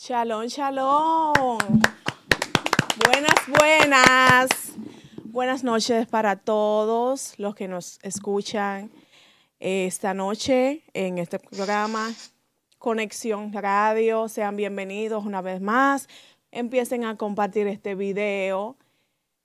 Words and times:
Shalom, 0.00 0.46
shalom. 0.46 1.58
Buenas, 3.04 3.48
buenas. 3.48 4.48
Buenas 5.24 5.64
noches 5.64 6.06
para 6.06 6.36
todos 6.36 7.34
los 7.36 7.56
que 7.56 7.66
nos 7.66 7.98
escuchan 8.02 8.92
esta 9.58 10.14
noche 10.14 10.84
en 10.94 11.18
este 11.18 11.40
programa 11.40 12.14
Conexión 12.78 13.52
Radio. 13.52 14.28
Sean 14.28 14.54
bienvenidos 14.54 15.26
una 15.26 15.42
vez 15.42 15.60
más. 15.60 16.08
Empiecen 16.52 17.04
a 17.04 17.16
compartir 17.16 17.66
este 17.66 17.96
video. 17.96 18.76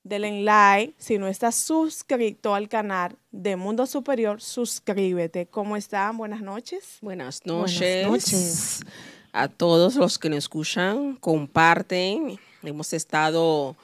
Denle 0.04 0.43
like. 0.43 0.93
Si 0.99 1.17
no 1.17 1.27
estás 1.27 1.55
suscrito 1.55 2.54
al 2.54 2.70
canal 2.70 3.17
de 3.31 3.55
Mundo 3.55 3.88
Superior, 3.88 4.40
suscríbete. 4.40 5.48
¿Cómo 5.48 5.77
están? 5.77 6.15
Buenas 6.15 6.41
noches. 6.41 6.99
Buenas 7.01 7.43
noches. 7.43 8.07
Buenas 8.07 8.31
noches 8.31 8.85
a 9.33 9.47
todos 9.47 9.95
los 9.95 10.19
que 10.19 10.29
nos 10.29 10.37
escuchan, 10.37 11.15
comparten. 11.15 12.39
Hemos 12.61 12.93
estado 12.93 13.75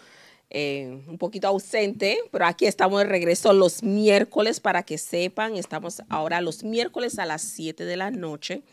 eh, 0.51 1.03
un 1.07 1.19
poquito 1.19 1.47
ausente, 1.47 2.17
pero 2.31 2.45
aquí 2.47 2.65
estamos 2.65 2.99
de 3.01 3.05
regreso 3.05 3.53
los 3.53 3.83
miércoles 3.83 4.59
para 4.59 4.81
que 4.81 4.97
sepan. 4.97 5.55
Estamos 5.55 6.01
ahora 6.09 6.41
los 6.41 6.63
miércoles 6.63 7.19
a 7.19 7.25
las 7.27 7.43
7 7.43 7.85
de 7.85 7.95
la 7.95 8.09
noche. 8.09 8.63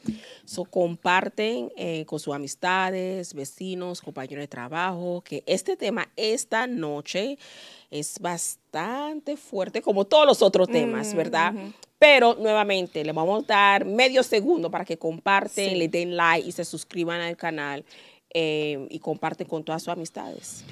So, 0.47 0.65
comparten 0.65 1.71
eh, 1.77 2.07
con 2.07 2.19
sus 2.19 2.35
amistades, 2.35 3.35
vecinos, 3.35 4.01
compañeros 4.01 4.43
de 4.43 4.49
trabajo, 4.49 5.23
que 5.23 5.43
este 5.47 5.77
tema 5.77 6.09
esta 6.17 6.67
noche 6.67 7.39
es 7.91 8.19
bastante 8.21 9.37
fuerte, 9.37 9.83
como 9.83 10.07
todos 10.07 10.27
los 10.27 10.41
otros 10.41 10.69
temas, 10.69 11.15
¿verdad? 11.15 11.53
Pero 11.99 12.35
nuevamente, 12.35 13.05
le 13.05 13.13
vamos 13.13 13.45
a 13.45 13.47
dar 13.47 13.85
medio 13.85 14.23
segundo 14.23 14.71
para 14.71 14.85
que 14.85 14.97
comparten, 14.97 15.79
le 15.79 15.89
den 15.89 16.17
like 16.17 16.49
y 16.49 16.53
se 16.53 16.65
suscriban 16.65 17.21
al 17.21 17.37
canal 17.37 17.85
eh, 18.31 18.87
y 18.91 18.99
comparten 18.99 19.47
con 19.47 19.63
todas 19.63 19.83
sus 19.83 19.93
amistades. 19.93 20.65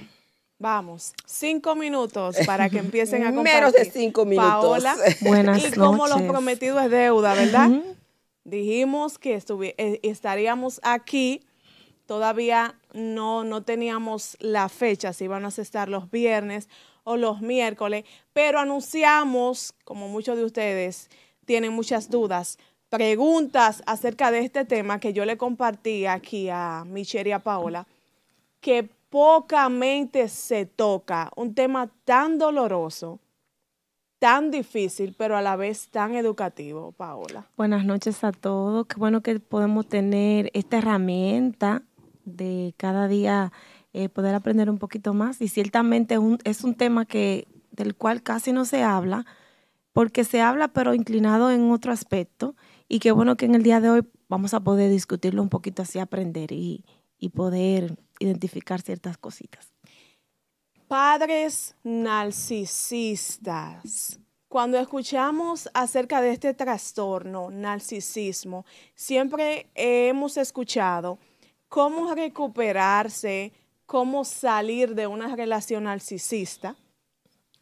Vamos, 0.59 1.13
cinco 1.27 1.75
minutos 1.75 2.37
para 2.47 2.71
que 2.71 2.79
empiecen 2.79 3.23
a 3.25 3.35
compartir. 3.35 3.55
Menos 3.55 3.73
de 3.73 3.85
cinco 3.85 4.25
minutos. 4.25 4.53
Paola, 4.53 4.97
Buenas 5.21 5.65
y 5.65 5.73
como 5.73 6.07
lo 6.07 6.17
prometido 6.27 6.81
es 6.81 6.91
deuda, 6.91 7.35
¿verdad? 7.35 7.71
Dijimos 8.45 9.19
que 9.19 9.35
eh, 9.35 10.01
estaríamos 10.03 10.81
aquí. 10.83 11.43
Todavía 12.07 12.79
no, 12.93 13.45
no 13.45 13.63
teníamos 13.63 14.37
la 14.39 14.69
fecha, 14.69 15.15
si 15.15 15.25
iban 15.25 15.47
a 15.47 15.49
estar 15.49 15.89
los 15.89 16.11
viernes 16.11 16.69
o 17.03 17.17
los 17.17 17.41
miércoles, 17.41 18.05
pero 18.33 18.59
anunciamos, 18.59 19.75
como 19.85 20.09
muchos 20.09 20.37
de 20.37 20.45
ustedes 20.45 21.09
tienen 21.47 21.73
muchas 21.73 22.11
dudas, 22.11 22.59
preguntas 22.89 23.83
acerca 23.87 24.31
de 24.31 24.41
este 24.41 24.65
tema 24.65 25.01
que 25.01 25.13
yo 25.13 25.25
le 25.25 25.37
compartí 25.37 26.07
aquí 26.07 26.49
a 26.51 26.85
Michelle 26.87 27.31
y 27.31 27.33
a 27.33 27.39
Paola, 27.39 27.87
que 28.61 28.89
pocamente 29.15 30.27
se 30.27 30.67
toca, 30.67 31.31
un 31.37 31.55
tema 31.55 31.89
tan 32.05 32.37
doloroso, 32.37 33.21
tan 34.19 34.51
difícil, 34.51 35.15
pero 35.17 35.37
a 35.37 35.41
la 35.41 35.55
vez 35.55 35.89
tan 35.89 36.17
educativo, 36.17 36.91
Paola. 36.91 37.47
Buenas 37.57 37.85
noches 37.85 38.25
a 38.25 38.33
todos, 38.33 38.89
qué 38.89 38.97
bueno 38.97 39.21
que 39.21 39.39
podemos 39.39 39.87
tener 39.87 40.51
esta 40.53 40.79
herramienta 40.79 41.85
de 42.25 42.75
cada 42.77 43.07
día 43.07 43.53
eh, 43.93 44.09
poder 44.09 44.35
aprender 44.35 44.69
un 44.69 44.79
poquito 44.79 45.15
más. 45.15 45.41
Y 45.41 45.47
ciertamente 45.47 46.19
es 46.43 46.65
un 46.65 46.75
tema 46.75 47.05
que, 47.05 47.47
del 47.71 47.95
cual 47.95 48.21
casi 48.21 48.51
no 48.51 48.65
se 48.65 48.83
habla, 48.83 49.27
porque 49.93 50.25
se 50.25 50.41
habla 50.41 50.73
pero 50.73 50.93
inclinado 50.93 51.53
en 51.53 51.71
otro 51.71 51.93
aspecto. 51.93 52.57
Y 52.89 52.99
qué 52.99 53.13
bueno 53.13 53.37
que 53.37 53.47
en 53.47 53.55
el 53.55 53.63
día 53.63 53.81
de 53.81 53.91
hoy 53.91 54.03
vamos 54.29 54.55
a 54.55 54.61
poder 54.65 54.91
discutirlo 54.91 55.41
un 55.41 55.51
poquito 55.51 55.83
así, 55.83 56.01
aprender 56.01 56.51
y, 56.51 56.85
y 57.17 57.29
poder 57.29 57.97
identificar 58.19 58.81
ciertas 58.81 59.17
cositas. 59.19 59.73
Padres 60.89 61.75
narcisistas. 61.83 63.01
Cuando 64.49 64.79
escuchamos 64.79 65.69
acerca 65.75 66.21
de 66.21 66.31
este 66.31 66.55
trastorno, 66.55 67.51
narcisismo, 67.51 68.65
siempre 68.95 69.69
hemos 69.75 70.37
escuchado 70.37 71.19
cómo 71.69 72.15
recuperarse, 72.15 73.53
cómo 73.87 74.25
salir 74.25 74.95
de 74.95 75.09
una 75.09 75.35
relación 75.35 75.85
narcisista, 75.85 76.77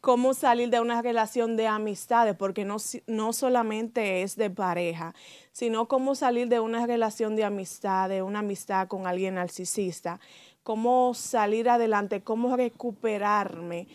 cómo 0.03 0.33
salir 0.33 0.69
de 0.69 0.81
una 0.81 1.01
relación 1.01 1.55
de 1.55 1.65
amistades, 1.65 2.35
porque 2.35 2.65
no, 2.65 2.75
no 3.07 3.31
solamente 3.31 4.21
es 4.21 4.35
de 4.35 4.49
pareja, 4.49 5.15
sino 5.53 5.87
cómo 5.87 6.13
salir 6.13 6.49
de 6.49 6.59
una 6.59 6.85
relación 6.85 7.37
de 7.37 7.45
amistad, 7.45 8.09
de 8.09 8.21
una 8.21 8.39
amistad 8.39 8.89
con 8.89 9.07
alguien 9.07 9.35
narcisista, 9.35 10.19
cómo 10.61 11.13
salir 11.13 11.69
adelante, 11.69 12.21
cómo 12.21 12.57
recuperarme 12.57 13.87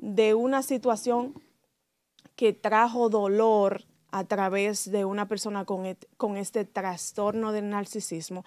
de 0.00 0.32
una 0.32 0.62
situación 0.62 1.34
que 2.36 2.52
trajo 2.52 3.08
dolor 3.08 3.82
a 4.12 4.22
través 4.22 4.88
de 4.88 5.04
una 5.04 5.26
persona 5.26 5.64
con, 5.64 5.98
con 6.16 6.36
este 6.36 6.66
trastorno 6.66 7.50
del 7.50 7.68
narcisismo. 7.68 8.44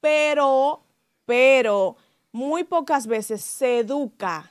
Pero, 0.00 0.82
pero, 1.24 1.96
muy 2.32 2.64
pocas 2.64 3.06
veces 3.06 3.42
se 3.42 3.78
educa, 3.78 4.50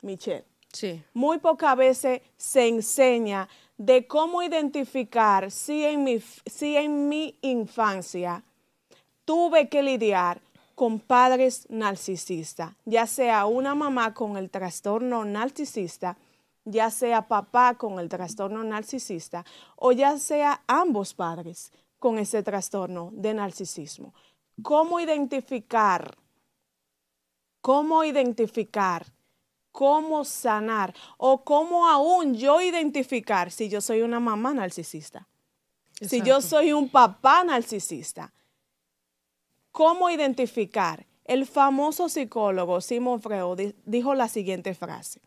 Michelle. 0.00 0.50
Muy 1.14 1.38
pocas 1.38 1.76
veces 1.76 2.22
se 2.36 2.68
enseña 2.68 3.48
de 3.76 4.06
cómo 4.06 4.42
identificar 4.42 5.50
si 5.50 5.84
en 5.84 6.04
mi, 6.04 6.20
si 6.46 6.76
en 6.76 7.08
mi 7.08 7.36
infancia 7.42 8.42
tuve 9.24 9.68
que 9.68 9.82
lidiar 9.82 10.40
con 10.74 10.98
padres 10.98 11.66
narcisistas, 11.68 12.72
ya 12.84 13.06
sea 13.06 13.46
una 13.46 13.74
mamá 13.74 14.14
con 14.14 14.36
el 14.36 14.50
trastorno 14.50 15.24
narcisista, 15.24 16.16
ya 16.64 16.90
sea 16.90 17.28
papá 17.28 17.74
con 17.74 17.98
el 17.98 18.08
trastorno 18.08 18.64
narcisista 18.64 19.44
o 19.76 19.92
ya 19.92 20.18
sea 20.18 20.62
ambos 20.66 21.14
padres 21.14 21.72
con 21.98 22.18
ese 22.18 22.42
trastorno 22.42 23.10
de 23.12 23.34
narcisismo. 23.34 24.14
¿Cómo 24.62 25.00
identificar 25.00 26.16
cómo 27.62 28.04
identificar, 28.04 29.06
cómo 29.72 30.24
sanar 30.24 30.94
o 31.16 31.42
cómo 31.42 31.88
aún 31.88 32.34
yo 32.34 32.60
identificar 32.60 33.50
si 33.50 33.68
yo 33.68 33.80
soy 33.80 34.02
una 34.02 34.20
mamá 34.20 34.54
narcisista, 34.54 35.26
si 36.00 36.22
yo 36.22 36.40
soy 36.40 36.72
un 36.72 36.88
papá 36.88 37.42
narcisista. 37.42 38.32
¿Cómo 39.72 40.10
identificar? 40.10 41.06
El 41.24 41.46
famoso 41.46 42.08
psicólogo 42.08 42.80
Simon 42.80 43.20
Freud 43.22 43.74
dijo 43.86 44.14
la 44.14 44.28
siguiente 44.28 44.74
frase. 44.74 45.20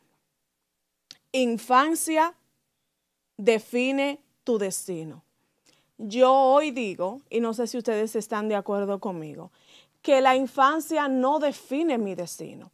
Infancia 1.31 2.35
define 3.37 4.21
tu 4.43 4.57
destino. 4.57 5.23
Yo 5.97 6.31
hoy 6.31 6.71
digo, 6.71 7.21
y 7.29 7.39
no 7.39 7.53
sé 7.53 7.67
si 7.67 7.77
ustedes 7.77 8.15
están 8.15 8.49
de 8.49 8.55
acuerdo 8.55 8.99
conmigo, 8.99 9.51
que 10.01 10.21
la 10.21 10.35
infancia 10.35 11.07
no 11.07 11.39
define 11.39 11.97
mi 11.97 12.13
destino, 12.15 12.71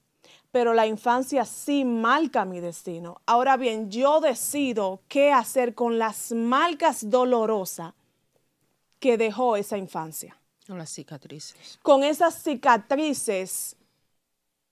pero 0.52 0.74
la 0.74 0.86
infancia 0.86 1.46
sí 1.46 1.86
marca 1.86 2.44
mi 2.46 2.60
destino. 2.60 3.22
Ahora 3.26 3.56
bien, 3.58 3.90
yo 3.90 4.20
decido 4.20 5.00
qué 5.08 5.32
hacer 5.32 5.74
con 5.74 5.98
las 5.98 6.32
marcas 6.34 7.10
dolorosas 7.10 7.94
que 9.00 9.18
dejó 9.18 9.56
esa 9.56 9.78
infancia. 9.78 10.38
Con 10.68 10.78
las 10.78 10.90
cicatrices. 10.90 11.80
Con 11.82 12.04
esas 12.04 12.36
cicatrices 12.44 13.78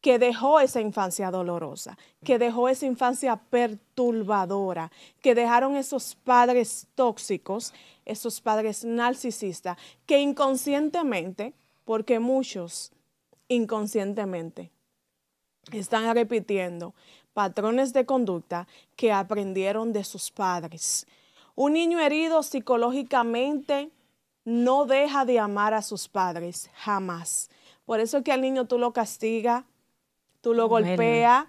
que 0.01 0.19
dejó 0.19 0.59
esa 0.59 0.79
infancia 0.79 1.31
dolorosa, 1.31 1.97
que 2.23 2.39
dejó 2.39 2.69
esa 2.69 2.85
infancia 2.85 3.35
perturbadora, 3.35 4.91
que 5.21 5.35
dejaron 5.35 5.75
esos 5.75 6.15
padres 6.15 6.87
tóxicos, 6.95 7.73
esos 8.05 8.39
padres 8.39 8.85
narcisistas, 8.85 9.77
que 10.05 10.19
inconscientemente 10.19 11.53
porque 11.83 12.19
muchos 12.19 12.91
inconscientemente 13.49 14.71
están 15.71 16.13
repitiendo 16.13 16.93
patrones 17.33 17.93
de 17.93 18.05
conducta 18.05 18.67
que 18.95 19.11
aprendieron 19.11 19.93
de 19.93 20.03
sus 20.03 20.31
padres. 20.31 21.05
Un 21.55 21.73
niño 21.73 21.99
herido 21.99 22.43
psicológicamente 22.43 23.91
no 24.45 24.85
deja 24.85 25.25
de 25.25 25.39
amar 25.39 25.73
a 25.73 25.81
sus 25.81 26.07
padres, 26.07 26.69
jamás. 26.73 27.49
Por 27.85 27.99
eso 27.99 28.23
que 28.23 28.31
al 28.31 28.41
niño 28.41 28.65
tú 28.65 28.77
lo 28.77 28.93
castigas, 28.93 29.63
tú 30.41 30.53
lo 30.53 30.67
golpeas, 30.67 31.45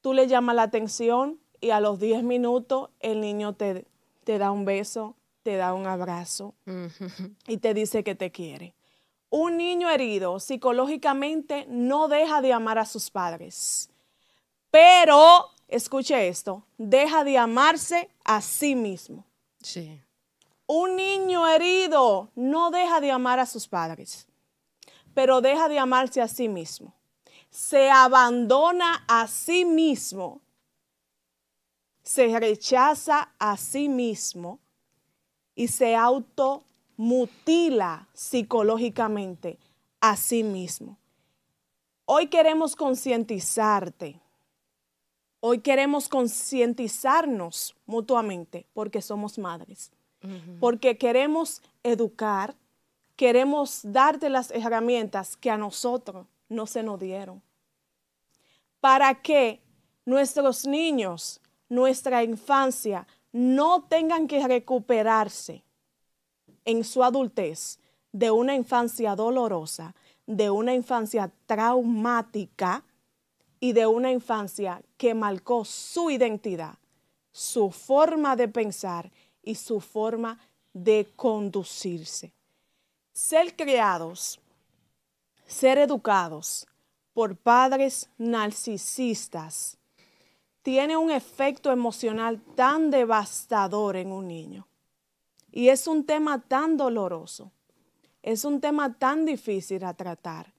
tú 0.00 0.12
le 0.12 0.26
llamas 0.26 0.56
la 0.56 0.62
atención 0.62 1.40
y 1.60 1.70
a 1.70 1.80
los 1.80 1.98
10 1.98 2.22
minutos 2.22 2.90
el 3.00 3.20
niño 3.20 3.54
te, 3.54 3.86
te 4.24 4.38
da 4.38 4.50
un 4.50 4.64
beso, 4.64 5.16
te 5.42 5.56
da 5.56 5.74
un 5.74 5.86
abrazo 5.86 6.54
y 7.46 7.56
te 7.58 7.74
dice 7.74 8.04
que 8.04 8.14
te 8.14 8.30
quiere 8.30 8.74
un 9.36 9.56
niño 9.56 9.90
herido 9.90 10.38
psicológicamente 10.38 11.66
no 11.68 12.06
deja 12.06 12.40
de 12.40 12.52
amar 12.52 12.78
a 12.78 12.86
sus 12.86 13.10
padres, 13.10 13.90
pero, 14.70 15.50
escuche 15.66 16.28
esto, 16.28 16.62
deja 16.78 17.24
de 17.24 17.36
amarse 17.36 18.08
a 18.24 18.40
sí 18.40 18.76
mismo. 18.76 19.24
Sí. 19.60 20.00
Un 20.68 20.94
niño 20.94 21.48
herido 21.48 22.28
no 22.36 22.70
deja 22.70 23.00
de 23.00 23.10
amar 23.10 23.40
a 23.40 23.46
sus 23.46 23.66
padres, 23.66 24.28
pero 25.14 25.40
deja 25.40 25.68
de 25.68 25.80
amarse 25.80 26.22
a 26.22 26.28
sí 26.28 26.48
mismo. 26.48 26.94
Se 27.50 27.90
abandona 27.90 29.04
a 29.08 29.26
sí 29.26 29.64
mismo, 29.64 30.42
se 32.04 32.38
rechaza 32.38 33.32
a 33.40 33.56
sí 33.56 33.88
mismo 33.88 34.60
y 35.56 35.66
se 35.66 35.96
automutila 36.96 38.08
psicológicamente 38.12 39.58
a 40.00 40.16
sí 40.16 40.42
mismo. 40.42 40.98
Hoy 42.06 42.28
queremos 42.28 42.76
concientizarte. 42.76 44.20
Hoy 45.40 45.60
queremos 45.60 46.08
concientizarnos 46.08 47.76
mutuamente 47.86 48.66
porque 48.72 49.02
somos 49.02 49.38
madres, 49.38 49.92
porque 50.58 50.96
queremos 50.96 51.60
educar, 51.82 52.54
queremos 53.14 53.80
darte 53.82 54.30
las 54.30 54.50
herramientas 54.52 55.36
que 55.36 55.50
a 55.50 55.58
nosotros 55.58 56.26
no 56.48 56.66
se 56.66 56.82
nos 56.82 56.98
dieron. 56.98 57.42
Para 58.80 59.20
que 59.20 59.60
nuestros 60.06 60.66
niños, 60.66 61.40
nuestra 61.68 62.24
infancia, 62.24 63.06
no 63.30 63.82
tengan 63.82 64.26
que 64.26 64.46
recuperarse 64.46 65.63
en 66.64 66.84
su 66.84 67.02
adultez 67.02 67.78
de 68.12 68.30
una 68.30 68.54
infancia 68.54 69.16
dolorosa, 69.16 69.94
de 70.26 70.50
una 70.50 70.74
infancia 70.74 71.30
traumática 71.46 72.84
y 73.60 73.72
de 73.72 73.86
una 73.86 74.10
infancia 74.10 74.82
que 74.96 75.14
marcó 75.14 75.64
su 75.64 76.10
identidad, 76.10 76.78
su 77.32 77.70
forma 77.70 78.36
de 78.36 78.48
pensar 78.48 79.10
y 79.42 79.56
su 79.56 79.80
forma 79.80 80.38
de 80.72 81.10
conducirse. 81.16 82.32
Ser 83.12 83.56
criados, 83.56 84.40
ser 85.46 85.78
educados 85.78 86.66
por 87.12 87.36
padres 87.36 88.10
narcisistas 88.18 89.78
tiene 90.62 90.96
un 90.96 91.10
efecto 91.10 91.70
emocional 91.70 92.40
tan 92.54 92.90
devastador 92.90 93.96
en 93.96 94.10
un 94.12 94.26
niño. 94.26 94.66
Y 95.56 95.68
es 95.68 95.86
un 95.86 96.04
tema 96.04 96.40
tan 96.40 96.76
doloroso 96.76 97.52
es 98.24 98.46
un 98.46 98.58
tema 98.58 98.94
tan 98.94 99.26
difícil 99.26 99.84
a 99.84 99.92
tratar, 99.92 100.50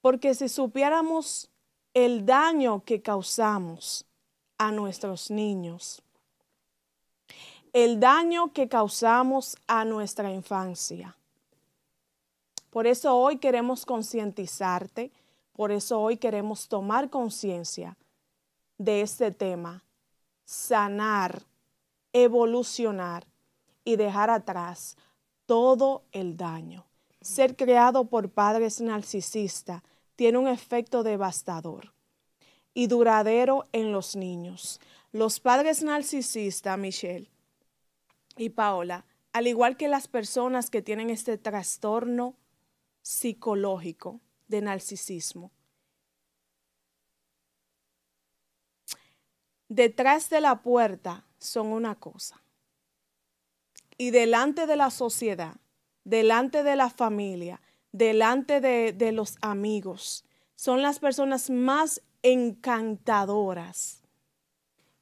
porque 0.00 0.32
si 0.32 0.48
supiéramos 0.48 1.50
el 1.92 2.24
daño 2.24 2.84
que 2.84 3.02
causamos 3.02 4.06
a 4.58 4.70
nuestros 4.70 5.28
niños, 5.28 6.02
el 7.72 7.98
daño 7.98 8.52
que 8.52 8.68
causamos 8.68 9.56
a 9.66 9.84
nuestra 9.84 10.32
infancia. 10.32 11.16
Por 12.70 12.86
eso 12.86 13.16
hoy 13.16 13.38
queremos 13.38 13.84
concientizarte, 13.84 15.10
por 15.52 15.72
eso 15.72 16.00
hoy 16.00 16.16
queremos 16.16 16.68
tomar 16.68 17.10
conciencia 17.10 17.96
de 18.78 19.00
este 19.00 19.32
tema, 19.32 19.82
sanar, 20.44 21.42
evolucionar 22.12 23.26
y 23.84 23.96
dejar 23.96 24.30
atrás 24.30 24.96
todo 25.46 26.04
el 26.12 26.36
daño. 26.36 26.86
Ser 27.20 27.56
creado 27.56 28.06
por 28.06 28.30
padres 28.30 28.80
narcisistas 28.80 29.82
tiene 30.16 30.38
un 30.38 30.48
efecto 30.48 31.02
devastador 31.02 31.92
y 32.72 32.86
duradero 32.86 33.64
en 33.72 33.92
los 33.92 34.16
niños. 34.16 34.80
Los 35.12 35.40
padres 35.40 35.82
narcisistas, 35.82 36.78
Michelle 36.78 37.30
y 38.36 38.50
Paola, 38.50 39.04
al 39.32 39.46
igual 39.46 39.76
que 39.76 39.88
las 39.88 40.08
personas 40.08 40.70
que 40.70 40.82
tienen 40.82 41.10
este 41.10 41.36
trastorno 41.36 42.36
psicológico 43.02 44.20
de 44.48 44.60
narcisismo, 44.60 45.50
detrás 49.68 50.30
de 50.30 50.40
la 50.40 50.62
puerta 50.62 51.24
son 51.38 51.68
una 51.68 51.94
cosa 51.94 52.40
y 54.00 54.12
delante 54.12 54.66
de 54.66 54.76
la 54.76 54.88
sociedad 54.88 55.60
delante 56.04 56.62
de 56.62 56.76
la 56.76 56.90
familia, 56.90 57.60
delante 57.92 58.60
de, 58.60 59.12
los 59.12 59.36
amigos. 59.40 60.24
Son 60.54 60.82
las 60.82 60.98
personas 60.98 61.50
más 61.50 62.02
encantadoras, 62.22 64.02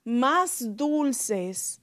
más 0.05 0.77
dulces, 0.77 1.81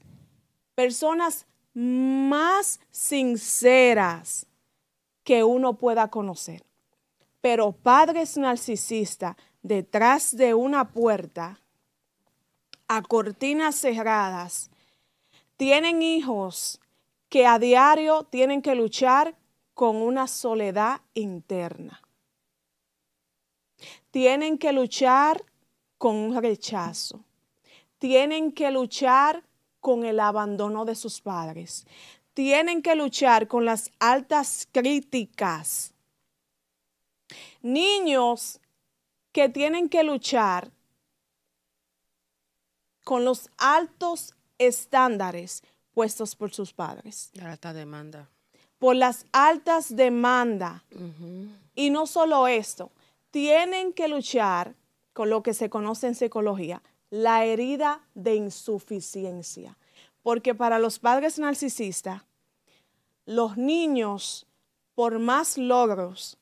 personas 0.75 1.45
más 1.73 2.79
sinceras 2.91 4.45
que 5.23 5.43
uno 5.43 5.73
pueda 5.73 6.09
conocer. 6.09 6.63
Pero 7.41 7.71
padres 7.71 8.37
narcisistas 8.37 9.35
detrás 9.61 10.35
de 10.35 10.53
una 10.53 10.91
puerta, 10.91 11.59
a 12.87 13.01
cortinas 13.01 13.75
cerradas, 13.75 14.69
tienen 15.57 16.03
hijos 16.03 16.79
que 17.35 17.45
a 17.45 17.59
diario 17.59 18.23
tienen 18.23 18.61
que 18.61 18.75
luchar 18.75 19.35
con 19.73 19.97
una 19.97 20.25
soledad 20.25 21.01
interna. 21.15 22.01
Tienen 24.09 24.57
que 24.57 24.71
luchar 24.71 25.43
con 25.97 26.15
un 26.15 26.41
rechazo. 26.41 27.25
Tienen 27.97 28.53
que 28.53 28.71
luchar 28.71 29.43
con 29.81 30.05
el 30.05 30.21
abandono 30.21 30.85
de 30.85 30.95
sus 30.95 31.19
padres. 31.19 31.85
Tienen 32.33 32.81
que 32.81 32.95
luchar 32.95 33.49
con 33.49 33.65
las 33.65 33.91
altas 33.99 34.69
críticas. 34.71 35.93
Niños 37.61 38.61
que 39.33 39.49
tienen 39.49 39.89
que 39.89 40.03
luchar 40.03 40.71
con 43.03 43.25
los 43.25 43.49
altos 43.57 44.37
estándares 44.57 45.63
puestos 45.95 46.35
por 46.35 46.53
sus 46.53 46.73
padres. 46.73 47.31
La 47.33 47.53
alta 47.53 47.73
demanda. 47.73 48.29
Por 48.77 48.97
las 48.97 49.25
altas 49.31 49.95
demandas. 49.95 50.83
Y 51.73 51.89
no 51.89 52.05
solo 52.05 52.47
esto, 52.47 52.91
tienen 53.31 53.93
que 53.93 54.07
luchar 54.07 54.75
con 55.13 55.29
lo 55.29 55.41
que 55.41 55.53
se 55.53 55.69
conoce 55.69 56.07
en 56.07 56.15
psicología, 56.15 56.83
la 57.09 57.45
herida 57.45 58.01
de 58.13 58.35
insuficiencia. 58.35 59.77
Porque 60.21 60.53
para 60.53 60.77
los 60.77 60.99
padres 60.99 61.39
narcisistas, 61.39 62.23
los 63.25 63.55
niños, 63.57 64.45
por 64.93 65.17
más 65.19 65.57
logros, 65.57 66.37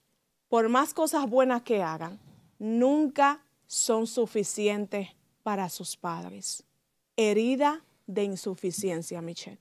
por 0.50 0.67
más 0.69 0.93
cosas 0.93 1.29
buenas 1.29 1.62
que 1.62 1.83
hagan, 1.83 2.19
nunca 2.57 3.43
son 3.67 4.07
suficientes 4.07 5.10
para 5.43 5.69
sus 5.69 5.95
padres. 5.95 6.63
Herida 7.15 7.83
de 8.07 8.24
insuficiencia, 8.24 9.22
Michelle? 9.22 9.60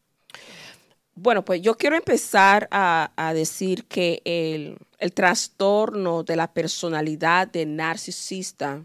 Bueno, 1.15 1.45
pues 1.45 1.61
yo 1.61 1.77
quiero 1.77 1.97
empezar 1.97 2.69
a, 2.71 3.33
decir 3.35 3.85
que 3.85 4.23
el, 4.25 4.79
trastorno 5.13 6.23
de 6.23 6.37
la 6.37 6.53
personalidad 6.53 7.49
de 7.49 7.67
narcisista 7.67 8.85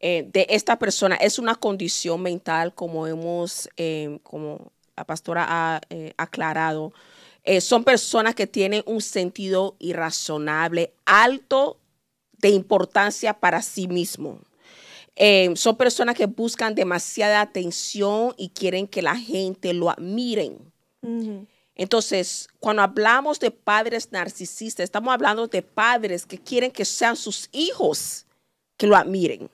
eh, 0.00 0.26
de 0.32 0.46
esta 0.50 0.78
persona 0.78 1.14
es 1.16 1.38
una 1.38 1.54
condición 1.54 2.22
mental, 2.22 2.74
como 2.74 3.06
hemos, 3.06 3.68
eh, 3.76 4.18
como 4.22 4.72
la 4.96 5.04
pastora 5.04 5.46
ha 5.48 5.80
eh, 5.90 6.12
aclarado. 6.16 6.92
son 7.60 7.84
personas 7.84 8.34
que 8.34 8.48
tienen 8.48 8.82
un 8.86 9.00
sentido 9.00 9.76
irrazonable 9.78 10.92
alto 11.04 11.78
de 12.38 12.48
importancia 12.48 13.34
para 13.34 13.62
sí 13.62 13.86
mismo. 13.86 14.40
Eh, 15.16 15.50
son 15.56 15.76
personas 15.76 16.14
que 16.14 16.26
buscan 16.26 16.74
demasiada 16.74 17.40
atención 17.40 18.34
y 18.36 18.50
quieren 18.50 18.86
que 18.86 19.00
la 19.00 19.16
gente 19.16 19.72
lo 19.72 19.90
admiren. 19.90 20.58
Entonces, 21.74 22.48
cuando 22.58 22.82
hablamos 22.82 23.40
de 23.40 23.50
padres 23.50 24.12
narcisistas, 24.12 24.84
estamos 24.84 25.12
hablando 25.14 25.46
de 25.46 25.62
padres 25.62 26.26
que 26.26 26.38
quieren 26.38 26.70
que 26.70 26.84
sean 26.84 27.16
sus 27.16 27.48
hijos 27.52 28.26
que 28.76 28.86
lo 28.86 28.96
admiren. 28.96 29.48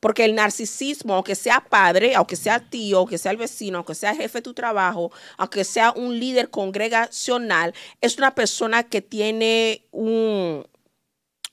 Porque 0.00 0.24
el 0.24 0.34
narcisismo, 0.34 1.14
aunque 1.14 1.34
sea 1.34 1.64
padre, 1.68 2.14
aunque 2.14 2.36
sea 2.36 2.60
tío, 2.60 2.98
aunque 2.98 3.16
sea 3.16 3.32
el 3.32 3.38
vecino, 3.38 3.78
aunque 3.78 3.94
sea 3.94 4.14
jefe 4.14 4.38
de 4.38 4.42
tu 4.42 4.54
trabajo, 4.54 5.10
aunque 5.36 5.64
sea 5.64 5.92
un 5.92 6.20
líder 6.20 6.50
congregacional, 6.50 7.74
es 8.00 8.18
una 8.18 8.34
persona 8.34 8.82
que 8.82 9.00
tiene 9.00 9.86
un, 9.90 10.66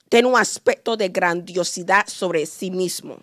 tiene 0.10 0.28
un 0.28 0.38
aspecto 0.38 0.98
de 0.98 1.10
grandiosidad 1.10 2.06
sobre 2.08 2.46
sí 2.46 2.72
mismo 2.72 3.20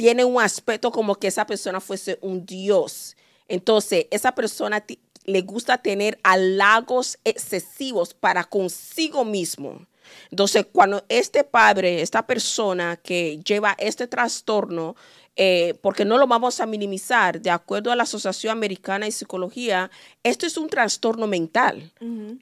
tiene 0.00 0.24
un 0.24 0.40
aspecto 0.40 0.90
como 0.90 1.14
que 1.16 1.26
esa 1.26 1.44
persona 1.44 1.78
fuese 1.78 2.18
un 2.22 2.46
dios. 2.46 3.18
Entonces, 3.48 4.06
esa 4.10 4.34
persona 4.34 4.82
le 5.26 5.42
gusta 5.42 5.76
tener 5.76 6.18
halagos 6.22 7.18
excesivos 7.22 8.14
para 8.14 8.44
consigo 8.44 9.26
mismo. 9.26 9.86
Entonces, 10.30 10.64
cuando 10.72 11.04
este 11.10 11.44
padre, 11.44 12.00
esta 12.00 12.26
persona 12.26 12.96
que 12.96 13.40
lleva 13.44 13.76
este 13.78 14.06
trastorno, 14.06 14.96
eh, 15.36 15.74
porque 15.80 16.04
no 16.04 16.18
lo 16.18 16.26
vamos 16.26 16.60
a 16.60 16.66
minimizar, 16.66 17.40
de 17.40 17.50
acuerdo 17.50 17.92
a 17.92 17.96
la 17.96 18.02
Asociación 18.02 18.52
Americana 18.52 19.06
de 19.06 19.12
Psicología, 19.12 19.90
esto 20.22 20.46
es 20.46 20.56
un 20.58 20.68
trastorno 20.68 21.26
mental. 21.26 21.92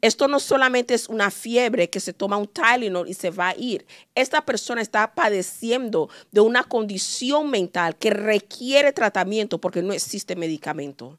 Esto 0.00 0.26
no 0.26 0.40
solamente 0.40 0.94
es 0.94 1.08
una 1.08 1.30
fiebre 1.30 1.90
que 1.90 2.00
se 2.00 2.12
toma 2.12 2.38
un 2.38 2.48
Tylenol 2.48 3.08
y 3.08 3.14
se 3.14 3.30
va 3.30 3.48
a 3.48 3.56
ir. 3.56 3.86
Esta 4.14 4.44
persona 4.44 4.80
está 4.80 5.14
padeciendo 5.14 6.08
de 6.32 6.40
una 6.40 6.64
condición 6.64 7.50
mental 7.50 7.96
que 7.96 8.10
requiere 8.10 8.92
tratamiento 8.92 9.58
porque 9.58 9.82
no 9.82 9.92
existe 9.92 10.34
medicamento 10.34 11.18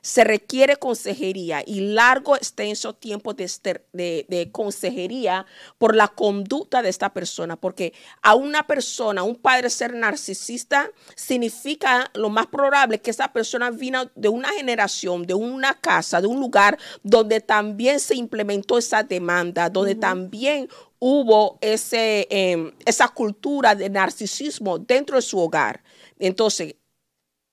se 0.00 0.24
requiere 0.24 0.76
consejería 0.76 1.62
y 1.66 1.80
largo, 1.80 2.36
extenso 2.36 2.94
tiempo 2.94 3.34
de, 3.34 4.48
consejería 4.52 5.46
por 5.78 5.94
la 5.94 6.08
conducta 6.08 6.82
de 6.82 6.88
esta 6.88 7.12
persona, 7.12 7.56
porque 7.56 7.92
a 8.22 8.34
una 8.34 8.66
persona, 8.66 9.22
un 9.22 9.36
padre 9.36 9.70
ser 9.70 9.94
narcisista, 9.94 10.90
significa 11.14 12.10
lo 12.14 12.30
más 12.30 12.46
probable 12.46 13.00
que 13.00 13.10
esa 13.10 13.32
persona 13.32 13.70
vino 13.70 14.10
de 14.14 14.28
una 14.28 14.48
generación, 14.50 15.26
de 15.26 15.34
una 15.34 15.74
casa, 15.74 16.20
de 16.20 16.26
un 16.26 16.40
lugar 16.40 16.78
donde 17.02 17.40
también 17.40 18.00
se 18.00 18.14
implementó 18.14 18.78
esa 18.78 19.02
demanda, 19.02 19.68
donde 19.68 19.94
también 19.94 20.68
hubo 20.98 21.58
ese, 21.60 22.26
em, 22.30 22.72
esa 22.84 23.08
cultura 23.08 23.74
de 23.74 23.88
narcisismo 23.88 24.78
dentro 24.78 25.16
de 25.16 25.22
su 25.22 25.38
hogar. 25.38 25.82
Entonces, 26.18 26.74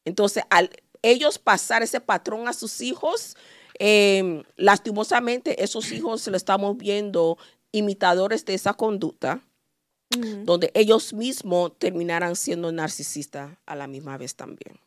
entonces 0.05 0.43
al 0.49 0.69
ellos 1.11 1.37
pasar 1.37 1.83
ese 1.83 2.01
patrón 2.01 2.47
a 2.47 2.53
sus 2.53 2.81
hijos, 2.81 3.35
em, 3.77 4.43
lastimosamente 4.55 5.63
esos 5.63 5.91
hijos 5.91 6.21
se 6.21 6.31
lo 6.31 6.37
estamos 6.37 6.77
viendo 6.77 7.37
imitadores 7.71 8.45
de 8.45 8.53
esa 8.53 8.73
conducta, 8.73 9.41
donde 10.43 10.71
ellos 10.75 11.13
mismos 11.13 11.77
terminarán 11.77 12.35
siendo 12.37 12.71
narcisistas 12.71 13.57
a 13.65 13.75
la 13.75 13.85
misma 13.85 14.17
vez 14.17 14.35
también. 14.35 14.79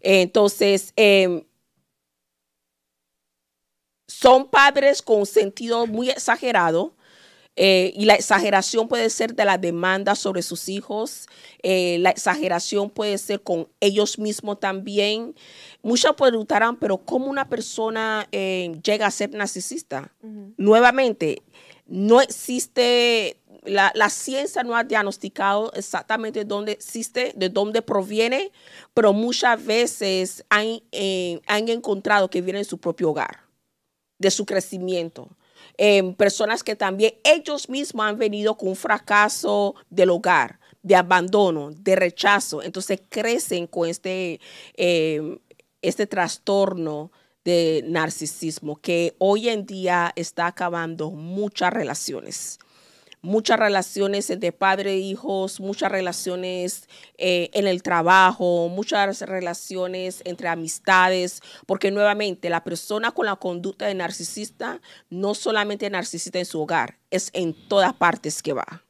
Entonces, 0.00 0.92
em, 0.94 1.44
son 4.06 4.48
padres 4.48 5.02
con 5.02 5.26
sentido 5.26 5.86
muy 5.86 6.10
exagerado 6.10 6.94
eh, 7.56 7.92
y 7.96 8.04
la 8.04 8.14
exageración 8.14 8.88
puede 8.88 9.10
ser 9.10 9.34
de 9.34 9.44
la 9.44 9.58
demanda 9.58 10.14
sobre 10.14 10.42
sus 10.42 10.68
hijos, 10.68 11.26
eh, 11.62 11.98
la 11.98 12.10
exageración 12.10 12.90
puede 12.90 13.18
ser 13.18 13.42
con 13.42 13.68
ellos 13.80 14.18
mismos 14.18 14.60
también. 14.60 15.34
Muchos 15.82 16.14
preguntarán, 16.14 16.76
pero 16.76 16.98
¿cómo 16.98 17.26
una 17.26 17.48
persona 17.48 18.28
eh, 18.32 18.72
llega 18.82 19.06
a 19.06 19.10
ser 19.10 19.34
narcisista? 19.34 20.12
Nuevamente, 20.56 21.42
no 21.86 22.20
existe, 22.20 23.36
la, 23.64 23.92
ciencia 24.10 24.62
no 24.62 24.76
ha 24.76 24.84
diagnosticado 24.84 25.72
exactamente 25.74 26.44
dónde 26.44 26.72
existe, 26.72 27.32
de 27.34 27.48
dónde 27.48 27.82
proviene, 27.82 28.52
pero 28.94 29.12
muchas 29.12 29.64
veces 29.64 30.44
han, 30.50 30.80
han 31.46 31.68
encontrado 31.68 32.30
que 32.30 32.42
viene 32.42 32.60
de 32.60 32.64
su 32.64 32.78
propio 32.78 33.10
hogar, 33.10 33.40
de 34.18 34.30
su 34.30 34.46
crecimiento 34.46 35.28
personas 36.16 36.62
que 36.62 36.76
también 36.76 37.14
ellos 37.24 37.70
mismos 37.70 38.06
han 38.06 38.18
venido 38.18 38.56
con 38.56 38.68
un 38.68 38.76
fracaso 38.76 39.74
del 39.88 40.10
hogar, 40.10 40.60
de 40.82 40.94
abandono, 40.94 41.70
de 41.70 41.96
rechazo. 41.96 42.62
Entonces 42.62 43.00
crecen 43.08 43.66
con 43.66 43.88
este, 43.88 44.40
em, 44.74 45.38
este 45.80 46.06
trastorno 46.06 47.10
de 47.44 47.82
narcisismo 47.86 48.76
que 48.76 49.14
hoy 49.18 49.48
en 49.48 49.64
día 49.64 50.12
está 50.16 50.46
acabando 50.46 51.10
muchas 51.10 51.72
relaciones 51.72 52.58
muchas 53.22 53.58
relaciones 53.58 54.30
entre 54.30 54.52
padre 54.52 54.92
e 54.92 54.98
hijos, 54.98 55.60
muchas 55.60 55.90
relaciones 55.90 56.88
eh, 57.18 57.50
en 57.52 57.66
el 57.66 57.82
trabajo, 57.82 58.68
muchas 58.68 59.20
relaciones 59.22 60.22
entre 60.24 60.48
amistades, 60.48 61.40
porque 61.66 61.90
nuevamente 61.90 62.50
la 62.50 62.64
persona 62.64 63.12
con 63.12 63.26
la 63.26 63.36
conducta 63.36 63.86
de 63.86 63.94
narcisista 63.94 64.80
no 65.08 65.34
solamente 65.34 65.90
narcisista 65.90 66.38
en 66.38 66.46
su 66.46 66.60
hogar, 66.60 66.98
es 67.10 67.30
en 67.32 67.54
todas 67.68 67.92
partes 67.94 68.42
que 68.42 68.52
va 68.52 68.84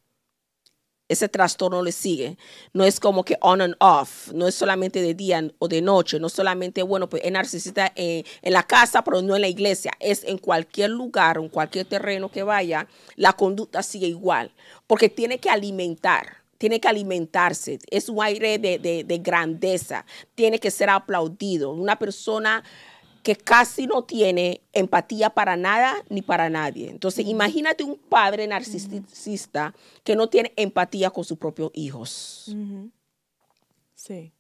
ese 1.10 1.28
trastorno 1.28 1.82
le 1.82 1.90
sigue. 1.90 2.38
No 2.72 2.84
es 2.84 3.00
como 3.00 3.24
que 3.24 3.36
on 3.40 3.60
and 3.60 3.74
off, 3.80 4.28
no 4.32 4.46
es 4.46 4.54
solamente 4.54 5.02
de 5.02 5.12
día 5.14 5.42
o 5.58 5.66
de 5.66 5.82
noche, 5.82 6.20
no 6.20 6.28
solamente, 6.28 6.84
bueno, 6.84 7.08
pues 7.08 7.24
es 7.24 7.32
narcisista 7.32 7.92
en, 7.96 8.24
en, 8.42 8.52
la 8.52 8.62
casa, 8.62 9.02
pero 9.02 9.20
no 9.20 9.34
en 9.34 9.42
la 9.42 9.48
iglesia, 9.48 9.90
es 9.98 10.22
en 10.22 10.38
cualquier 10.38 10.90
lugar, 10.90 11.36
en 11.38 11.48
cualquier 11.48 11.84
terreno 11.84 12.30
que 12.30 12.44
vaya, 12.44 12.86
la 13.16 13.32
conducta 13.32 13.82
sigue 13.82 14.06
igual, 14.06 14.52
porque 14.86 15.08
tiene 15.08 15.38
que 15.38 15.50
alimentar. 15.50 16.38
Tiene 16.58 16.78
que 16.78 16.88
alimentarse, 16.88 17.78
es 17.90 18.10
un 18.10 18.22
aire 18.22 18.58
de 18.58 19.20
grandeza, 19.24 20.04
tiene 20.34 20.58
que 20.58 20.70
ser 20.70 20.90
aplaudido. 20.90 21.70
Una 21.70 21.98
persona 21.98 22.62
que 23.22 23.36
casi 23.36 23.86
no 23.86 24.04
tiene 24.04 24.62
empatía 24.72 25.30
para 25.30 25.56
nada 25.56 25.94
ni 26.08 26.22
para 26.22 26.48
nadie. 26.48 26.88
Entonces, 26.90 27.26
imagínate 27.26 27.84
un 27.84 27.96
padre 27.96 28.46
narcisista 28.46 29.74
que 30.04 30.16
no 30.16 30.28
tiene 30.28 30.52
empatía 30.56 31.10
con 31.10 31.24
sus 31.24 31.38
propios 31.38 31.70
hijos. 31.74 32.54
Sí. 33.94 34.32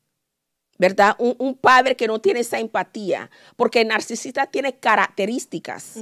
¿Verdad? 0.80 1.14
Un, 1.18 1.54
padre 1.60 1.94
que 1.94 2.06
no 2.06 2.20
tiene 2.20 2.40
esa 2.40 2.58
empatía, 2.58 3.30
porque 3.56 3.82
el 3.82 3.88
narcisista 3.88 4.46
tiene 4.46 4.76
características. 4.76 5.96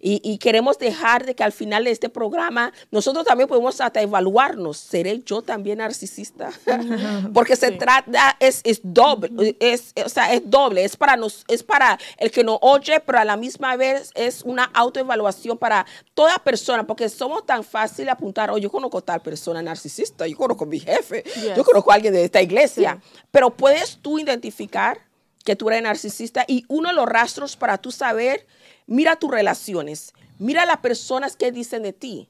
Y, 0.00 0.38
queremos 0.38 0.78
dejar 0.78 1.26
de 1.26 1.34
que 1.34 1.44
al 1.44 1.52
final 1.52 1.84
de 1.84 1.90
este 1.90 2.08
programa 2.08 2.72
nosotros 2.90 3.26
también 3.26 3.46
podemos 3.46 3.78
hasta 3.82 4.00
evaluarnos, 4.00 4.78
¿seré 4.78 5.22
yo 5.24 5.42
también 5.42 5.78
narcisista? 5.78 6.50
porque 7.34 7.56
se 7.56 7.72
trata, 7.72 8.36
es, 8.40 8.62
es 8.64 8.80
doble, 8.82 9.54
es, 9.60 9.92
o 10.02 10.08
sea, 10.08 10.32
es 10.32 10.48
doble, 10.48 10.82
es 10.84 10.96
para, 10.96 11.16
nos, 11.16 11.44
es 11.46 11.62
para 11.62 11.98
el 12.16 12.30
que 12.30 12.42
nos 12.42 12.56
oye, 12.62 13.00
pero 13.00 13.18
a 13.18 13.26
la 13.26 13.36
misma 13.36 13.76
vez 13.76 14.12
es 14.14 14.42
una 14.44 14.64
autoevaluación 14.64 15.58
para 15.58 15.84
toda 16.14 16.38
persona, 16.38 16.86
porque 16.86 17.10
somos 17.10 17.44
tan 17.44 17.62
fácil 17.62 18.08
apuntar, 18.08 18.50
oh, 18.50 18.56
yo 18.56 18.70
conozco 18.70 18.96
a 18.98 19.02
tal 19.02 19.20
persona 19.20 19.60
narcisista, 19.60 20.26
yo 20.26 20.38
conozco 20.38 20.64
a 20.64 20.68
mi 20.68 20.80
jefe, 20.80 21.22
yo 21.54 21.62
conozco 21.64 21.92
a 21.92 21.96
alguien 21.96 22.14
de 22.14 22.24
esta 22.24 22.40
iglesia, 22.40 22.98
pero 23.30 23.50
puedes 23.50 23.98
tú 23.98 24.21
identificar 24.22 25.00
que 25.44 25.56
tú 25.56 25.68
eres 25.68 25.82
narcisista 25.82 26.44
y 26.46 26.64
uno 26.68 26.90
de 26.90 26.94
los 26.94 27.06
rastros 27.06 27.56
para 27.56 27.78
tú 27.78 27.90
saber, 27.90 28.46
mira 28.86 29.16
tus 29.16 29.30
relaciones, 29.30 30.12
mira 30.38 30.66
las 30.66 30.78
personas 30.78 31.36
que 31.36 31.52
dicen 31.52 31.82
de 31.82 31.92
ti. 31.92 32.28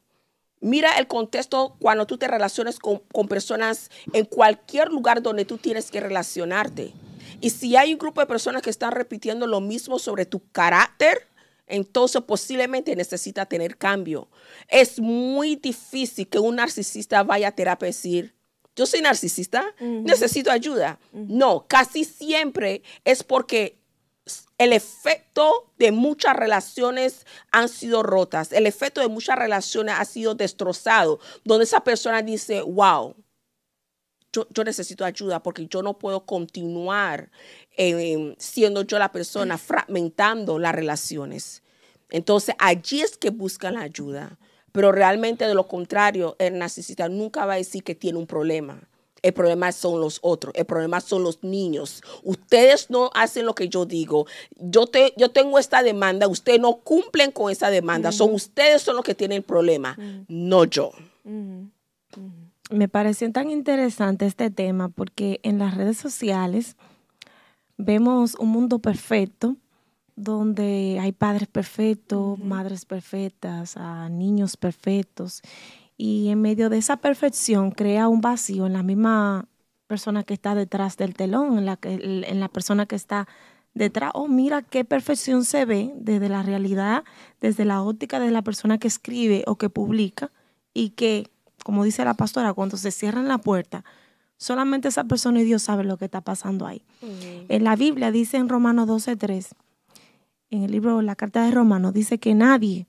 Mira 0.61 0.97
el 0.99 1.09
contexto 1.09 1.75
cuando 1.81 2.07
tú 2.07 2.19
te 2.19 2.29
relacionas 2.29 2.79
con, 2.79 2.99
con 3.13 3.27
personas 3.27 3.91
en 4.13 4.25
cualquier 4.25 4.91
lugar 4.91 5.21
donde 5.21 5.45
tú 5.45 5.59
tienes 5.59 5.91
que 5.91 5.99
relacionarte. 5.99 6.93
Y 7.41 7.51
si 7.51 7.75
hay 7.75 7.93
un 7.93 7.99
grupo 7.99 8.21
de 8.21 8.29
personas 8.29 8.63
que 8.63 8.71
están 8.71 8.93
repitiendo 8.93 9.49
lo 9.49 9.61
mismo 9.61 9.99
sobre 9.99 10.25
tu 10.25 10.41
carácter, 10.53 11.27
entonces 11.67 12.23
posiblemente 12.23 12.95
necesita 12.95 13.47
tener 13.47 13.77
cambio. 13.77 14.29
Es 14.69 15.01
muy 15.01 15.57
difícil 15.57 16.29
que 16.29 16.39
un 16.39 16.57
narcisista 16.57 17.25
vaya 17.25 17.49
a 17.49 17.53
terapia 17.53 17.87
y 17.87 17.91
decir, 17.91 18.35
yo 18.75 18.87
soy 18.87 19.03
narcisista, 19.03 19.75
necesito 19.81 20.51
ayuda. 20.51 20.99
No, 21.13 21.67
casi 21.69 22.05
siempre 22.05 22.83
es 23.05 23.23
porque 23.23 23.79
el 24.59 24.73
efecto 24.73 25.73
de 25.79 25.93
muchas 25.93 26.37
relaciones 26.37 27.27
han 27.51 27.69
sido 27.69 28.03
rotas, 28.03 28.53
el 28.53 28.67
efecto 28.67 29.01
de 29.01 29.09
muchas 29.09 29.37
relaciones 29.37 29.95
ha 29.99 30.05
sido 30.05 30.35
destrozado, 30.35 31.19
donde 31.45 31.65
esa 31.65 31.83
persona 31.83 32.23
dice, 32.23 32.63
wow, 32.63 33.17
yo, 34.33 34.65
necesito 34.65 35.05
ayuda 35.05 35.43
porque 35.43 35.67
yo 35.67 35.83
no 35.83 35.99
puedo 35.99 36.25
continuar 36.25 37.31
eh, 37.77 38.35
siendo 38.39 38.83
yo 38.83 38.99
la 38.99 39.13
persona 39.13 39.59
fragmentando 39.59 40.59
las 40.59 40.75
relaciones. 40.75 41.63
Entonces 42.09 42.55
allí 42.59 43.03
es 43.03 43.19
que 43.19 43.31
buscan 43.31 43.75
la 43.75 43.83
ayuda. 43.83 44.39
Pero 44.73 44.91
realmente 44.91 45.47
de 45.47 45.55
lo 45.55 45.69
contrario, 45.69 46.37
el 46.39 46.59
narcisista 46.59 47.09
nunca 47.09 47.47
va 47.47 47.55
a 47.55 47.57
decir 47.57 47.85
que 47.85 47.95
tiene 47.95 48.19
un 48.19 48.27
problema. 48.27 48.81
El 49.23 49.33
problema 49.35 49.71
son 49.71 50.01
los 50.01 50.19
otros, 50.23 50.53
el 50.57 50.65
problema 50.65 51.01
son 51.01 51.23
los 51.23 51.45
niños. 51.45 52.03
Ustedes 52.25 52.91
no 52.91 53.11
hacen 53.15 53.47
lo 53.47 53.55
que 53.55 53.69
yo 53.69 53.87
digo. 53.87 54.27
Yo, 54.57 54.89
te, 54.89 55.15
yo 55.17 55.31
tengo 55.31 55.61
esta 55.61 55.85
demanda, 55.85 56.27
ustedes 56.27 56.59
no 56.59 56.79
cumplen 56.79 57.31
con 57.31 57.53
esa 57.53 57.71
demanda. 57.71 58.11
Son 58.11 58.35
ustedes 58.35 58.83
son 58.83 58.97
los 58.97 59.05
que 59.05 59.15
tienen 59.15 59.37
el 59.37 59.43
problema, 59.45 59.97
no 60.27 60.65
yo. 60.65 60.91
Me 62.71 62.89
pareció 62.89 63.31
tan 63.31 63.51
interesante 63.51 64.27
este 64.27 64.51
tema 64.51 64.89
porque 64.89 65.39
en 65.45 65.59
las 65.59 65.77
redes 65.77 65.99
sociales 65.99 66.77
vemos 67.77 68.35
un 68.35 68.49
mundo 68.49 68.81
perfecto 68.81 69.57
donde 70.23 70.99
hay 71.01 71.13
padres 71.13 71.49
perfectos, 71.49 72.39
madres 72.39 72.85
perfectas, 72.85 73.77
niños 74.11 74.57
perfectos. 74.57 75.43
Y 75.97 76.29
en 76.29 76.41
medio 76.41 76.71
de 76.71 76.79
esa 76.79 76.97
perfección 76.97 77.71
crea 77.71 78.09
un 78.09 78.21
vacío 78.21 78.67
en 78.67 78.73
la 78.73 78.83
misma 78.83 79.47
persona 79.87 80.25
que 80.25 80.35
está 80.35 80.55
detrás 80.55 80.97
del 80.97 81.15
telón, 81.15 81.59
en 81.59 81.67
la, 81.67 81.79
en 81.83 82.41
la 82.41 82.49
persona 82.49 82.87
que 82.87 82.97
está 82.97 83.29
detrás. 83.75 84.13
Oh, 84.15 84.29
mira 84.29 84.63
qué 84.63 84.85
perfección 84.85 85.45
se 85.45 85.65
ve 85.65 85.93
desde 85.97 86.29
la 86.29 86.43
realidad, 86.43 87.05
desde 87.41 87.65
la 87.65 87.83
óptica 87.83 88.19
de 88.21 88.31
la 88.31 88.43
persona 88.43 88.79
que 88.79 88.89
escribe 88.89 89.45
o 89.47 89.57
que 89.57 89.69
publica 89.69 90.31
y 90.75 90.91
que, 90.91 91.29
como 91.65 91.85
dice 91.85 92.05
la 92.05 92.15
pastora, 92.15 92.55
cuando 92.55 92.77
se 92.77 92.91
cierran 92.91 93.29
la 93.29 93.39
puerta, 93.39 93.85
Solamente 94.43 94.89
esa 94.89 95.05
persona 95.05 95.41
y 95.41 95.45
Dios 95.45 95.63
sabe 95.63 95.85
lo 95.85 95.97
que 95.97 96.07
está 96.07 96.21
pasando 96.21 96.67
ahí. 96.67 96.83
En 97.49 97.63
la 97.63 97.77
Biblia 97.77 98.11
dice 98.11 98.39
en 98.39 98.49
Romanos 98.49 98.89
12:3, 98.89 99.53
en 100.53 100.63
el 100.63 100.71
libro 100.71 101.03
La 101.03 101.17
Carta 101.17 101.45
de 101.45 101.51
Romanos, 101.51 101.95
dice 101.95 102.19
que 102.19 102.35
nadie 102.35 102.87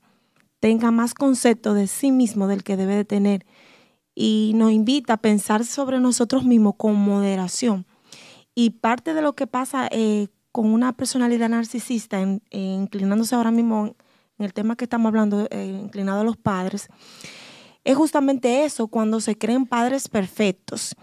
tenga 0.60 0.90
más 0.90 1.14
concepto 1.14 1.74
de 1.74 1.86
sí 1.86 2.12
mismo 2.12 2.46
del 2.46 2.62
que 2.62 2.76
debe 2.76 2.94
de 2.94 3.04
tener 3.04 3.46
y 4.14 4.52
nos 4.54 4.70
invita 4.70 5.14
a 5.14 5.16
pensar 5.16 5.64
sobre 5.64 5.98
nosotros 5.98 6.44
mismos 6.44 6.74
con 6.76 6.94
moderación. 6.94 7.86
Y 8.54 8.70
parte 8.70 9.14
de 9.14 9.22
lo 9.22 9.32
que 9.32 9.46
pasa 9.46 9.88
eh, 9.90 10.28
con 10.52 10.72
una 10.72 10.92
personalidad 10.92 11.48
narcisista, 11.48 12.20
inclinándose 12.50 13.34
ahora 13.34 13.50
mismo 13.50 13.96
en 14.38 14.44
el 14.44 14.52
tema 14.52 14.76
que 14.76 14.84
estamos 14.84 15.08
hablando, 15.08 15.48
eh, 15.50 15.80
inclinado 15.82 16.20
a 16.20 16.24
los 16.24 16.36
padres, 16.36 16.88
es 17.84 17.96
justamente 17.96 18.64
eso, 18.64 18.88
cuando 18.88 19.20
se 19.20 19.36
creen 19.36 19.66
padres 19.66 20.08
perfectos. 20.08 20.94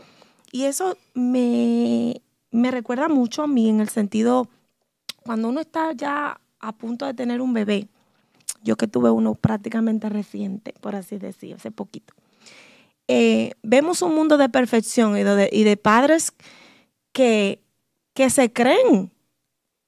Y 0.51 0.63
eso 0.63 0.97
me, 1.13 2.21
recuerda 2.51 3.07
mucho 3.07 3.43
a 3.43 3.47
mí 3.47 3.69
en 3.69 3.79
el 3.79 3.89
sentido, 3.89 4.47
cuando 5.23 5.49
uno 5.49 5.61
está 5.61 5.93
ya 5.93 6.40
a 6.61 6.71
punto 6.71 7.05
de 7.05 7.13
tener 7.13 7.41
un 7.41 7.53
bebé, 7.53 7.87
yo 8.63 8.77
que 8.77 8.87
tuve 8.87 9.09
uno 9.09 9.35
prácticamente 9.35 10.09
reciente, 10.09 10.73
por 10.81 10.95
así 10.95 11.17
decir, 11.17 11.55
hace 11.55 11.71
poquito, 11.71 12.13
eh, 13.07 13.51
vemos 13.63 14.01
un 14.01 14.15
mundo 14.15 14.37
de 14.37 14.49
perfección 14.49 15.17
y 15.17 15.23
de, 15.23 15.49
y 15.51 15.63
de 15.63 15.77
padres 15.77 16.33
que, 17.11 17.61
que 18.13 18.29
se 18.29 18.53
creen, 18.53 19.11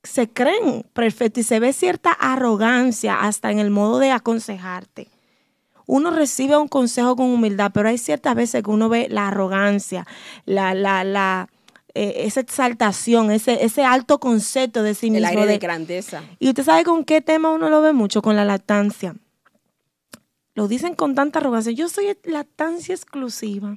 se 0.04 0.30
creen 0.30 0.86
perfectos 0.94 1.42
y 1.42 1.44
se 1.44 1.60
ve 1.60 1.72
cierta 1.72 2.12
arrogancia 2.12 3.22
hasta 3.22 3.52
en 3.52 3.60
el 3.60 3.70
modo 3.70 4.00
de 4.00 4.12
aconsejarte. 4.12 5.08
Uno 5.86 6.12
recibe 6.12 6.58
un 6.58 6.68
consejo 6.68 7.16
con 7.16 7.28
humildad, 7.28 7.72
pero 7.74 7.90
hay 7.90 7.98
ciertas 7.98 8.36
veces 8.36 8.64
que 8.64 8.72
uno 8.72 8.90
ve 8.90 9.08
la 9.10 9.28
arrogancia, 9.28 10.08
la, 10.46 10.74
la, 10.74 11.04
la, 11.04 11.50
eh, 11.96 12.26
esa 12.26 12.40
exaltación, 12.40 13.30
ese, 13.30 13.64
ese 13.64 13.84
alto 13.84 14.20
concepto 14.20 14.82
de 14.82 14.96
sí 14.96 15.12
mismo. 15.12 15.20
El 15.20 15.26
aire 15.26 15.46
de, 15.46 15.60
grandeza. 15.60 16.24
Y 16.40 16.50
usted 16.50 16.64
sabe 16.64 16.84
con 16.84 17.04
qué 17.04 17.22
tema 17.22 17.52
uno 17.52 17.70
lo 17.70 17.82
ve 17.82 17.94
mucho, 17.94 18.22
con 18.22 18.36
la 18.36 18.46
lactancia. 18.46 19.16
Lo 20.56 20.68
dicen 20.68 20.96
con 20.96 21.14
tanta 21.14 21.40
arrogancia. 21.40 21.72
Yo 21.72 21.90
soy 21.90 22.16
lactancia 22.24 22.96
exclusiva. 22.96 23.76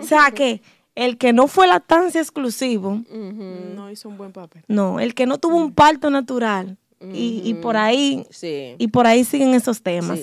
O 0.00 0.02
sea 0.02 0.30
que 0.32 0.62
el 0.94 1.18
que 1.18 1.32
no 1.32 1.46
fue 1.46 1.66
lactancia 1.66 2.20
exclusivo. 2.20 3.02
No 3.10 3.90
hizo 3.90 4.08
un 4.08 4.16
buen 4.16 4.32
papel. 4.32 4.64
No, 4.66 4.98
el 4.98 5.14
que 5.14 5.26
no 5.26 5.38
tuvo 5.38 5.56
un 5.56 5.72
parto 5.72 6.10
natural. 6.10 6.76
y, 7.12 7.54
por 7.54 7.76
ahí. 7.76 8.26
Y 8.78 8.88
por 8.88 9.06
ahí 9.06 9.24
siguen 9.24 9.54
esos 9.54 9.82
temas. 9.82 10.20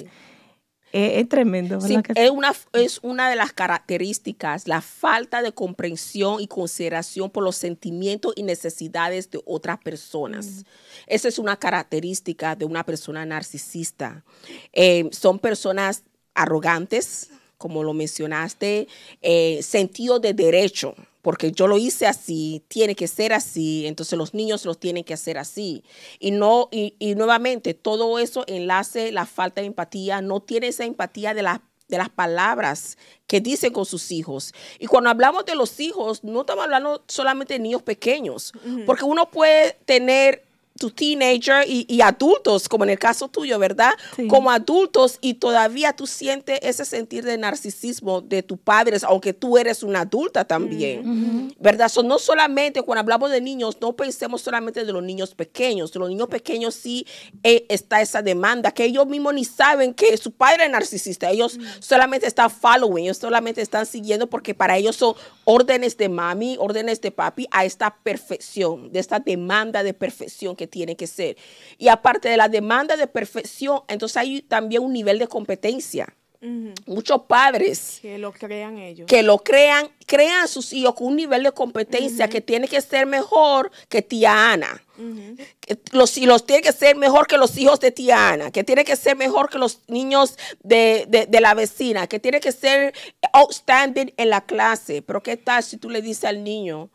Es, 0.94 1.28
tremendo. 1.28 1.80
es, 1.80 2.30
una, 2.30 2.54
es 2.74 3.00
una 3.02 3.28
de 3.28 3.36
las 3.36 3.52
características, 3.52 4.68
la 4.68 4.80
falta 4.80 5.42
de 5.42 5.52
comprensión 5.52 6.40
y 6.40 6.46
consideración 6.46 7.32
por 7.32 7.44
los 7.44 7.56
sentimientos 7.56 8.34
y 8.36 8.44
necesidades 8.44 9.32
de 9.32 9.42
otras 9.46 9.80
personas. 9.80 10.66
Esa 11.08 11.30
es 11.30 11.40
una 11.40 11.58
característica 11.58 12.56
de 12.56 12.66
una 12.66 12.86
persona 12.86 13.26
narcisista. 13.26 14.24
Eh, 14.72 15.10
son 15.12 15.40
personas 15.40 16.04
arrogantes, 16.36 17.32
como 17.58 17.84
lo 17.84 17.94
mencionaste, 17.94 18.88
eh, 19.24 19.64
sentido 19.64 20.20
de 20.20 20.36
derecho 20.36 20.96
porque 21.24 21.54
yo 21.54 21.68
lo 21.68 21.78
hice 21.78 22.06
así, 22.06 22.64
tiene 22.68 22.96
que 22.96 23.08
ser 23.08 23.34
así, 23.34 23.88
entonces 23.88 24.18
los 24.18 24.34
niños 24.34 24.66
los 24.66 24.78
tienen 24.78 25.06
que 25.06 25.14
hacer 25.14 25.38
así. 25.38 25.84
Y 26.20 26.32
no 26.32 26.68
y, 26.70 27.16
nuevamente 27.16 27.74
todo 27.74 28.20
eso 28.20 28.44
enlace 28.46 29.12
la 29.12 29.26
falta 29.26 29.62
de 29.62 29.68
empatía, 29.68 30.22
no 30.22 30.42
tiene 30.42 30.68
esa 30.68 30.84
empatía 30.84 31.34
de 31.34 31.42
las 31.42 31.62
de 31.88 31.98
las 31.98 32.10
palabras 32.10 32.98
que 33.28 33.40
dicen 33.40 33.72
con 33.72 33.86
sus 33.86 34.12
hijos. 34.12 34.54
Y 34.80 34.88
cuando 34.88 35.10
hablamos 35.10 35.46
de 35.46 35.56
los 35.56 35.80
hijos, 35.80 36.24
no 36.24 36.42
estamos 36.42 36.64
hablando 36.64 37.04
solamente 37.08 37.54
de 37.54 37.60
niños 37.60 37.84
pequeños, 37.84 38.52
porque 38.86 39.06
uno 39.06 39.30
puede 39.30 39.78
tener 39.86 40.44
tu 40.84 40.92
teenager 40.92 41.64
y, 41.66 42.02
adultos, 42.02 42.68
como 42.68 42.84
en 42.84 42.90
el 42.90 43.00
caso 43.00 43.30
tuyo, 43.30 43.58
¿verdad? 43.58 43.94
Como 44.28 44.52
adultos 44.52 45.18
y 45.22 45.36
todavía 45.36 45.94
tú 45.94 46.08
sientes 46.08 46.60
ese 46.62 46.84
sentir 46.84 47.24
de 47.24 47.38
narcisismo 47.38 48.20
de 48.20 48.44
tus 48.44 48.60
padres, 48.60 49.06
aunque 49.06 49.32
tú 49.32 49.58
eres 49.58 49.82
una 49.82 50.02
adulta 50.02 50.44
también, 50.44 51.56
¿verdad? 51.58 51.88
So, 51.88 52.04
no 52.04 52.20
solamente 52.20 52.82
cuando 52.82 53.00
hablamos 53.00 53.32
de 53.32 53.40
niños, 53.40 53.78
no 53.80 53.96
pensemos 53.96 54.42
solamente 54.42 54.84
de 54.84 54.92
los 54.92 55.02
niños 55.02 55.36
pequeños, 55.36 55.94
de 55.94 56.00
los 56.00 56.10
niños 56.10 56.28
pequeños 56.28 56.76
sí 56.76 57.08
eh, 57.44 57.66
está 57.70 58.02
esa 58.02 58.22
demanda, 58.22 58.74
que 58.74 58.84
ellos 58.84 59.08
mismos 59.08 59.36
ni 59.36 59.46
saben 59.46 59.94
que 59.94 60.18
su 60.18 60.32
padre 60.32 60.66
es 60.66 60.70
narcisista, 60.72 61.30
ellos 61.30 61.58
solamente 61.80 62.28
están 62.28 62.52
following, 62.52 63.06
ellos 63.06 63.20
solamente 63.20 63.62
están 63.62 63.86
siguiendo 63.86 64.28
porque 64.28 64.54
para 64.54 64.76
ellos 64.76 64.98
son 64.98 65.16
órdenes 65.46 65.96
de 65.96 66.10
mami, 66.10 66.58
órdenes 66.60 67.00
de 67.00 67.12
papi 67.12 67.48
a 67.52 67.64
esta 67.64 67.96
perfección, 68.04 68.92
de 68.92 69.00
esta 69.00 69.20
demanda 69.20 69.82
de 69.82 69.94
perfección 69.94 70.58
que 70.58 70.73
tiene 70.74 70.96
que 70.96 71.06
ser. 71.06 71.38
Y 71.78 71.88
aparte 71.90 72.30
de 72.30 72.36
la 72.36 72.50
demanda 72.50 72.98
de 72.98 73.06
perfección, 73.06 73.82
entonces 73.88 74.18
hay 74.18 74.42
también 74.42 74.82
un 74.82 74.92
nivel 74.92 75.20
de 75.20 75.28
competencia. 75.28 76.12
Muchos 76.86 77.22
padres 77.22 78.00
que 78.02 78.18
lo 78.18 78.34
crean 78.34 78.78
ellos. 78.78 79.08
Que 79.08 79.24
lo 79.24 79.38
crean, 79.38 79.90
crean 80.06 80.44
a 80.44 80.48
sus 80.48 80.74
hijos 80.74 80.94
con 80.94 81.08
un 81.08 81.16
nivel 81.16 81.44
de 81.44 81.54
competencia 81.54 82.28
que 82.28 82.42
tiene 82.42 82.68
que 82.68 82.82
ser 82.82 83.06
mejor 83.06 83.72
que 83.88 84.02
tía 84.02 84.52
Ana. 84.52 84.84
los, 85.94 86.18
los 86.18 86.46
tiene 86.46 86.62
que 86.62 86.74
ser 86.74 86.98
mejor 86.98 87.28
que 87.28 87.38
los 87.38 87.58
hijos 87.58 87.80
de 87.80 87.92
tía 87.92 88.32
Ana, 88.34 88.52
que 88.52 88.66
tiene 88.66 88.84
que 88.84 88.98
ser 88.98 89.16
mejor 89.16 89.50
que 89.50 89.58
los 89.58 89.84
niños 89.88 90.38
de, 90.62 91.06
de, 91.08 91.40
la 91.40 91.54
vecina, 91.54 92.08
que 92.08 92.20
tiene 92.20 92.42
que 92.42 92.52
ser 92.52 92.94
outstanding 93.32 94.14
en 94.18 94.30
la 94.30 94.42
clase. 94.42 95.02
Pero 95.02 95.24
¿qué 95.24 95.38
tal 95.38 95.64
si 95.64 95.78
tú 95.78 95.90
le 95.90 96.02
dices 96.02 96.26
al 96.26 96.44
niño, 96.44 96.90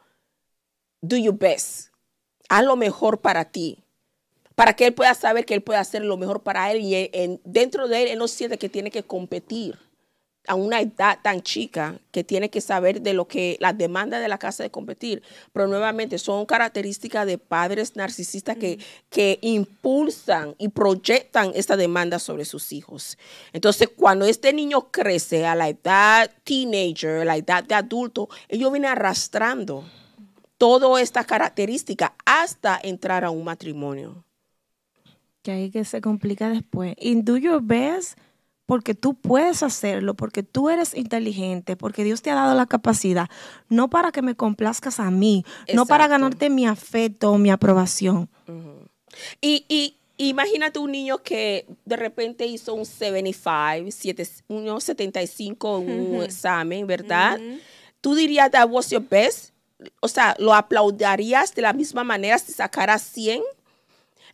do 1.00 1.16
your 1.16 1.34
best? 1.34 1.88
Haz 2.48 2.64
lo 2.64 2.76
mejor 2.76 3.20
para 3.20 3.46
ti, 3.46 3.78
para 4.54 4.74
que 4.74 4.86
él 4.86 4.94
pueda 4.94 5.14
saber 5.14 5.44
que 5.44 5.54
él 5.54 5.62
puede 5.62 5.78
hacer 5.78 6.04
lo 6.04 6.16
mejor 6.16 6.42
para 6.42 6.72
él 6.72 6.80
y 6.82 7.40
dentro 7.44 7.88
de 7.88 8.02
él 8.02 8.08
él 8.08 8.18
no 8.18 8.28
siente 8.28 8.58
que 8.58 8.68
tiene 8.68 8.90
que 8.90 9.02
competir 9.02 9.78
a 10.48 10.54
una 10.54 10.80
edad 10.80 11.18
tan 11.22 11.42
chica 11.42 12.00
que 12.10 12.24
tiene 12.24 12.50
que 12.50 12.60
saber 12.60 13.02
de 13.02 13.12
lo 13.12 13.28
que 13.28 13.56
la 13.60 13.72
demanda 13.72 14.18
de 14.18 14.28
la 14.28 14.38
casa 14.38 14.62
de 14.62 14.70
competir. 14.70 15.22
Pero 15.52 15.68
nuevamente 15.68 16.18
son 16.18 16.46
características 16.46 17.26
de 17.26 17.38
padres 17.38 17.94
narcisistas 17.94 18.56
que, 18.56 18.78
que 19.10 19.38
impulsan 19.42 20.56
y 20.58 20.68
proyectan 20.68 21.52
esta 21.54 21.76
demanda 21.76 22.18
sobre 22.18 22.46
sus 22.46 22.72
hijos. 22.72 23.18
Entonces, 23.52 23.90
cuando 23.94 24.24
este 24.24 24.52
niño 24.52 24.90
crece 24.90 25.46
a 25.46 25.54
la 25.54 25.68
edad 25.68 26.30
teenager, 26.44 27.20
a 27.20 27.24
la 27.24 27.36
edad 27.36 27.62
de 27.62 27.74
adulto, 27.74 28.28
ellos 28.48 28.72
vienen 28.72 28.90
arrastrando 28.90 29.84
toda 30.58 31.00
esta 31.00 31.24
característica 31.24 32.14
hasta 32.26 32.78
entrar 32.82 33.24
a 33.24 33.30
un 33.30 33.44
matrimonio. 33.44 34.24
Que 35.42 35.52
ahí 35.52 35.70
que 35.70 35.84
se 35.84 36.00
complica 36.00 36.50
después. 36.50 36.94
Y 36.98 37.22
do 37.22 37.36
your 37.36 37.62
best 37.62 38.18
porque 38.66 38.94
tú 38.94 39.14
puedes 39.14 39.62
hacerlo, 39.62 40.12
porque 40.14 40.42
tú 40.42 40.68
eres 40.68 40.94
inteligente, 40.94 41.74
porque 41.74 42.04
Dios 42.04 42.20
te 42.20 42.30
ha 42.30 42.34
dado 42.34 42.54
la 42.54 42.66
capacidad, 42.66 43.30
no 43.70 43.88
para 43.88 44.12
que 44.12 44.20
me 44.20 44.34
complazcas 44.34 45.00
a 45.00 45.10
mí, 45.10 45.42
no 45.72 45.86
para 45.86 46.06
ganarte 46.06 46.50
mi 46.50 46.66
afecto 46.66 47.32
o 47.32 47.38
mi 47.38 47.48
aprobación. 47.48 48.28
y, 49.40 49.96
imagínate 50.18 50.80
un 50.80 50.92
niño 50.92 51.22
que 51.22 51.64
de 51.86 51.96
repente 51.96 52.44
hizo 52.44 52.74
un 52.74 52.84
75, 52.84 54.80
75 54.80 55.78
en 55.78 56.14
un 56.16 56.22
examen, 56.22 56.86
¿verdad? 56.86 57.40
Tú 58.02 58.14
dirías, 58.14 58.50
that 58.50 58.68
was 58.68 58.90
your 58.90 59.02
best 59.02 59.54
o 60.00 60.08
sea, 60.08 60.34
lo 60.38 60.54
aplaudirías 60.54 61.54
de 61.54 61.62
la 61.62 61.72
misma 61.72 62.04
manera 62.04 62.38
si 62.38 62.52
sacara 62.52 62.98
100. 62.98 63.42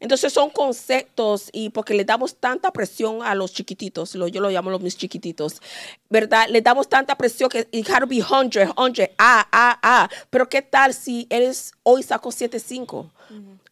Entonces 0.00 0.32
son 0.32 0.50
conceptos 0.50 1.48
y 1.52 1.70
porque 1.70 1.94
le 1.94 2.04
damos 2.04 2.36
tanta 2.36 2.72
presión 2.72 3.22
a 3.22 3.34
los 3.34 3.52
chiquititos, 3.52 4.12
yo 4.12 4.40
lo 4.40 4.50
llamo 4.50 4.68
los 4.68 4.80
mis 4.80 4.96
chiquititos, 4.96 5.62
¿verdad? 6.10 6.46
Le 6.50 6.60
damos 6.60 6.88
tanta 6.88 7.16
presión 7.16 7.48
que 7.48 7.68
it 7.70 7.88
had 7.88 8.00
to 8.00 8.06
be 8.06 8.20
100, 8.20 8.50
100, 8.50 9.10
ah, 9.18 9.46
ah, 9.52 9.78
ah. 9.82 10.08
Pero 10.30 10.48
¿qué 10.48 10.62
tal 10.62 10.92
si 10.92 11.26
eres 11.30 11.72
hoy 11.84 12.02
sacó 12.02 12.32
75? 12.32 13.10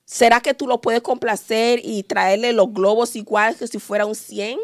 ¿Será 0.04 0.40
que 0.40 0.54
tú 0.54 0.66
lo 0.66 0.80
puedes 0.80 1.02
complacer 1.02 1.80
y 1.82 2.02
traerle 2.04 2.52
los 2.52 2.72
globos 2.72 3.16
igual 3.16 3.56
que 3.56 3.66
si 3.66 3.78
fuera 3.78 4.06
un 4.06 4.14
100? 4.14 4.58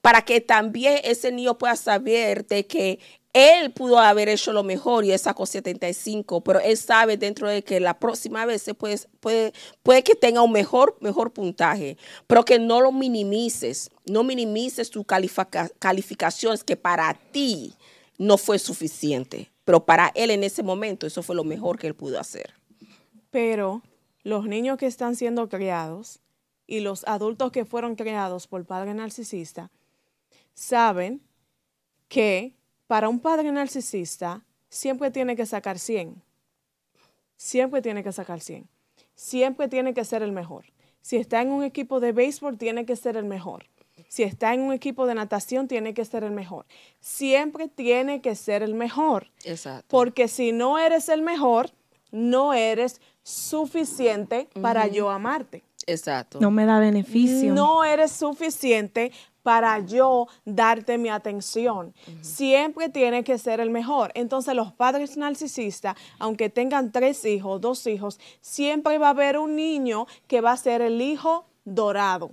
Para 0.00 0.22
que 0.22 0.40
también 0.40 1.00
ese 1.04 1.32
niño 1.32 1.58
pueda 1.58 1.76
saber 1.76 2.46
de 2.46 2.66
que 2.66 2.98
él 3.32 3.72
pudo 3.72 3.98
haber 3.98 4.28
hecho 4.28 4.52
lo 4.52 4.62
mejor 4.62 5.04
y 5.04 5.12
él 5.12 5.18
sacó 5.18 5.46
75, 5.46 6.42
pero 6.42 6.60
él 6.60 6.76
sabe 6.76 7.16
dentro 7.16 7.48
de 7.48 7.62
que 7.62 7.78
la 7.78 7.98
próxima 7.98 8.46
vez 8.46 8.62
se 8.62 8.74
puede, 8.74 8.98
puede, 9.20 9.52
puede 9.82 10.02
que 10.02 10.14
tenga 10.14 10.42
un 10.42 10.52
mejor, 10.52 10.96
mejor 11.00 11.32
puntaje, 11.32 11.96
pero 12.26 12.44
que 12.44 12.58
no 12.58 12.80
lo 12.80 12.90
minimices, 12.90 13.90
no 14.06 14.24
minimices 14.24 14.90
tus 14.90 15.04
calificaciones 15.78 16.64
que 16.64 16.76
para 16.76 17.14
ti 17.14 17.74
no 18.16 18.38
fue 18.38 18.58
suficiente, 18.58 19.50
pero 19.64 19.84
para 19.84 20.10
él 20.14 20.30
en 20.30 20.42
ese 20.42 20.62
momento 20.62 21.06
eso 21.06 21.22
fue 21.22 21.36
lo 21.36 21.44
mejor 21.44 21.78
que 21.78 21.86
él 21.86 21.94
pudo 21.94 22.18
hacer. 22.18 22.54
Pero 23.30 23.82
los 24.22 24.46
niños 24.46 24.78
que 24.78 24.86
están 24.86 25.16
siendo 25.16 25.48
criados 25.48 26.20
y 26.66 26.80
los 26.80 27.06
adultos 27.06 27.52
que 27.52 27.64
fueron 27.64 27.94
criados 27.94 28.46
por 28.46 28.64
padre 28.64 28.94
narcisista 28.94 29.70
saben 30.54 31.22
que 32.08 32.57
para 32.88 33.08
un 33.08 33.20
padre 33.20 33.52
narcisista, 33.52 34.42
siempre 34.68 35.10
tiene 35.12 35.36
que 35.36 35.46
sacar 35.46 35.78
100. 35.78 36.20
Siempre 37.36 37.82
tiene 37.82 38.02
que 38.02 38.10
sacar 38.10 38.40
100. 38.40 38.66
Siempre 39.14 39.68
tiene 39.68 39.94
que 39.94 40.04
ser 40.04 40.22
el 40.22 40.32
mejor. 40.32 40.64
Si 41.02 41.16
está 41.16 41.42
en 41.42 41.50
un 41.50 41.62
equipo 41.62 42.00
de 42.00 42.12
béisbol, 42.12 42.58
tiene 42.58 42.86
que 42.86 42.96
ser 42.96 43.16
el 43.16 43.24
mejor. 43.24 43.66
Si 44.08 44.22
está 44.22 44.54
en 44.54 44.62
un 44.62 44.72
equipo 44.72 45.06
de 45.06 45.14
natación, 45.14 45.68
tiene 45.68 45.92
que 45.92 46.04
ser 46.04 46.24
el 46.24 46.30
mejor. 46.30 46.64
Siempre 47.00 47.68
tiene 47.68 48.22
que 48.22 48.34
ser 48.34 48.62
el 48.62 48.74
mejor. 48.74 49.30
Exacto. 49.44 49.86
Porque 49.88 50.26
si 50.26 50.52
no 50.52 50.78
eres 50.78 51.10
el 51.10 51.20
mejor, 51.20 51.70
no 52.10 52.54
eres 52.54 53.02
suficiente 53.22 54.48
para 54.62 54.86
yo 54.86 55.10
amarte. 55.10 55.62
Exacto. 55.86 56.40
No 56.40 56.50
me 56.50 56.64
da 56.64 56.78
beneficio. 56.78 57.52
No 57.52 57.84
eres 57.84 58.12
suficiente 58.12 59.12
para 59.48 59.78
yo 59.78 60.26
darte 60.44 60.98
mi 60.98 61.08
atención. 61.08 61.94
Siempre 62.20 62.90
tiene 62.90 63.24
que 63.24 63.38
ser 63.38 63.60
el 63.60 63.70
mejor. 63.70 64.12
Entonces 64.14 64.54
los 64.54 64.74
padres 64.74 65.16
narcisistas, 65.16 65.96
aunque 66.18 66.50
tengan 66.50 66.92
tres 66.92 67.24
hijos, 67.24 67.58
dos 67.58 67.86
hijos, 67.86 68.20
siempre 68.42 68.98
va 68.98 69.06
a 69.06 69.10
haber 69.16 69.38
un 69.38 69.56
niño 69.56 70.06
que 70.26 70.42
va 70.42 70.52
a 70.52 70.56
ser 70.58 70.82
el 70.82 71.00
hijo 71.00 71.46
dorado. 71.64 72.32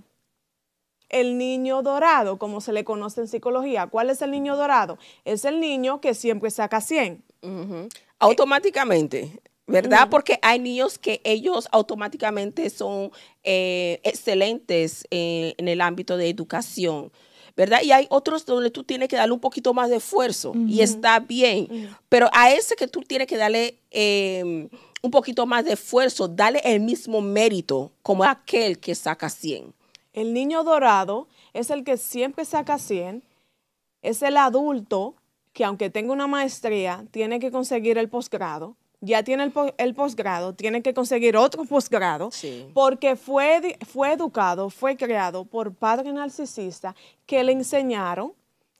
El 1.08 1.38
niño 1.38 1.82
dorado, 1.84 2.38
como 2.38 2.60
se 2.60 2.74
le 2.74 2.84
conoce 2.84 3.22
en 3.22 3.30
psicología. 3.30 3.88
¿Cuál 3.88 4.10
es 4.10 4.22
el 4.22 4.32
niño 4.32 4.58
dorado? 4.58 4.98
Es 5.24 5.46
el 5.46 5.62
niño 5.62 6.02
que 6.02 6.16
siempre 6.16 6.52
saca 6.52 6.82
100. 6.82 7.24
Ujú. 7.44 7.88
Automáticamente, 8.20 9.40
¿verdad? 9.68 10.10
Porque 10.10 10.40
hay 10.42 10.60
niños 10.60 10.98
que 10.98 11.22
ellos 11.24 11.68
automáticamente 11.72 12.70
son 12.70 13.12
eh, 13.44 14.00
excelentes 14.04 15.08
eh, 15.12 15.56
en 15.58 15.68
el 15.68 15.82
ámbito 15.82 16.18
de 16.18 16.30
educación. 16.30 17.12
¿Verdad? 17.58 17.82
Y 17.84 17.94
hay 17.94 18.06
otros 18.10 18.46
donde 18.46 18.70
tú 18.70 18.84
tienes 18.84 19.08
que 19.08 19.16
darle 19.16 19.34
un 19.34 19.40
poquito 19.40 19.74
más 19.74 19.90
de 19.90 19.96
esfuerzo 19.96 20.52
y 20.68 20.82
está 20.82 21.22
bien. 21.22 21.90
Pero 22.10 22.30
a 22.34 22.52
ese 22.52 22.76
que 22.76 22.86
tú 22.86 23.00
tienes 23.00 23.28
que 23.28 23.38
darle 23.38 23.80
eh, 23.92 24.68
un 25.02 25.12
poquito 25.12 25.46
más 25.46 25.64
de 25.64 25.74
esfuerzo, 25.74 26.28
dale 26.28 26.60
el 26.66 26.82
mismo 26.82 27.22
mérito 27.22 27.94
como 28.02 28.26
aquel 28.26 28.78
que 28.78 28.94
saca 28.94 29.30
100. 29.30 29.74
El 30.12 30.34
niño 30.34 30.66
dorado 30.66 31.30
es 31.54 31.70
el 31.70 31.86
que 31.86 31.96
siempre 31.96 32.44
saca 32.44 32.78
100, 32.78 33.24
es 34.02 34.22
el 34.22 34.36
adulto 34.36 35.16
que 35.54 35.64
aunque 35.64 35.90
tenga 35.90 36.12
una 36.12 36.28
maestría, 36.28 37.06
tiene 37.12 37.40
que 37.40 37.52
conseguir 37.52 37.98
el 37.98 38.10
posgrado, 38.10 38.76
ya 39.06 39.24
tiene 39.24 39.44
el, 39.44 39.52
po- 39.52 39.74
el 39.78 39.94
posgrado, 39.94 40.54
tiene 40.54 40.82
que 40.82 40.94
conseguir 40.94 41.38
otro 41.38 41.66
posgrado, 41.66 42.32
Sí. 42.32 42.68
porque 42.74 43.16
fue, 43.16 43.78
fue 43.88 44.14
educado, 44.14 44.70
fue 44.70 44.98
creado 44.98 45.46
por 45.46 45.74
padres 45.74 46.14
narcisistas 46.14 46.96
que 47.26 47.44
le 47.44 47.52
enseñaron 47.54 48.34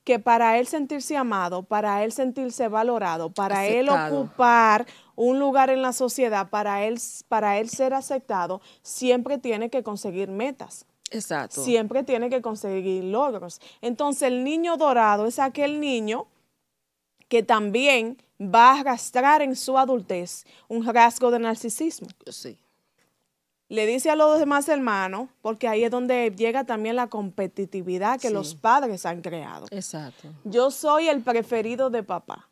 que 0.04 0.18
para 0.20 0.58
él 0.58 0.66
sentirse 0.68 1.16
amado, 1.16 1.64
para 1.64 2.04
él 2.04 2.12
sentirse 2.12 2.68
valorado, 2.68 3.30
para 3.30 3.66
él 3.66 3.88
ocupar 3.88 4.86
un 5.16 5.38
lugar 5.40 5.68
en 5.70 5.82
la 5.82 5.92
sociedad, 5.92 6.48
para 6.48 6.84
él, 6.84 7.00
para 7.28 7.58
él 7.58 7.68
ser 7.68 7.92
aceptado, 7.92 8.60
siempre 8.82 9.38
tiene 9.38 9.68
que 9.68 9.82
conseguir 9.82 10.28
metas 10.30 10.86
Exacto. 11.10 11.62
siempre 11.62 12.02
tiene 12.04 12.30
que 12.30 12.40
conseguir 12.42 13.02
logros. 13.04 13.60
Entonces 13.80 14.22
el 14.28 14.44
niño 14.44 14.76
dorado 14.76 15.26
es 15.26 15.38
aquel 15.40 15.80
niño 15.80 16.26
que 17.28 17.42
también 17.42 18.22
va 18.40 18.72
a 18.72 18.80
arrastrar 18.80 19.42
en 19.42 19.56
su 19.56 19.78
adultez 19.78 20.44
un 20.68 20.84
rasgo 20.84 21.30
de 21.30 21.38
narcisismo. 21.38 22.08
Sí. 22.30 22.58
Le 23.68 23.84
dice 23.86 24.10
a 24.10 24.16
los 24.16 24.38
demás 24.38 24.68
hermanos, 24.68 25.28
porque 25.42 25.66
ahí 25.66 25.82
es 25.82 25.90
donde 25.90 26.32
llega 26.36 26.64
también 26.64 26.94
la 26.96 27.08
competitividad 27.08 28.20
que 28.20 28.28
Sí. 28.28 28.34
los 28.34 28.54
padres 28.54 29.04
han 29.06 29.22
creado. 29.22 29.66
Exacto. 29.70 30.28
Yo 30.44 30.70
soy 30.70 31.08
el 31.08 31.20
preferido 31.22 31.90
de 31.90 32.02
papá. 32.04 32.48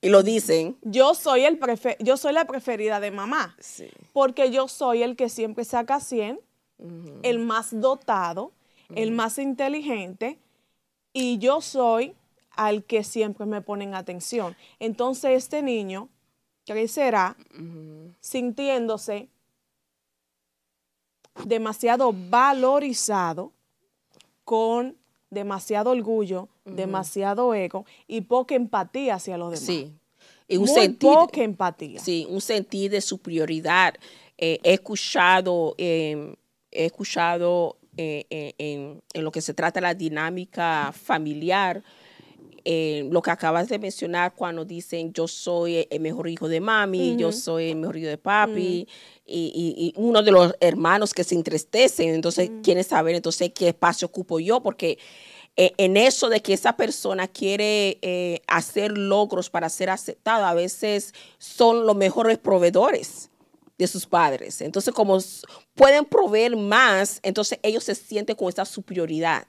Y 0.00 0.08
lo 0.08 0.24
dicen. 0.24 0.76
Yo 0.82 1.14
soy, 1.14 1.44
el 1.44 1.60
yo 2.00 2.16
soy 2.16 2.32
la 2.32 2.44
preferida 2.44 2.98
de 2.98 3.10
mamá. 3.12 3.54
Sí. 3.60 3.88
porque 4.12 4.50
yo 4.50 4.66
soy 4.66 5.02
el 5.04 5.14
que 5.14 5.28
siempre 5.28 5.64
saca 5.64 6.00
100, 6.00 6.40
el 7.22 7.38
más 7.38 7.68
dotado, 7.80 8.50
el 8.96 9.12
más 9.12 9.38
inteligente, 9.38 10.38
y 11.12 11.38
yo 11.38 11.60
soy 11.60 12.14
al 12.54 12.84
que 12.84 13.04
siempre 13.04 13.46
me 13.46 13.60
ponen 13.60 13.94
atención. 13.94 14.56
Entonces 14.78 15.32
este 15.32 15.62
niño 15.62 16.08
crecerá 16.64 17.36
sintiéndose 18.20 19.28
demasiado 21.44 22.12
valorizado, 22.14 23.52
con 24.44 24.96
demasiado 25.30 25.90
orgullo, 25.90 26.48
demasiado 26.64 27.54
ego 27.54 27.86
y 28.06 28.22
poca 28.22 28.54
empatía 28.54 29.14
hacia 29.14 29.38
los 29.38 29.50
demás. 29.52 29.64
Sí. 29.64 29.92
Y 30.48 30.56
un 30.56 30.64
Muy 30.64 30.74
sentir, 30.74 31.10
poca 31.10 31.42
empatía. 31.42 32.00
sí, 32.00 32.26
un 32.28 32.40
sentir 32.40 32.90
de 32.90 33.00
superioridad. 33.00 33.94
Eh, 34.36 34.58
he 34.62 34.74
escuchado, 34.74 35.74
eh, 35.78 36.34
he 36.70 36.86
escuchado 36.86 37.78
eh, 37.96 38.26
eh, 38.28 38.54
en, 38.58 39.02
en 39.14 39.24
lo 39.24 39.30
que 39.30 39.40
se 39.40 39.54
trata 39.54 39.80
de 39.80 39.86
la 39.86 39.94
dinámica 39.94 40.92
familiar, 40.92 41.82
eh, 42.64 43.08
lo 43.10 43.20
que 43.22 43.30
acabas 43.30 43.68
de 43.68 43.78
mencionar 43.78 44.34
cuando 44.34 44.64
dicen 44.64 45.12
yo 45.12 45.26
soy 45.28 45.86
el 45.90 46.00
mejor 46.00 46.28
hijo 46.28 46.48
de 46.48 46.60
mami, 46.60 47.16
yo 47.16 47.32
soy 47.32 47.70
el 47.70 47.76
mejor 47.76 47.96
hijo 47.96 48.08
de 48.08 48.18
papi, 48.18 48.86
y, 49.26 49.52
y- 49.54 49.86
y 49.86 49.94
uno 49.96 50.22
de 50.22 50.30
los 50.32 50.54
hermanos 50.60 51.14
que 51.14 51.24
se 51.24 51.34
entristecen, 51.34 52.10
entonces 52.10 52.50
quieren 52.62 52.84
saber 52.84 53.14
entonces 53.14 53.50
qué 53.54 53.68
espacio 53.68 54.06
ocupo 54.08 54.38
yo, 54.40 54.62
porque 54.62 54.98
eh, 55.56 55.72
en 55.76 55.96
eso 55.96 56.28
de 56.30 56.40
que 56.40 56.54
esa 56.54 56.76
persona 56.76 57.28
quiere 57.28 57.98
eh, 58.02 58.40
hacer 58.46 58.96
logros 58.96 59.50
para 59.50 59.68
ser 59.68 59.90
aceptada, 59.90 60.48
a 60.48 60.54
veces 60.54 61.12
son 61.38 61.84
los 61.86 61.94
mejores 61.94 62.38
proveedores 62.38 63.28
de 63.78 63.86
sus 63.86 64.06
padres. 64.06 64.60
Entonces, 64.60 64.94
como 64.94 65.18
pueden 65.74 66.04
proveer 66.04 66.56
más, 66.56 67.20
entonces 67.22 67.58
ellos 67.62 67.84
se 67.84 67.94
sienten 67.94 68.36
con 68.36 68.48
esa 68.48 68.64
superioridad 68.64 69.46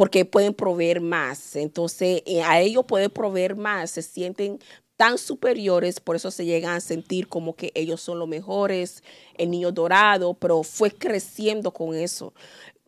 porque 0.00 0.24
pueden 0.24 0.54
proveer 0.54 1.02
más. 1.02 1.56
Entonces, 1.56 2.22
eh, 2.24 2.40
a 2.40 2.58
ellos 2.58 2.86
pueden 2.88 3.10
proveer 3.10 3.54
más, 3.54 3.90
se 3.90 4.00
sienten 4.00 4.58
tan 4.96 5.18
superiores, 5.18 6.00
por 6.00 6.16
eso 6.16 6.30
se 6.30 6.46
llegan 6.46 6.74
a 6.74 6.80
sentir 6.80 7.28
como 7.28 7.54
que 7.54 7.70
ellos 7.74 8.00
son 8.00 8.18
los 8.18 8.26
mejores, 8.26 9.02
el 9.36 9.50
niño 9.50 9.72
dorado, 9.72 10.32
pero 10.32 10.62
fue 10.62 10.90
creciendo 10.90 11.70
con 11.72 11.94
eso. 11.94 12.32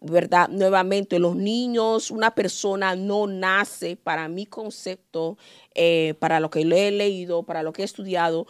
¿Verdad? 0.00 0.48
Nuevamente, 0.48 1.18
los 1.18 1.36
niños, 1.36 2.10
una 2.10 2.34
persona 2.34 2.96
no 2.96 3.26
nace, 3.26 3.94
para 3.96 4.26
mi 4.28 4.46
concepto, 4.46 5.36
eh, 5.74 6.14
para 6.18 6.40
lo 6.40 6.48
que 6.48 6.64
lo 6.64 6.74
he 6.76 6.90
leído, 6.92 7.42
para 7.42 7.62
lo 7.62 7.74
que 7.74 7.82
he 7.82 7.84
estudiado, 7.84 8.46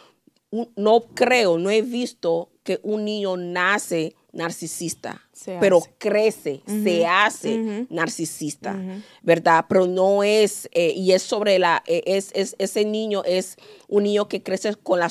no 0.76 1.00
creo, 1.16 1.58
no 1.58 1.68
he 1.68 1.82
visto 1.82 2.50
que 2.62 2.78
un 2.84 3.04
niño 3.04 3.36
nace 3.36 4.14
narcisista, 4.32 5.20
Se 5.32 5.58
pero 5.60 5.78
hace. 5.78 5.94
crece, 5.98 6.62
se 6.66 7.06
hace 7.06 7.86
narcisista, 7.90 8.72
¿verdad? 9.22 9.66
Pero 9.68 9.86
no 9.86 10.22
es, 10.22 10.68
eh, 10.72 10.92
y 10.96 11.12
es 11.12 11.22
sobre 11.22 11.58
la, 11.58 11.82
eh, 11.86 12.02
es, 12.06 12.30
es- 12.34 12.56
ese 12.58 12.84
niño 12.84 13.22
es 13.24 13.56
un 13.88 14.04
niño 14.04 14.28
que 14.28 14.42
crece 14.42 14.74
con 14.76 14.98
la 14.98 15.10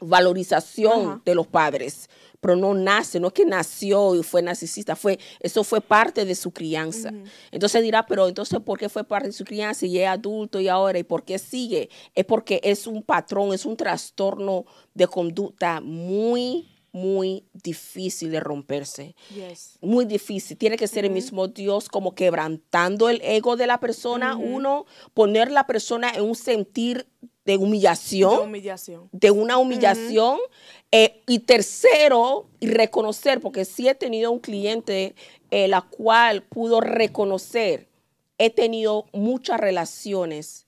sobrevalorización 0.00 1.22
de 1.24 1.34
los 1.34 1.46
padres, 1.46 2.08
pero 2.40 2.54
no 2.56 2.74
nace, 2.74 3.18
no 3.18 3.28
es 3.28 3.32
que 3.32 3.44
nació 3.44 4.14
y 4.14 4.22
fue 4.22 4.42
narcisista, 4.42 4.94
fue, 4.94 5.18
eso 5.40 5.64
fue 5.64 5.80
parte 5.80 6.24
de 6.24 6.34
su 6.34 6.50
crianza. 6.52 7.10
Entonces 7.50 7.82
dirá, 7.82 8.06
pero 8.06 8.28
entonces, 8.28 8.60
¿por 8.60 8.78
qué 8.78 8.88
fue 8.88 9.04
parte 9.04 9.28
de 9.28 9.32
su 9.32 9.44
crianza 9.44 9.86
y 9.86 9.98
es 9.98 10.06
adulto 10.08 10.60
y 10.60 10.68
ahora? 10.68 10.98
¿Y 10.98 11.02
por 11.02 11.24
qué 11.24 11.38
sigue? 11.38 11.88
Es 12.14 12.24
porque 12.24 12.60
es 12.62 12.86
un 12.86 13.02
patrón, 13.02 13.52
es 13.54 13.64
un 13.66 13.76
trastorno 13.76 14.64
de 14.94 15.06
conducta 15.08 15.80
muy, 15.80 16.68
muy 16.96 17.44
difícil 17.52 18.30
de 18.30 18.40
romperse 18.40 19.14
Yes. 19.34 19.78
muy 19.80 20.04
difícil. 20.06 20.56
Tiene 20.56 20.76
que 20.76 20.88
ser 20.88 21.04
el 21.04 21.10
mismo 21.12 21.46
Dios 21.48 21.88
como 21.88 22.14
quebrantando 22.14 23.08
el 23.08 23.20
ego 23.22 23.56
de 23.56 23.66
la 23.66 23.78
persona, 23.78 24.36
uno, 24.36 24.86
poner 25.14 25.50
la 25.50 25.66
persona 25.66 26.10
en 26.10 26.22
un 26.22 26.34
sentir 26.34 27.06
de 27.44 27.52
De 27.52 27.58
humillación, 27.58 28.40
humillación. 28.48 29.08
de 29.12 29.30
una 29.30 29.58
humillación. 29.58 30.38
eh, 30.90 31.22
y 31.26 31.40
tercero, 31.40 32.48
reconocer, 32.60 33.40
porque 33.40 33.64
sí 33.64 33.88
he 33.88 33.94
tenido 33.94 34.30
un 34.32 34.38
cliente 34.40 35.14
eh, 35.50 35.68
la 35.68 35.82
cual 35.82 36.42
pudo 36.42 36.80
reconocer, 36.80 37.88
he 38.38 38.50
tenido 38.50 39.04
muchas 39.12 39.60
relaciones 39.60 40.66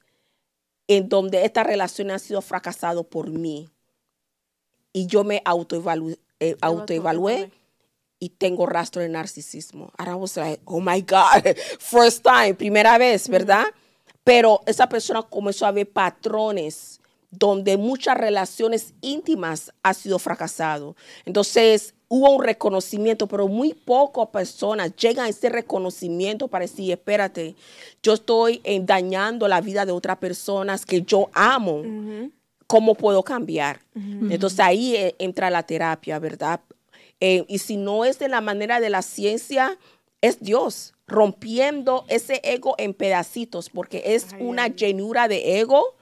en 0.88 1.08
donde 1.08 1.44
estas 1.44 1.66
relaciones 1.66 2.12
han 2.14 2.20
sido 2.20 2.40
fracasadas 2.42 3.04
por 3.06 3.30
mí. 3.30 3.68
Y 4.92 5.07
yo 5.07 5.24
me 5.24 5.42
eh, 6.40 6.57
autoevalué 6.61 7.51
y 8.20 8.31
tengo 8.31 8.66
rastro 8.66 9.03
de 9.03 9.09
narcisismo. 9.09 9.92
And 9.96 10.09
I 10.09 10.14
was 10.14 10.37
like, 10.37 10.61
oh 10.64 10.81
my 10.81 11.01
God, 11.01 11.57
first 11.79 12.24
time, 12.24 12.55
primera 12.55 12.98
vez, 12.98 13.29
¿verdad? 13.29 13.66
Pero 14.24 14.61
esa 14.66 14.88
persona 14.88 15.22
comenzó 15.22 15.66
a 15.66 15.72
ver 15.72 15.90
patrones 15.90 17.01
donde 17.31 17.77
muchas 17.77 18.16
relaciones 18.16 18.94
íntimas 19.01 19.72
han 19.83 19.94
sido 19.94 20.18
fracasado. 20.18 20.96
Entonces, 21.24 21.94
hubo 22.09 22.31
un 22.31 22.42
reconocimiento, 22.42 23.27
pero 23.27 23.48
muy 23.48 23.74
pocas 23.74 24.29
personas 24.29 24.96
llegan 24.96 25.27
a 25.27 25.29
ese 25.29 25.51
reconocimiento 25.51 26.48
para 26.48 26.64
decir, 26.64 26.90
espérate, 26.90 27.55
yo 28.03 28.14
estoy 28.14 28.61
eh, 28.64 28.81
dañando 28.83 29.46
la 29.46 29.61
vida 29.61 29.85
de 29.85 29.92
otras 29.92 30.16
personas 30.18 30.87
que 30.87 31.03
yo 31.03 31.29
amo. 31.35 31.83
¿Cómo 32.68 32.94
puedo 32.94 33.24
cambiar? 33.24 33.81
Entonces 33.94 34.61
ahí 34.61 34.94
eh, 34.94 35.16
entra 35.18 35.50
la 35.50 35.64
terapia, 35.64 36.18
¿verdad? 36.18 36.61
Eh, 37.18 37.44
y 37.48 37.59
si 37.59 37.76
no 37.76 38.04
es 38.04 38.18
de 38.18 38.28
la 38.28 38.40
manera 38.40 38.78
de 38.78 38.90
la 38.90 39.02
ciencia, 39.02 39.76
es 40.20 40.38
Dios 40.40 40.94
rompiendo 41.07 42.04
ese 42.09 42.40
ego 42.44 42.74
en 42.76 42.92
pedacitos, 42.92 43.70
porque 43.70 44.02
es 44.04 44.26
una 44.38 44.68
llenura 44.68 45.26
de 45.26 45.59
ego, 45.59 45.96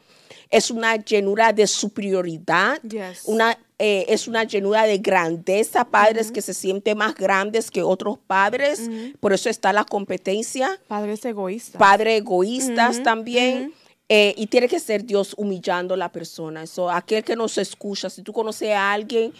es 0.50 0.70
una 0.72 0.96
llenura 0.96 1.52
de 1.52 1.68
superioridad, 1.68 2.80
una, 3.24 3.56
eh, 3.78 4.06
es 4.08 4.26
una 4.26 4.42
llenura 4.42 4.84
de 4.84 4.98
grandeza, 4.98 5.84
padres 5.84 6.32
que 6.32 6.42
se 6.42 6.52
sienten 6.52 6.98
más 6.98 7.14
grandes 7.14 7.70
que 7.70 7.84
otros 7.84 8.18
padres, 8.26 8.90
por 9.20 9.32
eso 9.32 9.48
está 9.48 9.72
la 9.72 9.84
competencia. 9.84 10.80
Padres 10.88 11.24
egoístas. 11.24 11.78
Padres 11.78 12.18
egoístas 12.18 13.02
también. 13.04 13.72
Eh, 14.08 14.34
y 14.36 14.46
tiene 14.46 14.68
que 14.68 14.78
ser 14.78 15.04
Dios 15.04 15.34
humillando 15.36 15.94
a 15.94 15.96
la 15.96 16.12
persona. 16.12 16.62
Eso, 16.62 16.90
aquel 16.90 17.24
que 17.24 17.36
nos 17.36 17.58
escucha, 17.58 18.08
si 18.08 18.22
tú 18.22 18.32
conoces 18.32 18.70
a 18.70 18.92
alguien, 18.92 19.32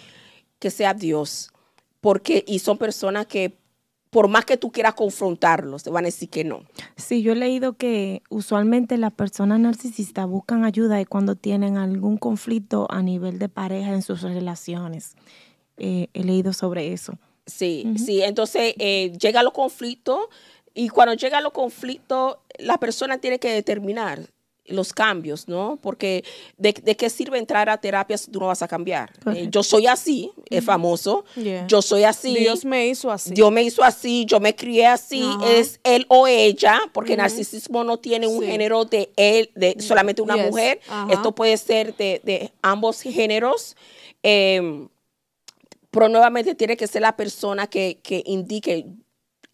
que 0.59 0.71
sea 0.71 0.93
Dios. 0.95 1.51
Porque, 2.01 2.45
y 2.47 2.59
son 2.59 2.79
personas 2.79 3.27
que 3.27 3.57
por 4.11 4.29
más 4.29 4.45
que 4.45 4.57
tú 4.57 4.73
quieras 4.73 4.95
confrontarlos, 4.95 5.83
te 5.83 5.91
van 5.91 6.05
a 6.05 6.09
decir 6.09 6.31
que 6.31 6.43
no. 6.43 6.63
Sí, 6.97 7.23
yo 7.23 7.33
he 7.33 7.37
leído 7.37 7.75
que 7.75 8.23
usualmente 8.31 8.97
las 8.97 9.13
personas 9.13 9.61
narcisistas 9.61 10.27
buscan 10.27 10.65
ayuda 10.65 11.05
cuando 11.05 11.37
tienen 11.37 11.77
algún 11.77 12.17
conflicto 12.17 12.87
a 12.91 13.03
nivel 13.03 13.39
de 13.39 13.49
pareja 13.49 13.93
en 13.93 14.03
sus 14.03 14.23
relaciones. 14.23 15.17
Eh, 15.77 16.09
he 16.15 16.25
leído 16.25 16.53
sobre 16.53 16.93
eso. 16.93 17.19
Sí, 17.45 17.85
sí, 18.05 18.23
entonces 18.23 18.75
eh, 18.79 19.13
llega 19.21 19.41
a 19.41 19.43
los 19.43 19.53
conflictos 19.53 20.21
y 20.75 20.89
cuando 20.89 21.15
llega 21.15 21.39
a 21.39 21.43
los 21.43 21.53
conflictos, 21.53 22.39
la 22.59 22.79
persona 22.79 23.19
tiene 23.19 23.39
que 23.39 23.51
determinar 23.51 24.31
los 24.69 24.93
cambios, 24.93 25.49
¿no? 25.49 25.79
Porque 25.81 26.25
de, 26.57 26.73
qué 26.73 27.11
sirve 27.11 27.39
entrar 27.39 27.69
a 27.69 27.79
terapia 27.79 28.17
si 28.19 28.31
tú 28.31 28.41
no 28.41 28.47
vas 28.47 28.63
a 28.63 28.69
cambiar? 28.69 29.13
Eh, 29.35 29.49
yo 29.51 29.63
soy 29.63 29.87
así, 29.87 30.33
es 30.51 30.65
famoso. 30.65 31.25
Yo 31.67 31.83
soy 31.83 32.05
así. 32.05 32.35
Dios 32.35 32.65
me 32.65 32.87
hizo 32.87 33.11
así. 33.11 33.33
Dios 33.33 33.53
me 33.53 33.63
hizo 33.63 33.83
así, 33.83 34.25
yo 34.27 34.41
me 34.41 34.55
crié 34.55 34.87
así, 34.87 35.25
es 35.45 35.81
él 35.85 36.07
o 36.09 36.27
ella, 36.27 36.81
porque 36.93 37.13
el 37.13 37.19
narcisismo 37.19 37.85
no 37.85 37.99
tiene 37.99 38.27
un 38.27 38.43
género 38.43 38.85
de 38.85 39.11
él, 39.17 39.51
de 39.55 39.77
solamente 39.81 40.23
una 40.23 40.37
mujer. 40.37 40.81
Esto 41.11 41.35
puede 41.35 41.57
ser 41.57 41.97
de, 41.97 42.53
ambos 42.63 43.01
géneros. 43.01 43.77
Em, 44.23 44.89
pero 45.91 46.09
nuevamente 46.09 46.55
tiene 46.55 46.77
que 46.77 46.87
ser 46.87 47.03
la 47.03 47.17
persona 47.17 47.69
que, 47.69 48.01
que 48.03 48.23
indique 48.27 48.87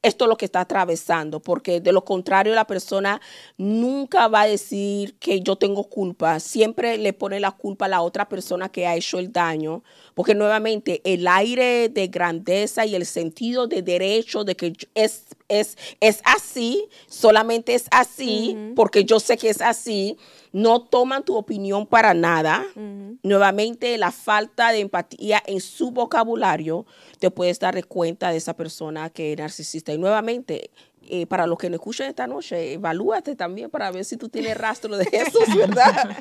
esto 0.02 0.24
es 0.24 0.28
lo 0.28 0.36
que 0.36 0.44
está 0.44 0.60
atravesando, 0.60 1.40
porque 1.40 1.80
de 1.80 1.92
lo 1.92 2.04
contrario 2.04 2.54
la 2.54 2.66
persona 2.66 3.20
nunca 3.56 4.28
va 4.28 4.42
a 4.42 4.46
decir 4.46 5.16
que 5.18 5.40
yo 5.40 5.56
tengo 5.56 5.84
culpa, 5.84 6.40
siempre 6.40 6.98
le 6.98 7.12
pone 7.12 7.40
la 7.40 7.52
culpa 7.52 7.86
a 7.86 7.88
la 7.88 8.02
otra 8.02 8.28
persona 8.28 8.68
que 8.68 8.86
ha 8.86 8.96
hecho 8.96 9.18
el 9.18 9.32
daño, 9.32 9.82
porque 10.14 10.34
nuevamente 10.34 11.00
el 11.04 11.26
aire 11.26 11.88
de 11.88 12.08
grandeza 12.08 12.86
y 12.86 12.94
el 12.94 13.06
sentido 13.06 13.66
de 13.66 13.82
derecho 13.82 14.44
de 14.44 14.56
que 14.56 14.72
es, 14.94 15.24
es, 15.48 15.76
es 16.00 16.20
así, 16.24 16.88
solamente 17.06 17.74
es 17.74 17.86
así, 17.90 18.56
porque 18.76 19.04
yo 19.04 19.20
sé 19.20 19.36
que 19.36 19.50
es 19.50 19.60
así, 19.60 20.16
no 20.52 20.82
toman 20.82 21.24
tu 21.24 21.36
opinión 21.36 21.86
para 21.86 22.14
nada. 22.14 22.64
Nuevamente, 23.22 23.96
la 23.98 24.12
falta 24.12 24.70
de 24.70 24.80
empatía 24.80 25.42
en 25.46 25.60
su 25.60 25.90
vocabulario 25.90 26.86
te 27.18 27.30
puedes 27.30 27.58
dar 27.58 27.82
cuenta 27.86 28.30
de 28.30 28.36
esa 28.36 28.54
persona 28.54 29.10
que 29.10 29.32
es 29.32 29.38
narcisista. 29.38 29.92
Y 29.92 29.98
nuevamente, 29.98 30.70
eh, 31.08 31.26
para 31.26 31.46
los 31.46 31.58
que 31.58 31.68
nos 31.68 31.76
escuchan 31.76 32.08
esta 32.08 32.26
noche, 32.26 32.74
evalúate 32.74 33.34
también 33.34 33.70
para 33.70 33.90
ver 33.90 34.04
si 34.04 34.16
tú 34.16 34.28
tienes 34.28 34.56
rastro 34.56 34.96
de 34.96 35.08
eso, 35.12 35.38
¿verdad? 35.56 36.16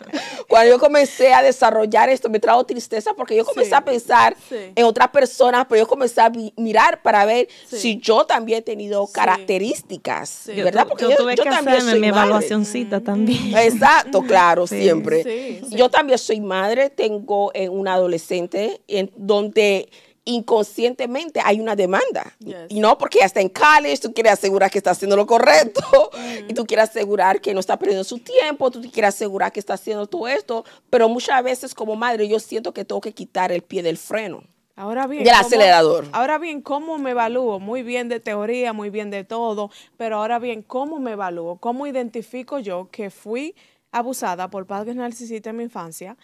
Cuando 0.48 0.72
yo 0.72 0.80
comencé 0.80 1.34
a 1.34 1.42
desarrollar 1.42 2.10
esto, 2.10 2.30
me 2.30 2.40
trajo 2.40 2.64
tristeza 2.66 3.14
porque 3.16 3.36
yo 3.36 3.46
comencé 3.46 3.76
a 3.76 3.84
pensar 3.84 4.36
en 4.50 4.86
otras 4.86 5.10
personas, 5.10 5.66
pero 5.70 5.84
yo 5.84 5.88
comencé 5.88 6.22
a 6.22 6.32
mirar 6.58 7.02
para 7.02 7.26
ver 7.26 7.48
si 7.68 8.00
yo 8.00 8.26
también 8.26 8.60
he 8.60 8.62
tenido 8.62 9.08
características, 9.08 10.44
¿verdad? 10.48 10.88
Porque 10.88 11.04
yo, 11.04 11.16
tuve 11.16 11.36
que 11.36 11.44
también 11.44 12.00
mi 12.00 12.08
evaluacióncita 12.08 13.00
también. 13.02 13.58
Exacto, 13.58 14.22
claro, 14.24 14.68
siempre. 14.68 15.62
Yo 15.70 15.90
también 15.90 16.20
soy 16.20 16.42
madre, 16.42 16.90
tengo 16.90 17.52
eh, 17.54 17.70
una 17.70 17.94
adolescente 17.94 18.82
en 18.88 19.12
donde 19.16 19.90
inconscientemente 20.26 21.42
hay 21.44 21.60
una 21.60 21.76
demanda. 21.76 22.34
Y 22.70 22.80
no 22.80 22.98
porque 22.98 23.20
ya 23.20 23.26
está 23.26 23.42
en 23.42 23.50
college, 23.50 23.98
tú 23.98 24.14
quieres 24.14 24.34
asegurar 24.34 24.70
que 24.70 24.78
está 24.78 24.92
haciendo 24.92 25.16
lo 25.16 25.26
correcto 25.26 26.12
y 26.48 26.54
tú 26.54 26.66
quieres 26.66 26.90
asegurar 26.90 27.42
que 27.42 27.54
no 27.54 27.60
está 27.60 27.78
perdiendo 27.78 28.04
su 28.04 28.20
tiempo, 28.20 28.70
tú 28.72 28.82
quieres 28.82 29.16
asegurar 29.16 29.52
que 29.52 29.60
está 29.60 29.74
haciendo 29.74 30.08
todo 30.08 30.28
esto, 30.28 30.64
pero 30.90 31.10
muchas 31.10 31.44
veces 31.44 31.74
como 31.74 31.96
madre 31.96 32.28
yo 32.28 32.40
siento 32.40 32.74
que 32.74 32.86
tengo 32.86 33.02
que 33.02 33.14
quitar 33.14 33.52
el 33.52 33.62
pie 33.62 33.84
del 33.84 33.98
freno. 33.98 34.44
Ahora 34.76 35.06
bien, 35.06 35.24
del 35.24 35.34
acelerador. 35.34 36.08
Ahora 36.12 36.38
bien, 36.38 36.62
¿cómo 36.62 36.98
me 36.98 37.12
evalúo? 37.12 37.60
Muy 37.60 37.84
bien 37.84 38.10
de 38.10 38.20
teoría, 38.20 38.74
muy 38.74 38.90
bien 38.90 39.12
de 39.12 39.24
todo, 39.24 39.70
pero 39.98 40.18
ahora 40.18 40.40
bien, 40.40 40.64
¿cómo 40.64 40.98
me 41.00 41.12
evalúo? 41.12 41.58
¿Cómo 41.58 41.88
identifico 41.88 42.58
yo 42.58 42.88
que 42.90 43.10
fui 43.10 43.54
abusada 43.92 44.50
por 44.50 44.66
padres 44.66 44.96
narcisistas 44.96 45.52
en 45.52 45.58
mi 45.58 45.64
infancia, 45.64 46.18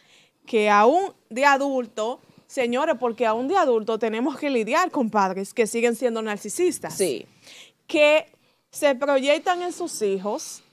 que 0.45 0.69
aún 0.69 1.13
de 1.29 1.45
adulto 1.45 2.21
Señores, 2.47 2.95
porque 2.99 3.25
aún 3.25 3.47
de 3.47 3.57
adulto 3.57 3.99
tenemos 3.99 4.37
que 4.37 4.49
lidiar 4.49 4.89
con 4.89 5.09
padres 5.09 5.53
que 5.53 5.67
siguen 5.67 5.95
siendo 5.95 6.21
narcisistas. 6.21 6.95
Sí. 6.95 7.25
Que 7.87 8.31
se 8.71 8.95
proyectan 8.95 9.61
en 9.61 9.73
sus 9.73 10.01
hijos 10.01 10.63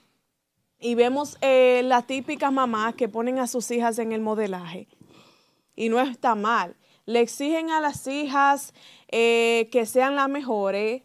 y 0.79 0.95
vemos 0.95 1.37
eh, 1.41 1.81
las 1.83 2.07
típicas 2.07 2.51
mamás 2.51 2.95
que 2.95 3.09
ponen 3.09 3.39
a 3.39 3.47
sus 3.47 3.69
hijas 3.71 3.99
en 3.99 4.13
el 4.13 4.21
modelaje. 4.21 4.87
Y 5.75 5.89
no 5.89 5.99
está 5.99 6.35
mal. 6.35 6.75
Le 7.05 7.19
exigen 7.19 7.69
a 7.69 7.81
las 7.81 8.07
hijas 8.07 8.73
eh, 9.09 9.67
que 9.71 9.85
sean 9.85 10.15
las 10.15 10.29
mejores 10.29 11.03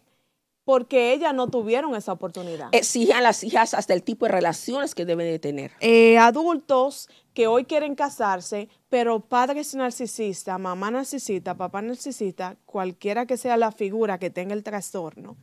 porque 0.63 1.13
ellas 1.13 1.33
no 1.33 1.47
tuvieron 1.47 1.95
esa 1.95 2.13
oportunidad. 2.13 2.69
Exigen 2.71 3.17
a 3.17 3.21
las 3.21 3.43
hijas 3.43 3.73
hasta 3.73 3.93
el 3.93 4.03
tipo 4.03 4.25
de 4.25 4.31
relaciones 4.31 4.95
que 4.95 5.05
deben 5.05 5.27
de 5.27 5.39
tener. 5.39 5.71
Eh, 5.79 6.17
adultos 6.17 7.09
que 7.33 7.47
hoy 7.47 7.65
quieren 7.65 7.95
casarse, 7.95 8.69
pero 8.89 9.19
padres 9.19 9.73
narcisistas, 9.73 10.59
mamá 10.59 10.91
narcisista, 10.91 11.55
papá 11.55 11.81
narcisista, 11.81 12.57
cualquiera 12.65 13.25
que 13.25 13.37
sea 13.37 13.57
la 13.57 13.71
figura 13.71 14.19
que 14.19 14.29
tenga 14.29 14.53
el 14.53 14.63
trastorno, 14.63 15.37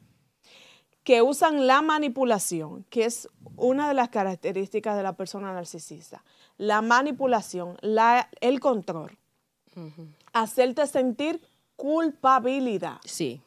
que 1.02 1.22
usan 1.22 1.66
la 1.66 1.80
manipulación, 1.80 2.84
que 2.90 3.06
es 3.06 3.28
una 3.56 3.88
de 3.88 3.94
las 3.94 4.10
características 4.10 4.96
de 4.96 5.02
la 5.02 5.14
persona 5.14 5.52
narcisista. 5.52 6.22
La 6.58 6.82
manipulación, 6.82 7.78
la, 7.80 8.28
el 8.40 8.60
control. 8.60 9.16
Hacerte 10.32 10.86
sentir 10.86 11.40
culpabilidad. 11.76 12.98
Sí. 13.04 13.40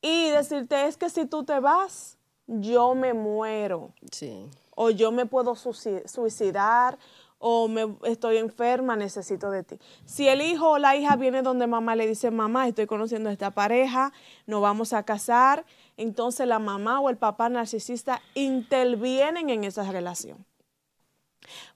Y 0.00 0.30
decirte 0.30 0.86
es 0.86 0.96
que 0.96 1.10
si 1.10 1.26
tú 1.26 1.44
te 1.44 1.60
vas, 1.60 2.16
yo 2.46 2.94
me 2.94 3.12
muero. 3.12 3.92
Sí. 4.10 4.48
O 4.74 4.90
yo 4.90 5.12
me 5.12 5.26
puedo 5.26 5.54
suicidar 5.54 6.98
o 7.42 7.68
me 7.68 7.96
estoy 8.04 8.36
enferma, 8.36 8.96
necesito 8.96 9.50
de 9.50 9.64
ti. 9.64 9.78
Si 10.04 10.28
el 10.28 10.42
hijo 10.42 10.72
o 10.72 10.78
la 10.78 10.94
hija 10.94 11.16
viene 11.16 11.40
donde 11.40 11.66
mamá 11.66 11.96
le 11.96 12.06
dice, 12.06 12.30
mamá, 12.30 12.68
estoy 12.68 12.86
conociendo 12.86 13.30
a 13.30 13.32
esta 13.32 13.50
pareja, 13.50 14.12
nos 14.46 14.60
vamos 14.60 14.92
a 14.92 15.02
casar, 15.04 15.64
entonces 15.96 16.46
la 16.46 16.58
mamá 16.58 17.00
o 17.00 17.08
el 17.08 17.16
papá 17.16 17.48
narcisista 17.48 18.20
intervienen 18.34 19.48
en 19.48 19.64
esa 19.64 19.90
relación. 19.90 20.44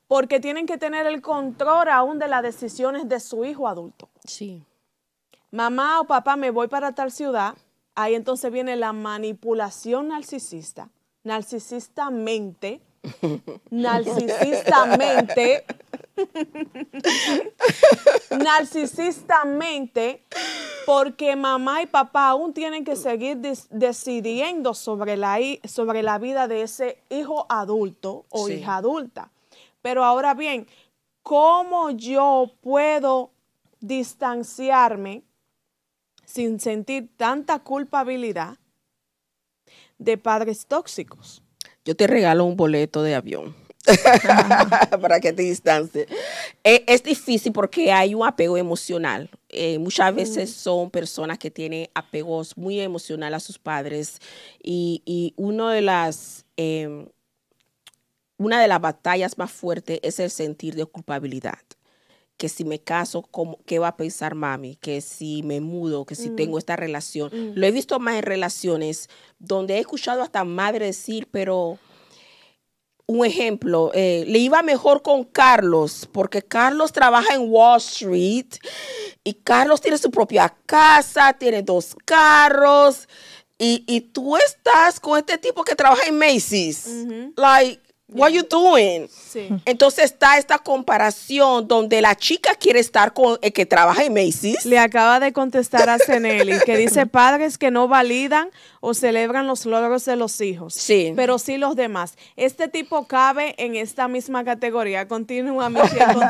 Porque 0.07 0.39
tienen 0.39 0.67
que 0.67 0.77
tener 0.77 1.07
el 1.07 1.23
control 1.23 1.89
aún 1.89 2.19
de 2.19 2.29
las 2.29 2.43
decisiones 2.43 3.09
de 3.09 3.19
su 3.19 3.47
hijo 3.47 3.67
adulto. 3.67 4.11
Sí. 4.27 4.63
Mamá 5.51 5.99
o 6.01 6.05
papá, 6.05 6.37
me 6.37 6.51
voy 6.51 6.69
para 6.69 6.93
tal 6.93 7.11
ciudad, 7.11 7.55
ahí 7.95 8.15
entonces 8.15 8.53
viene 8.53 8.77
la 8.77 8.93
manipulación 8.93 10.09
narcisista, 10.09 10.91
narcisistamente 11.23 12.83
narcisistamente, 13.71 15.65
narcisistamente, 18.31 20.25
porque 20.87 21.37
mamá 21.37 21.83
y 21.83 21.87
papá 21.87 22.29
aún 22.29 22.53
tienen 22.53 22.85
que 22.85 22.97
seguir 22.97 23.39
decidiendo 23.39 24.75
sobre 24.75 25.17
la, 25.17 25.39
sobre 25.65 26.03
la 26.03 26.19
vida 26.19 26.49
de 26.49 26.63
ese 26.63 27.03
hijo 27.11 27.47
adulto 27.49 28.27
o 28.31 28.49
hija 28.49 28.77
adulta. 28.77 29.31
Pero 29.83 30.05
ahora 30.05 30.35
bien, 30.35 30.67
¿cómo 31.23 31.91
yo 31.91 32.51
puedo 32.61 33.31
distanciarme 33.81 35.23
sin 36.25 36.59
sentir 36.59 37.11
tanta 37.17 37.59
culpabilidad 37.59 38.57
de 39.99 40.19
padres 40.19 40.67
tóxicos? 40.67 41.44
Yo 41.85 41.95
te 41.95 42.07
regalo 42.07 42.45
un 42.45 42.57
boleto 42.57 43.03
de 43.03 43.15
avión 43.15 43.55
para 45.01 45.21
que 45.21 45.33
te 45.33 45.43
distancies. 45.43 46.07
Eh, 46.63 46.85
es 46.87 47.03
difícil 47.03 47.53
porque 47.53 47.93
hay 47.93 48.15
un 48.15 48.27
apego 48.27 48.57
emocional. 48.57 49.31
Eh, 49.51 49.79
muchas 49.79 50.15
veces 50.15 50.51
son 50.51 50.91
personas 50.91 51.39
que 51.39 51.51
tienen 51.51 51.89
apegos 51.95 52.57
muy 52.57 52.81
emocionales 52.81 53.37
a 53.37 53.41
sus 53.41 53.59
padres 53.59 54.21
y, 54.63 55.03
y 55.05 55.35
uno 55.37 55.69
de 55.69 55.83
las, 55.83 56.47
em, 56.57 57.07
una 58.39 58.61
de 58.61 58.69
las 58.69 58.81
batallas 58.81 59.37
más 59.39 59.53
fuertes 59.53 60.01
es 60.03 60.19
el 60.19 60.31
sentir 60.31 60.75
de 60.75 60.87
culpabilidad 60.87 61.59
que 62.37 62.49
si 62.49 62.65
me 62.65 62.81
caso, 62.81 63.23
¿cómo, 63.23 63.59
¿qué 63.65 63.79
va 63.79 63.89
a 63.89 63.97
pensar 63.97 64.35
mami? 64.35 64.77
Que 64.77 65.01
si 65.01 65.43
me 65.43 65.61
mudo, 65.61 66.05
que 66.05 66.15
si 66.15 66.31
tengo 66.31 66.59
esta 66.59 66.77
relación. 66.77 67.31
Lo 67.55 67.67
he 67.67 67.71
visto 67.71 67.99
más 68.01 68.17
en 68.17 68.23
relaciones 68.23 69.09
donde 69.39 69.77
he 69.77 69.79
escuchado 69.79 70.23
hasta 70.23 70.45
madre 70.45 70.87
decir, 70.87 71.29
pero 71.31 71.79
un 73.07 73.25
ejemplo, 73.25 73.91
eh, 73.95 74.25
le 74.27 74.39
iba 74.39 74.63
mejor 74.63 75.03
con 75.03 75.25
Carlos, 75.25 76.09
porque 76.11 76.43
Carlos 76.43 76.93
trabaja 76.93 77.35
en 77.35 77.51
Wall 77.51 77.79
Street 77.79 78.47
y 79.23 79.35
Carlos 79.35 79.81
tiene 79.81 79.99
su 79.99 80.11
propia 80.11 80.55
casa, 80.67 81.35
tiene 81.35 81.63
dos 81.63 81.95
carros. 82.05 83.09
Y, 83.57 83.85
y 83.87 84.01
tú 84.01 84.37
estás 84.37 84.99
con 84.99 85.19
este 85.19 85.39
tipo 85.39 85.63
que 85.63 85.77
trabaja 85.77 86.09
en 86.09 86.19
Macy's. 86.19 86.89
Like, 87.37 87.81
what 88.09 88.31
you 88.31 88.43
doing? 88.43 89.09
Sí. 89.09 89.49
Entonces 89.65 90.05
está 90.07 90.39
esta 90.39 90.59
comparación 90.59 91.67
donde 91.67 92.01
la 92.03 92.15
chica 92.15 92.55
quiere 92.55 92.79
estar 92.81 93.13
con 93.13 93.39
el 93.43 93.53
que 93.53 93.67
trabaja 93.67 94.05
en 94.05 94.15
Macy's. 94.15 94.65
Le 94.65 94.79
acaba 94.79 95.21
de 95.21 95.33
contestar 95.33 95.89
a 95.89 95.99
Ceneli 95.99 96.59
que 96.65 96.77
dice 96.77 97.07
padres 97.07 97.59
que 97.59 97.71
no 97.71 97.89
validan 97.89 98.51
o 98.81 98.93
celebran 98.95 99.47
los 99.47 99.65
logros 99.67 100.05
de 100.05 100.17
los 100.17 100.41
hijos, 100.43 100.75
Sí. 100.75 101.13
pero 101.17 101.39
sí 101.39 101.57
los 101.57 101.75
demás. 101.75 102.17
Este 102.37 102.69
tipo 102.69 103.07
cabe 103.07 103.55
en 103.57 103.77
esta 103.77 104.09
misma 104.09 104.45
categoría. 104.45 105.09
Continúa, 105.09 105.71
Michelle. 105.71 106.05
con- 106.15 106.29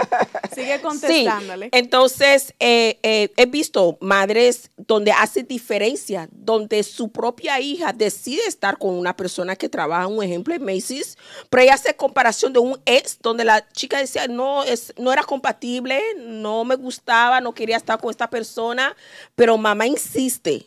Sigue 0.54 0.80
contestándole. 0.80 1.64
Sí, 1.66 1.70
entonces 1.72 2.54
eh, 2.60 2.98
eh, 3.02 3.30
he 3.36 3.46
visto 3.46 3.98
madres 4.00 4.70
donde 4.76 5.10
hace 5.10 5.42
diferencia, 5.42 6.28
donde 6.30 6.82
su 6.84 7.10
propia 7.10 7.58
hija 7.60 7.92
decide 7.92 8.42
estar 8.46 8.78
con 8.78 8.90
una 8.94 9.16
persona 9.16 9.56
que 9.56 9.68
trabaja, 9.68 10.06
un 10.06 10.22
ejemplo, 10.22 10.54
en 10.54 10.64
Macy's, 10.64 11.18
pero 11.50 11.63
ella 11.64 11.74
hace 11.74 11.96
comparación 11.96 12.52
de 12.52 12.58
un 12.60 12.80
ex 12.86 13.18
donde 13.20 13.44
la 13.44 13.68
chica 13.72 13.98
decía, 13.98 14.26
no, 14.28 14.62
es, 14.64 14.94
no 14.96 15.12
era 15.12 15.22
compatible, 15.22 16.00
no 16.16 16.64
me 16.64 16.76
gustaba, 16.76 17.40
no 17.40 17.52
quería 17.52 17.76
estar 17.76 17.98
con 17.98 18.10
esta 18.10 18.30
persona, 18.30 18.94
pero 19.34 19.58
mamá 19.58 19.86
insiste. 19.86 20.66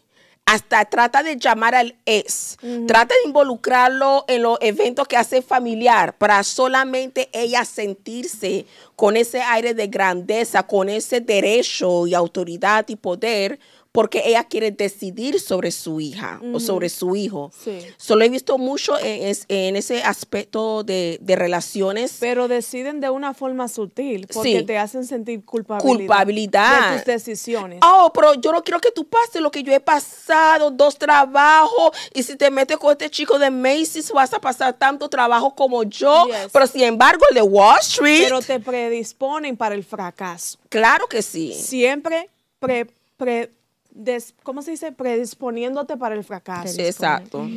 Hasta 0.50 0.86
trata 0.86 1.24
de 1.24 1.36
llamar 1.36 1.76
al 1.76 1.98
ex, 2.06 2.58
trata 2.88 3.14
de 3.16 3.28
involucrarlo 3.28 4.24
en 4.30 4.44
los 4.44 4.58
eventos 4.62 5.06
que 5.06 5.18
hace 5.18 5.42
familiar 5.42 6.18
para 6.18 6.42
solamente 6.42 7.28
ella 7.34 7.66
sentirse 7.66 8.66
con 8.96 9.18
ese 9.18 9.42
aire 9.42 9.74
de 9.74 9.88
grandeza, 9.88 10.64
con 10.64 10.88
ese 10.88 11.20
derecho 11.20 12.08
y 12.08 12.14
autoridad 12.14 12.86
y 12.88 12.96
poder, 12.96 13.60
porque 13.98 14.22
ella 14.26 14.44
quiere 14.44 14.70
decidir 14.70 15.40
sobre 15.40 15.72
su 15.72 16.00
hija 16.00 16.40
o 16.54 16.60
sobre 16.60 16.88
su 16.88 17.16
hijo. 17.16 17.50
Sí. 17.64 17.80
Solo 17.98 18.24
he 18.26 18.30
visto 18.30 18.60
mucho 18.60 18.96
en, 19.00 19.26
es- 19.30 19.46
en 19.48 19.76
ese 19.76 20.04
aspecto 20.04 20.84
de, 20.84 21.18
de 21.20 21.36
relaciones. 21.36 22.18
Pero 22.20 22.48
deciden 22.48 23.00
de 23.02 23.10
una 23.10 23.34
forma 23.34 23.68
sutil 23.68 24.28
porque 24.32 24.60
Sí. 24.60 24.64
te 24.66 24.78
hacen 24.78 25.04
sentir 25.08 25.44
culpabilidad, 25.44 25.98
Culpabilidad. 25.98 26.92
de 26.92 26.98
tus 26.98 27.06
decisiones. 27.06 27.80
Oh, 27.82 28.12
pero 28.14 28.36
yo 28.36 28.52
no 28.52 28.64
quiero 28.64 28.80
que 28.80 28.92
tú 28.92 29.04
pases 29.08 29.42
lo 29.42 29.50
que 29.50 29.64
yo 29.64 29.74
he 29.74 29.80
pasado, 29.80 30.70
dos 30.70 31.00
trabajos, 31.00 31.90
y 32.14 32.22
si 32.22 32.36
te 32.36 32.52
metes 32.52 32.78
con 32.78 32.92
este 32.92 33.10
chico 33.10 33.40
de 33.40 33.50
Macy's 33.50 34.12
vas 34.12 34.32
a 34.32 34.40
pasar 34.40 34.74
tanto 34.74 35.10
trabajo 35.10 35.56
como 35.56 35.82
yo, 35.82 36.28
Yes. 36.28 36.50
pero 36.54 36.68
sin 36.68 36.84
embargo 36.84 37.24
el 37.32 37.36
de 37.36 37.42
Wall 37.42 37.80
Street, 37.82 38.26
Pero 38.26 38.42
te 38.44 38.60
predisponen 38.60 39.58
para 39.58 39.74
el 39.74 39.84
fracaso. 39.84 40.60
claro 40.70 41.08
que 41.08 41.24
sí. 41.24 41.52
Siempre 41.54 42.30
pre, 42.60 42.86
pre- 43.18 43.50
des- 43.98 44.34
¿cómo 44.44 44.62
se 44.62 44.72
dice? 44.72 44.92
Predisponiéndote 44.92 45.98
para 45.98 46.16
el 46.16 46.24
fracaso. 46.24 46.80
Exacto. 46.82 47.48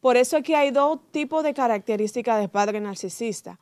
Por 0.00 0.16
eso 0.16 0.38
es 0.38 0.42
que 0.44 0.56
hay 0.56 0.70
dos 0.70 0.98
tipos 1.10 1.44
de 1.44 1.52
características 1.54 2.40
de 2.40 2.48
padre 2.48 2.80
narcisista. 2.80 3.58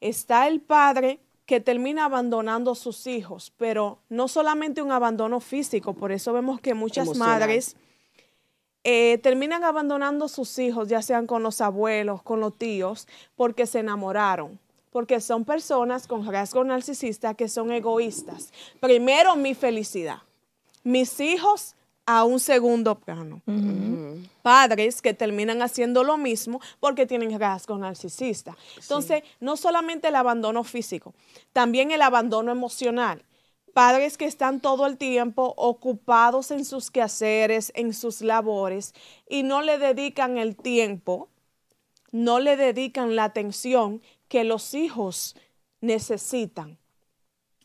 Está 0.00 0.48
el 0.48 0.60
padre 0.60 1.20
que 1.46 1.60
termina 1.60 2.06
abandonando 2.06 2.72
a 2.72 2.74
sus 2.74 3.06
hijos, 3.06 3.52
pero 3.56 3.98
no 4.08 4.26
solamente 4.26 4.82
un 4.82 4.90
abandono 4.90 5.38
físico, 5.38 5.94
por 5.94 6.10
eso 6.10 6.32
vemos 6.32 6.60
que 6.60 6.74
muchas 6.74 7.06
Emocional. 7.06 7.38
madres 7.40 7.76
eh, 8.82 9.18
terminan 9.22 9.62
abandonando 9.62 10.24
a 10.24 10.28
sus 10.28 10.58
hijos, 10.58 10.88
ya 10.88 11.02
sean 11.02 11.26
con 11.28 11.42
los 11.44 11.60
abuelos, 11.60 12.20
con 12.22 12.40
los 12.40 12.56
tíos, 12.58 13.06
porque 13.36 13.66
se 13.66 13.78
enamoraron. 13.78 14.58
Porque 14.90 15.20
son 15.20 15.44
personas 15.44 16.06
con 16.08 16.26
rasgo 16.26 16.64
narcisista 16.64 17.34
que 17.34 17.48
son 17.48 17.70
egoístas. 17.70 18.50
Primero 18.80 19.36
mi 19.36 19.54
felicidad. 19.54 20.18
Mis 20.84 21.20
hijos 21.20 21.75
a 22.06 22.24
un 22.24 22.38
segundo 22.40 22.98
plano. 22.98 23.42
Padres 24.42 25.02
que 25.02 25.12
terminan 25.12 25.60
haciendo 25.60 26.04
lo 26.04 26.16
mismo 26.16 26.60
porque 26.78 27.04
tienen 27.04 27.38
rasgo 27.38 27.76
narcisista. 27.76 28.56
Entonces, 28.76 29.24
no 29.40 29.56
solamente 29.56 30.08
el 30.08 30.16
abandono 30.16 30.62
físico, 30.62 31.14
también 31.52 31.90
el 31.90 32.02
abandono 32.02 32.52
emocional. 32.52 33.24
Padres 33.74 34.16
que 34.16 34.24
están 34.24 34.60
todo 34.60 34.86
el 34.86 34.96
tiempo 34.96 35.52
ocupados 35.58 36.50
en 36.50 36.64
sus 36.64 36.90
quehaceres, 36.90 37.72
en 37.74 37.92
sus 37.92 38.22
labores, 38.22 38.94
y 39.28 39.42
no 39.42 39.60
le 39.60 39.76
dedican 39.76 40.38
el 40.38 40.56
tiempo, 40.56 41.28
no 42.10 42.40
le 42.40 42.56
dedican 42.56 43.16
la 43.16 43.24
atención 43.24 44.00
que 44.28 44.44
los 44.44 44.72
hijos 44.72 45.36
necesitan. 45.82 46.78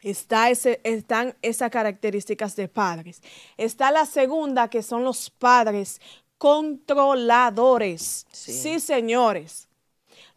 Está 0.02 0.50
ese, 0.50 0.82
están 0.84 1.36
esas 1.42 1.70
características 1.70 2.56
de 2.56 2.68
padres. 2.68 3.22
Está 3.58 3.92
la 3.92 4.06
segunda, 4.06 4.70
que 4.70 4.82
son 4.82 5.04
los 5.04 5.30
padres 5.30 6.02
controladores. 6.38 8.26
Sí. 8.32 8.52
Sí, 8.54 8.80
señores. 8.80 9.68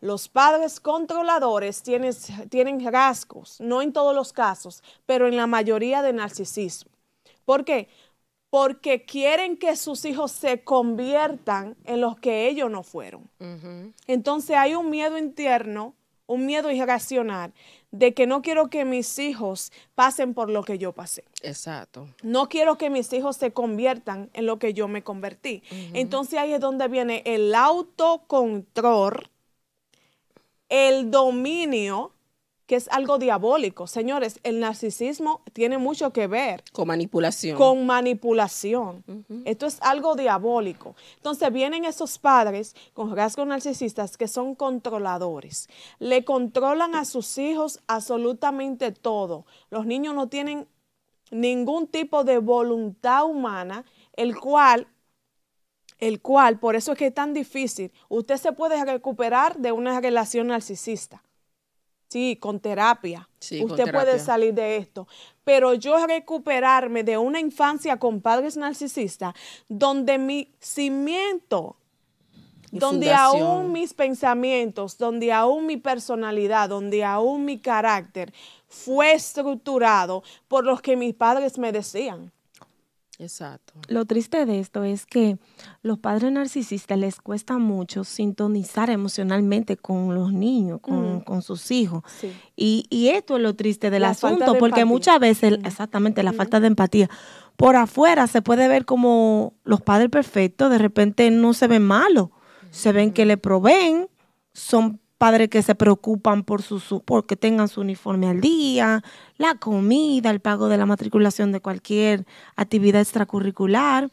Los 0.00 0.29
padres 0.29 0.81
controladores 0.81 1.83
tienen, 1.83 2.12
tienen 2.50 2.92
rasgos, 2.92 3.59
no 3.59 3.81
en 3.81 3.90
todos 3.90 4.14
los 4.14 4.35
casos, 4.35 4.83
pero 5.07 5.29
en 5.29 5.37
la 5.37 5.46
mayoría 5.46 6.03
de 6.03 6.12
narcisismo. 6.12 6.90
¿Por 7.46 7.64
qué? 7.64 7.88
Porque 8.50 9.07
quieren 9.07 9.57
que 9.57 9.77
sus 9.77 10.05
hijos 10.05 10.31
se 10.31 10.62
conviertan 10.62 11.74
en 11.85 12.03
los 12.03 12.18
que 12.18 12.48
ellos 12.48 12.70
no 12.70 12.83
fueron. 12.83 13.31
Entonces 14.07 14.57
hay 14.57 14.74
un 14.74 14.90
miedo 14.90 15.16
interno, 15.16 15.94
un 16.27 16.47
miedo 16.47 16.71
irracional 16.71 17.53
de 17.91 18.15
que 18.15 18.27
no 18.27 18.43
quiero 18.43 18.71
que 18.71 18.85
mis 18.85 19.19
hijos 19.19 19.73
pasen 19.95 20.35
por 20.35 20.51
lo 20.51 20.63
que 20.65 20.79
yo 20.79 20.93
pasé. 20.93 21.25
Exacto. 21.43 22.09
No 22.23 22.49
quiero 22.49 22.77
que 22.77 22.91
mis 22.91 23.13
hijos 23.13 23.37
se 23.37 23.53
conviertan 23.53 24.31
en 24.33 24.47
lo 24.47 24.59
que 24.59 24.75
yo 24.75 24.89
me 24.89 25.03
convertí. 25.03 25.63
Entonces 25.93 26.39
ahí 26.39 26.53
es 26.53 26.61
donde 26.61 26.89
viene 26.89 27.23
el 27.27 27.55
autocontrol, 27.55 29.31
el 30.69 31.11
dominio, 31.11 32.13
que 32.66 32.77
es 32.77 32.88
algo 32.88 33.18
diabólico. 33.18 33.87
Señores, 33.87 34.40
el 34.42 34.61
narcisismo 34.61 35.42
tiene 35.53 35.79
mucho 35.79 36.12
que 36.12 36.27
ver 36.27 36.64
Con 36.72 36.88
manipulación. 36.88 37.59
con 37.59 37.87
manipulación. 37.87 39.05
Esto 39.44 39.66
es 39.66 39.79
algo 39.83 40.14
diabólico. 40.14 40.96
Entonces 41.16 41.53
vienen 41.53 41.85
esos 41.85 42.18
padres 42.18 42.74
con 42.94 43.14
rasgos 43.14 43.46
narcisistas 43.46 44.16
que 44.16 44.29
son 44.29 44.55
controladores. 44.55 45.68
Le 45.98 46.24
controlan 46.24 46.94
a 46.94 47.05
sus 47.05 47.37
hijos 47.38 47.81
absolutamente 47.87 48.92
todo. 48.92 49.44
Los 49.70 49.85
niños 49.87 50.14
no 50.14 50.29
tienen 50.29 50.66
ningún 51.31 51.87
tipo 51.87 52.24
de 52.24 52.38
voluntad 52.38 53.27
humana, 53.27 53.85
el 54.14 54.38
cual 54.38 54.87
el 56.00 56.20
cual, 56.20 56.59
por 56.59 56.77
eso 56.77 56.92
es 56.92 56.98
que 56.98 57.07
es 57.07 57.14
tan 57.14 57.33
difícil. 57.33 57.92
Usted 58.09 58.37
se 58.37 58.53
puede 58.53 58.85
recuperar 58.85 59.56
de 59.56 59.73
una 59.73 60.00
relación 60.00 60.48
narcisista. 60.48 61.23
Sí, 62.15 62.37
con 62.37 62.60
terapia. 62.60 63.29
Sí, 63.40 63.60
con 63.60 63.73
Usted 63.73 63.90
puede 63.90 64.21
salir 64.21 64.54
de 64.54 64.77
esto. 64.77 65.08
Pero 65.42 65.75
yo 65.75 66.06
recuperarme 66.06 67.02
de 67.02 67.19
una 67.19 67.40
infancia 67.40 67.96
con 67.96 68.21
padres 68.21 68.56
narcisistas, 68.56 69.35
donde 69.69 70.17
mi 70.17 70.54
cimiento, 70.60 71.75
Mi 72.71 72.79
donde 72.79 73.08
fundación. 73.08 73.42
aún 73.42 73.73
mis 73.73 73.94
pensamientos, 73.94 74.96
donde 74.96 75.33
aún 75.33 75.67
mi 75.67 75.77
personalidad, 75.77 76.69
donde 76.69 77.02
aún 77.02 77.44
mi 77.44 77.58
carácter 77.58 78.33
fue 78.69 79.12
estructurado 79.12 80.23
por 80.46 80.65
los 80.65 80.81
que 80.81 80.94
mis 80.94 81.15
padres 81.15 81.58
me 81.58 81.73
decían. 81.73 82.31
Exacto. 83.19 83.75
Lo 83.88 84.04
triste 84.06 84.44
de 84.44 84.58
esto 84.60 84.83
es 84.85 85.06
que 85.06 85.38
los 85.83 85.98
padres 85.98 86.33
narcisistas 86.33 86.98
les 86.98 87.21
cuesta 87.21 87.58
mucho 87.58 88.04
sintonizar 88.04 88.90
emocionalmente 88.90 89.77
con 89.77 90.15
los 90.15 90.33
niños, 90.33 90.81
con, 90.81 91.21
con 91.21 91.42
sus 91.42 91.71
hijos. 91.71 92.02
Sí. 92.21 92.33
Y, 92.56 92.87
y 92.90 93.08
esto 93.10 93.37
es 93.37 93.42
lo 93.42 93.54
triste 93.54 93.90
del 93.90 94.02
La 94.02 94.10
asunto, 94.10 94.52
de 94.52 94.58
porque 94.58 94.81
empatía. 94.81 94.87
muchas 94.87 95.21
veces, 95.21 95.58
exactamente, 95.65 96.23
la 96.23 96.33
falta 96.33 96.60
de 96.60 96.67
empatía. 96.67 97.08
Por 97.56 97.77
afuera 97.77 98.27
se 98.27 98.42
puede 98.42 98.67
ver 98.67 98.85
como 98.85 99.54
los 99.65 99.81
padres 99.81 100.10
perfectos 100.10 100.71
de 100.71 100.79
repente 100.79 101.31
no 101.31 101.54
se 101.54 101.69
ven 101.69 101.83
malos, 101.85 102.31
se 102.71 102.90
ven 102.92 103.12
que 103.12 103.27
le 103.27 103.37
proveen, 103.37 104.08
son 104.52 105.00
padres 105.19 105.48
que 105.48 105.62
se 105.62 105.75
preocupan 105.75 106.44
por 106.44 106.62
su, 106.62 106.81
su 106.81 107.02
porque 107.02 107.37
tengan 107.37 107.69
su 107.69 107.81
uniforme 107.81 108.29
al 108.29 108.40
día, 108.40 109.02
la 109.37 109.54
comida, 109.56 110.31
el 110.31 110.40
pago 110.40 110.69
de 110.69 110.77
la 110.77 110.87
matriculación 110.87 111.52
de 111.52 111.60
cualquier 111.60 112.27
actividad 112.56 113.00
extracurricular. 113.00 114.10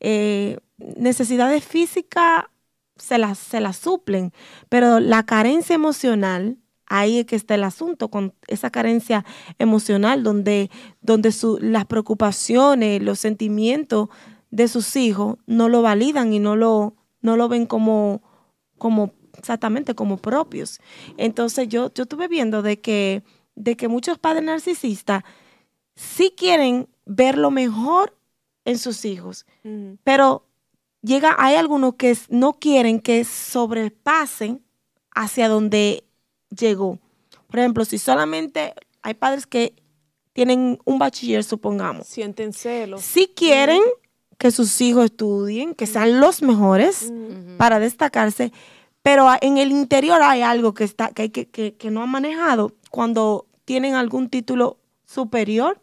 Eh, 0.00 0.58
necesidades 0.78 1.64
físicas 1.64 2.44
se 2.96 3.18
las, 3.18 3.38
se 3.38 3.60
las 3.60 3.76
suplen, 3.76 4.32
pero 4.68 5.00
la 5.00 5.24
carencia 5.24 5.74
emocional, 5.74 6.58
ahí 6.86 7.20
es 7.20 7.26
que 7.26 7.36
está 7.36 7.54
el 7.54 7.64
asunto, 7.64 8.10
con 8.10 8.34
esa 8.46 8.70
carencia 8.70 9.24
emocional 9.58 10.22
donde, 10.22 10.70
donde 11.00 11.32
las 11.60 11.84
preocupaciones, 11.86 13.02
los 13.02 13.18
sentimientos 13.18 14.08
de 14.50 14.68
sus 14.68 14.96
hijos 14.96 15.36
no 15.46 15.68
lo 15.68 15.82
validan 15.82 16.32
y 16.32 16.38
no 16.38 16.56
lo, 16.56 16.96
no 17.20 17.36
lo 17.36 17.48
ven 17.48 17.66
como, 17.66 18.22
como 18.78 19.12
exactamente 19.38 19.94
como 19.94 20.18
propios. 20.18 20.80
Entonces 21.16 21.68
yo, 21.68 21.92
yo 21.94 22.02
estuve 22.02 22.28
viendo 22.28 22.62
de 22.62 22.80
que, 22.80 23.22
de 23.54 23.76
que 23.76 23.88
muchos 23.88 24.18
padres 24.18 24.42
narcisistas 24.42 25.22
sí 25.94 26.34
quieren 26.36 26.88
ver 27.06 27.38
lo 27.38 27.50
mejor 27.50 28.16
en 28.64 28.78
sus 28.78 29.04
hijos, 29.04 29.46
pero 30.04 30.44
llega, 31.02 31.34
hay 31.38 31.54
algunos 31.54 31.94
que 31.94 32.16
no 32.28 32.52
quieren 32.54 33.00
que 33.00 33.24
sobrepasen 33.24 34.62
hacia 35.14 35.48
donde 35.48 36.04
llegó. 36.50 36.98
Por 37.48 37.60
ejemplo, 37.60 37.84
si 37.86 37.98
solamente 37.98 38.74
hay 39.00 39.14
padres 39.14 39.46
que 39.46 39.74
tienen 40.34 40.78
un 40.84 40.98
bachiller, 40.98 41.42
supongamos. 41.42 42.06
Sienten 42.06 42.52
celos. 42.52 43.00
Si 43.00 43.28
quieren 43.28 43.80
que 44.38 44.50
sus 44.52 44.80
hijos 44.80 45.06
estudien, 45.06 45.74
que 45.74 45.86
sean 45.86 46.20
los 46.20 46.42
mejores 46.42 47.12
para 47.56 47.80
destacarse, 47.80 48.52
pero 49.02 49.28
en 49.40 49.58
el 49.58 49.70
interior 49.70 50.20
hay 50.22 50.42
algo 50.42 50.74
que, 50.74 50.84
está, 50.84 51.10
que, 51.10 51.30
que, 51.30 51.74
que 51.74 51.90
no 51.90 52.02
han 52.02 52.10
manejado 52.10 52.72
cuando 52.90 53.46
tienen 53.64 53.94
algún 53.94 54.28
título 54.28 54.78
superior 55.06 55.80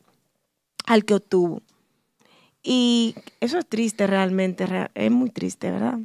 al 0.86 1.06
que 1.06 1.16
obtuvo. 1.16 1.62
Y 2.64 3.16
eso 3.42 3.60
es 3.60 3.66
triste 3.68 4.08
realmente, 4.08 4.66
es 4.96 5.12
muy 5.12 5.30
triste, 5.30 5.70
¿verdad? 5.70 6.00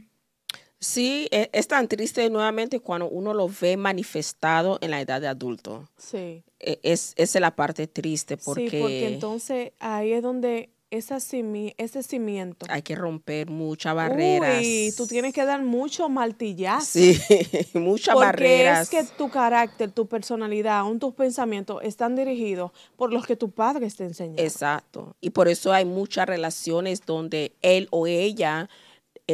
Sí, 0.79 1.29
e, 1.31 1.51
es, 1.53 1.69
tan 1.69 1.89
triste 1.89 2.29
nuevamente 2.31 2.81
cuando 2.81 3.09
uno 3.09 3.35
lo 3.35 3.49
ve 3.49 3.77
manifestado 3.77 4.79
en 4.81 4.91
la 4.91 5.01
edad 5.01 5.21
de 5.21 5.29
adulto. 5.29 5.89
Sí. 5.97 6.43
E, 6.59 6.81
es, 6.83 7.13
esa 7.17 7.39
es 7.39 7.41
la 7.41 7.55
parte 7.55 7.87
triste 7.87 8.37
porque... 8.37 8.71
Sí, 8.71 8.79
porque 8.79 9.09
entonces 9.09 9.73
ahí 9.79 10.13
es 10.13 10.23
donde 10.23 10.71
esa 10.91 11.19
ese 11.19 12.03
cimiento. 12.03 12.67
Hay 12.69 12.83
que 12.83 12.95
romper 12.95 13.49
muchas 13.49 13.95
barreras. 13.95 14.63
Y 14.63 14.93
tú 14.97 15.07
tienes 15.07 15.33
que 15.33 15.45
dar 15.45 15.63
mucho 15.63 16.09
martillazo. 16.09 16.87
Sí, 16.87 17.19
muchas 17.75 18.15
barreras. 18.15 18.89
Porque 18.89 19.05
es 19.05 19.11
que 19.11 19.17
tu 19.17 19.31
carácter, 19.31 19.93
tu 19.93 20.07
personalidad, 20.07 20.79
aún 20.79 20.99
tus 20.99 21.15
pensamientos 21.15 21.81
están 21.83 22.17
dirigidos 22.17 22.73
por 22.97 23.13
los 23.13 23.27
que 23.27 23.37
tu 23.37 23.51
padre 23.51 23.89
te 23.91 24.05
enseñó. 24.05 24.35
Exacto. 24.39 25.17
Y 25.21 25.31
por 25.31 25.49
eso 25.49 25.73
hay 25.73 25.85
muchas 25.85 26.27
relaciones 26.27 27.07
donde 27.07 27.53
él 27.63 27.89
o 27.91 28.07
ella 28.07 28.69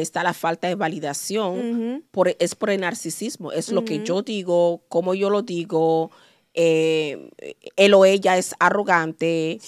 está 0.01 0.23
la 0.23 0.33
falta 0.33 0.67
de 0.67 0.75
validación, 0.75 2.05
por, 2.11 2.35
es 2.39 2.55
por 2.55 2.69
el 2.69 2.81
narcisismo. 2.81 3.51
Es 3.51 3.71
lo 3.71 3.83
que 3.83 4.03
yo 4.03 4.21
digo, 4.21 4.83
como 4.89 5.13
yo 5.13 5.29
lo 5.29 5.41
digo, 5.41 6.11
eh, 6.59 7.29
él 7.75 7.93
o 7.93 8.03
ella 8.03 8.35
es 8.35 8.55
arrogante, 8.57 9.59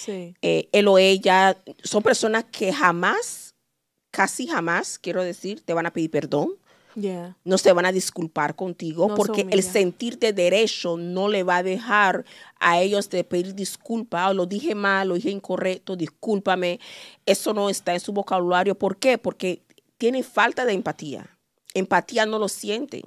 eh, 0.42 0.68
él 0.72 0.88
o 0.88 0.98
ella 0.98 1.56
son 1.84 2.02
personas 2.02 2.46
que 2.50 2.72
jamás, 2.72 3.54
casi 4.10 4.48
jamás, 4.48 4.98
quiero 4.98 5.22
decir, 5.22 5.62
te 5.64 5.72
van 5.72 5.86
a 5.86 5.92
pedir 5.92 6.10
perdón. 6.10 6.50
No 7.44 7.58
se 7.58 7.72
van 7.72 7.86
a 7.86 7.92
disculpar 7.92 8.56
contigo 8.56 9.14
porque 9.14 9.46
el 9.50 9.62
sentir 9.62 10.18
de 10.18 10.32
derecho 10.32 10.96
no 10.96 11.28
le 11.28 11.44
va 11.44 11.58
a 11.58 11.62
dejar 11.62 12.24
a 12.58 12.80
ellos 12.80 13.08
de 13.08 13.22
pedir 13.22 13.54
disculpa. 13.54 14.26
o 14.26 14.30
oh, 14.32 14.34
lo 14.34 14.46
dije 14.46 14.74
mal, 14.74 15.08
lo 15.08 15.14
dije 15.14 15.30
incorrecto, 15.30 15.94
discúlpame. 15.94 16.80
Eso 17.24 17.54
no 17.54 17.70
está 17.70 17.94
en 17.94 18.00
su 18.00 18.12
vocabulario. 18.12 18.74
¿Por 18.74 18.96
qué? 18.96 19.16
Porque 19.16 19.62
tiene 19.96 20.24
falta 20.24 20.64
de 20.64 20.72
empatía. 20.72 21.38
Empatía 21.72 22.26
no 22.26 22.40
lo 22.40 22.48
sienten. 22.48 23.02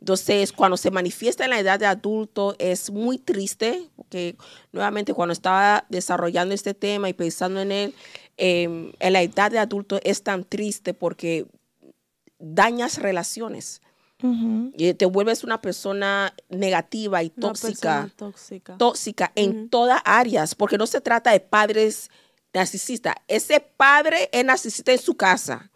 Entonces, 0.00 0.52
cuando 0.52 0.76
se 0.76 0.90
manifiesta 0.90 1.44
en 1.44 1.50
la 1.50 1.60
edad 1.60 1.78
de 1.78 1.86
adulto 1.86 2.54
es 2.58 2.90
muy 2.90 3.18
triste, 3.18 3.88
porque 3.96 4.36
nuevamente 4.72 5.14
cuando 5.14 5.32
estaba 5.32 5.84
desarrollando 5.88 6.54
este 6.54 6.74
tema 6.74 7.08
y 7.08 7.12
pensando 7.12 7.60
en 7.60 7.72
él, 7.72 7.94
em, 8.36 8.92
en 8.98 9.12
la 9.12 9.22
edad 9.22 9.50
de 9.50 9.58
adulto 9.58 9.98
es 10.02 10.22
tan 10.22 10.44
triste 10.44 10.94
porque 10.94 11.46
dañas 12.38 12.98
relaciones. 12.98 13.80
Y 14.18 14.94
te 14.94 15.04
vuelves 15.04 15.44
una 15.44 15.60
persona 15.60 16.34
negativa 16.48 17.22
y 17.22 17.28
tóxica. 17.30 18.10
tóxica. 18.16 18.76
Tóxica 18.78 19.30
en 19.34 19.68
todas 19.68 20.00
áreas, 20.04 20.54
porque 20.54 20.78
no 20.78 20.86
se 20.86 21.00
trata 21.00 21.32
de 21.32 21.40
padres 21.40 22.10
narcisistas. 22.52 23.14
Ese 23.28 23.60
padre 23.60 24.30
es 24.32 24.44
narcisista 24.44 24.90
en 24.92 24.98
su 24.98 25.16
casa, 25.16 25.70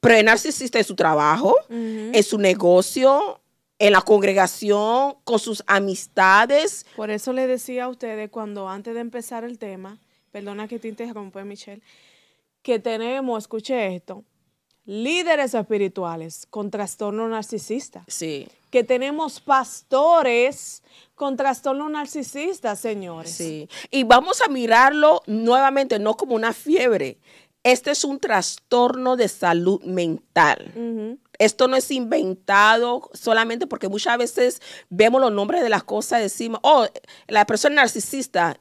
pero 0.00 0.14
es 0.14 0.24
narcisista 0.24 0.78
en 0.78 0.84
su 0.84 0.94
trabajo, 0.94 1.54
en 1.68 2.22
su 2.22 2.38
negocio, 2.38 3.40
en 3.78 3.92
la 3.92 4.02
congregación, 4.02 5.16
con 5.24 5.38
sus 5.38 5.62
amistades. 5.66 6.86
Por 6.96 7.10
eso 7.10 7.32
le 7.32 7.46
decía 7.46 7.84
a 7.84 7.88
ustedes 7.88 8.30
cuando 8.30 8.68
antes 8.68 8.94
de 8.94 9.00
empezar 9.00 9.44
el 9.44 9.58
tema, 9.58 9.98
perdona 10.30 10.68
que 10.68 10.78
te 10.78 10.88
interrumpa, 10.88 11.44
Michelle, 11.44 11.82
que 12.62 12.78
tenemos, 12.78 13.44
escuche 13.44 13.94
esto, 13.94 14.24
líderes 14.84 15.54
espirituales 15.54 16.46
con 16.48 16.70
trastorno 16.70 17.28
narcisista. 17.28 18.04
Sí. 18.06 18.48
Que 18.70 18.84
tenemos 18.84 19.40
pastores 19.40 20.82
con 21.14 21.36
trastorno 21.36 21.88
narcisista, 21.88 22.74
señores. 22.76 23.30
Sí. 23.30 23.68
Y 23.90 24.04
vamos 24.04 24.40
a 24.42 24.50
mirarlo 24.50 25.22
nuevamente, 25.26 25.98
no 25.98 26.16
como 26.16 26.34
una 26.34 26.52
fiebre. 26.52 27.18
Este 27.62 27.92
es 27.92 28.04
un 28.04 28.18
trastorno 28.18 29.16
de 29.16 29.28
salud 29.28 29.82
mental. 29.84 31.18
Esto 31.38 31.68
no 31.68 31.76
es 31.76 31.90
inventado 31.90 33.10
solamente 33.12 33.66
porque 33.66 33.88
muchas 33.88 34.18
veces 34.18 34.62
vemos 34.88 35.20
los 35.20 35.32
nombres 35.32 35.62
de 35.62 35.68
las 35.68 35.82
cosas 35.82 36.20
y 36.20 36.22
decimos, 36.24 36.60
oh, 36.62 36.86
la 37.28 37.46
persona 37.46 37.76
narcisista, 37.76 38.58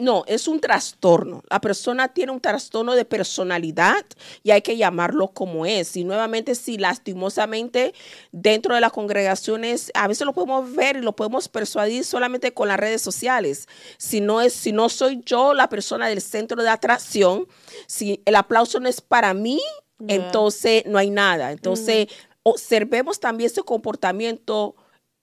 no, 0.00 0.24
es 0.26 0.48
un 0.48 0.60
trastorno. 0.60 1.42
La 1.48 1.60
persona 1.60 2.08
tiene 2.08 2.32
un 2.32 2.40
trastorno 2.40 2.94
de 2.94 3.04
personalidad 3.04 4.04
y 4.42 4.50
hay 4.50 4.62
que 4.62 4.76
llamarlo 4.76 5.28
como 5.28 5.66
es. 5.66 5.96
Y 5.96 6.04
nuevamente, 6.04 6.54
si 6.54 6.78
lastimosamente 6.78 7.94
dentro 8.32 8.74
de 8.74 8.80
las 8.80 8.92
congregaciones, 8.92 9.90
a 9.94 10.08
veces 10.08 10.26
lo 10.26 10.32
podemos 10.32 10.74
ver 10.74 10.96
y 10.96 11.00
lo 11.00 11.14
podemos 11.14 11.48
persuadir 11.48 12.04
solamente 12.04 12.52
con 12.52 12.68
las 12.68 12.78
redes 12.78 13.02
sociales. 13.02 13.68
Si 13.98 14.20
no, 14.20 14.40
es, 14.40 14.52
si 14.52 14.72
no 14.72 14.88
soy 14.88 15.20
yo 15.24 15.54
la 15.54 15.68
persona 15.68 16.08
del 16.08 16.20
centro 16.20 16.62
de 16.62 16.68
atracción, 16.68 17.46
si 17.86 18.22
el 18.24 18.34
aplauso 18.34 18.80
no 18.80 18.88
es 18.88 19.00
para 19.00 19.34
mí, 19.34 19.60
entonces 20.08 20.84
no 20.86 20.98
hay 20.98 21.10
nada. 21.10 21.52
Entonces, 21.52 22.08
observemos 22.42 23.20
también 23.20 23.50
ese 23.50 23.62
comportamiento. 23.62 24.76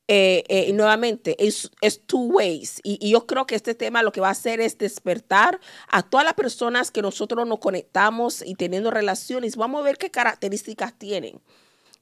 Eh, 0.10 0.44
eh, 0.50 0.74
nuevamente, 0.74 1.38
es, 1.40 1.72
two 2.06 2.26
ways. 2.26 2.82
Y, 2.84 3.10
yo 3.10 3.26
creo 3.26 3.46
que 3.46 3.56
este 3.56 3.74
tema 3.74 4.04
lo 4.04 4.12
que 4.12 4.20
va 4.20 4.28
a 4.28 4.32
hacer 4.32 4.60
es 4.60 4.78
despertar 4.78 5.62
a 5.88 6.04
todas 6.04 6.26
las 6.26 6.34
personas 6.34 6.92
que 6.92 7.02
nosotros 7.02 7.48
nos 7.48 7.60
conectamos 7.60 8.44
y 8.46 8.56
teniendo 8.56 8.92
relaciones. 8.92 9.56
Vamos 9.56 9.80
a 9.80 9.86
ver 9.86 9.98
qué 9.98 10.12
características 10.12 10.98
tienen. 10.98 11.40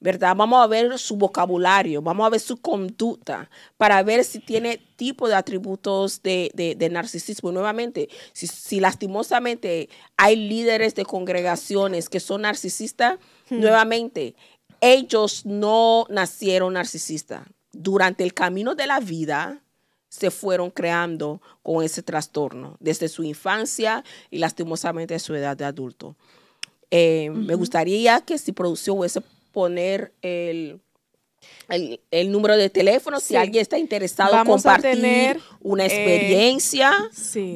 ¿Verdad? 0.02 0.34
Vamos 0.36 0.62
a 0.62 0.66
ver 0.66 0.98
su 0.98 1.16
vocabulario, 1.16 2.02
vamos 2.02 2.26
a 2.26 2.30
ver 2.30 2.40
su 2.40 2.56
conducta 2.56 3.48
para 3.76 4.02
ver 4.02 4.24
si 4.24 4.40
tiene 4.40 4.78
tipo 4.96 5.28
de 5.28 5.36
atributos 5.36 6.22
de, 6.22 6.88
narcisismo. 6.90 7.52
nuevamente, 7.52 8.08
si, 8.32 8.80
lastimosamente 8.80 9.88
hay 10.16 10.34
líderes 10.34 10.96
de 10.96 11.04
congregaciones 11.04 12.08
que 12.08 12.18
son 12.18 12.42
narcisistas, 12.42 13.18
hmm. 13.48 13.60
nuevamente, 13.60 14.34
ellos 14.80 15.46
no 15.46 16.06
nacieron 16.10 16.72
narcisistas. 16.72 17.46
Durante 17.70 18.24
el 18.24 18.34
camino 18.34 18.74
de 18.74 18.88
la 18.88 18.98
vida, 18.98 19.62
se 20.08 20.32
fueron 20.32 20.70
creando 20.70 21.40
con 21.62 21.84
ese 21.84 22.02
trastorno 22.02 22.76
desde 22.80 23.08
su 23.08 23.22
infancia 23.22 24.04
y 24.30 24.38
lastimosamente 24.38 25.18
su 25.20 25.34
edad 25.34 25.56
de 25.56 25.64
adulto. 25.64 26.16
Eh, 26.90 27.30
me 27.30 27.54
gustaría 27.54 28.20
que 28.20 28.36
si 28.36 28.52
producción 28.52 28.98
hubiese 28.98 29.22
poner 29.52 30.12
el, 30.22 30.80
el, 32.10 32.32
número 32.32 32.56
de 32.56 32.70
teléfono 32.70 33.20
si 33.20 33.36
alguien 33.36 33.62
está 33.62 33.78
interesado 33.78 34.36
en 34.36 34.44
compartir 34.44 35.40
una 35.60 35.84
eh, 35.84 35.86
experiencia 35.86 36.92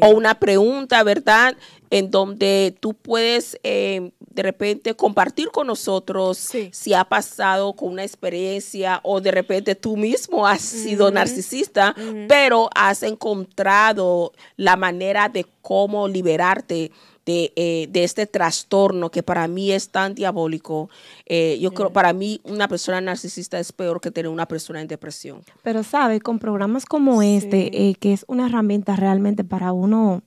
o 0.00 0.08
una 0.10 0.38
pregunta, 0.38 1.02
¿verdad? 1.02 1.56
En 1.90 2.10
donde 2.10 2.76
tú 2.80 2.94
puedes 2.94 3.58
eh, 3.62 4.10
de 4.18 4.42
repente 4.42 4.94
compartir 4.94 5.50
con 5.50 5.66
nosotros 5.66 6.38
Sí. 6.38 6.68
si 6.72 6.94
ha 6.94 7.04
pasado 7.04 7.74
con 7.74 7.90
una 7.90 8.02
experiencia 8.02 9.00
o 9.02 9.20
de 9.20 9.30
repente 9.30 9.74
tú 9.74 9.96
mismo 9.96 10.46
has 10.46 10.62
sido 10.62 11.10
narcisista, 11.10 11.94
pero 12.28 12.68
has 12.74 13.02
encontrado 13.02 14.32
la 14.56 14.76
manera 14.76 15.28
de 15.28 15.46
cómo 15.62 16.08
liberarte 16.08 16.90
de, 17.26 17.52
eh, 17.56 17.88
de 17.90 18.04
este 18.04 18.26
trastorno 18.26 19.10
que 19.10 19.22
para 19.24 19.48
mí 19.48 19.72
es 19.72 19.90
tan 19.90 20.14
diabólico. 20.14 20.88
Eh, 21.26 21.58
yo 21.60 21.72
creo, 21.72 21.92
para 21.92 22.12
mí, 22.12 22.40
una 22.44 22.68
persona 22.68 23.00
narcisista 23.00 23.58
es 23.58 23.72
peor 23.72 24.00
que 24.00 24.12
tener 24.12 24.30
una 24.30 24.46
persona 24.46 24.80
en 24.80 24.86
depresión. 24.86 25.42
Pero, 25.62 25.82
¿sabe? 25.82 26.20
Con 26.20 26.38
programas 26.38 26.86
como 26.86 27.22
este, 27.22 27.88
eh, 27.88 27.96
que 27.96 28.12
es 28.12 28.24
una 28.28 28.46
herramienta 28.46 28.94
realmente 28.94 29.42
para 29.42 29.72
uno, 29.72 30.22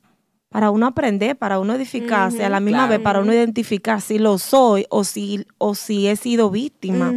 para 0.50 0.72
uno 0.72 0.88
aprender, 0.88 1.38
para 1.38 1.60
uno 1.60 1.74
edificarse, 1.74 2.44
a 2.44 2.50
la 2.50 2.60
misma 2.60 2.80
claro. 2.80 2.90
vez 2.90 3.00
para 3.00 3.22
uno 3.22 3.34
identificar 3.34 4.02
si 4.02 4.20
lo 4.20 4.38
soy 4.38 4.86
o 4.90 5.06
si, 5.06 5.48
o 5.58 5.76
si 5.76 6.08
he 6.08 6.18
sido 6.18 6.50
víctima. 6.50 7.14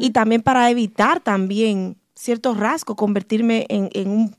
Y 0.00 0.10
también 0.10 0.42
para 0.42 0.70
evitar 0.70 1.20
también 1.20 1.96
ciertos 2.14 2.58
rasgos, 2.58 2.96
convertirme 2.96 3.64
en, 3.70 3.88
en 3.94 4.10
un, 4.10 4.36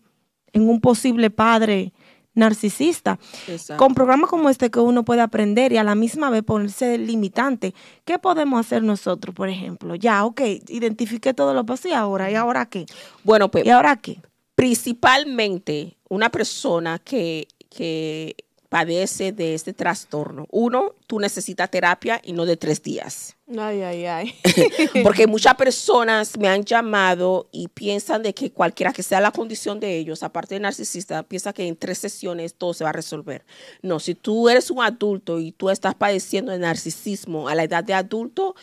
en 0.54 0.70
un 0.70 0.80
posible 0.80 1.32
padre 1.32 1.92
narcisista. 2.36 3.20
Exacto. 3.48 3.84
Con 3.84 3.96
programas 3.96 4.30
como 4.30 4.50
este 4.50 4.70
que 4.70 4.80
uno 4.80 5.04
puede 5.04 5.22
aprender 5.22 5.72
y 5.72 5.78
a 5.78 5.84
la 5.84 5.96
misma 5.96 6.30
vez 6.30 6.44
ponerse 6.44 6.98
limitante. 6.98 7.74
¿Qué 8.04 8.20
podemos 8.20 8.60
hacer 8.60 8.84
nosotros, 8.84 9.34
por 9.34 9.50
ejemplo? 9.50 9.96
Ya, 9.96 10.26
ok, 10.26 10.42
identifiqué 10.68 11.34
todo 11.34 11.54
lo 11.54 11.66
y 11.86 11.92
ahora, 11.92 12.32
¿y 12.32 12.36
ahora 12.36 12.68
qué? 12.68 12.86
Bueno, 13.24 13.50
pues 13.50 13.66
¿Y 13.66 13.70
ahora 13.70 13.98
qué? 13.98 14.22
principalmente 14.56 15.98
una 16.08 16.30
persona 16.30 17.00
que, 17.00 17.48
que 17.70 18.36
padece 18.76 19.32
de 19.32 19.54
este 19.54 19.72
trastorno. 19.72 20.48
Uno, 20.52 20.96
tú 21.08 21.18
necesitas 21.22 21.72
terapia 21.72 22.20
y 22.22 22.34
no 22.34 22.46
de 22.46 22.58
tres 22.58 22.84
días. 22.84 23.38
Ay, 23.58 23.84
ay, 23.84 24.06
ay. 24.06 24.36
Porque 25.04 25.28
muchas 25.28 25.56
personas 25.56 26.38
me 26.38 26.50
han 26.50 26.66
llamado 26.66 27.48
y 27.54 27.70
piensan 27.70 28.22
de 28.22 28.34
que 28.34 28.52
cualquiera 28.52 28.92
que 28.92 29.02
sea 29.02 29.22
la 29.22 29.32
condición 29.32 29.80
de 29.80 29.98
ellos, 29.98 30.24
aparte 30.24 30.56
de 30.56 30.60
narcisista, 30.60 31.24
piensa 31.24 31.54
que 31.54 31.66
en 31.66 31.78
tres 31.78 32.00
sesiones 32.00 32.56
todo 32.56 32.74
se 32.74 32.84
va 32.84 32.90
a 32.90 32.94
resolver. 32.94 33.46
No, 33.82 34.02
si 34.02 34.14
tú 34.14 34.50
eres 34.50 34.70
un 34.70 34.84
adulto 34.84 35.40
y 35.40 35.54
tú 35.54 35.70
estás 35.70 35.96
padeciendo 35.96 36.52
de 36.52 36.60
narcisismo 36.60 37.48
a 37.48 37.56
la 37.56 37.64
edad 37.64 37.82
de 37.82 37.94
adulto, 37.94 38.56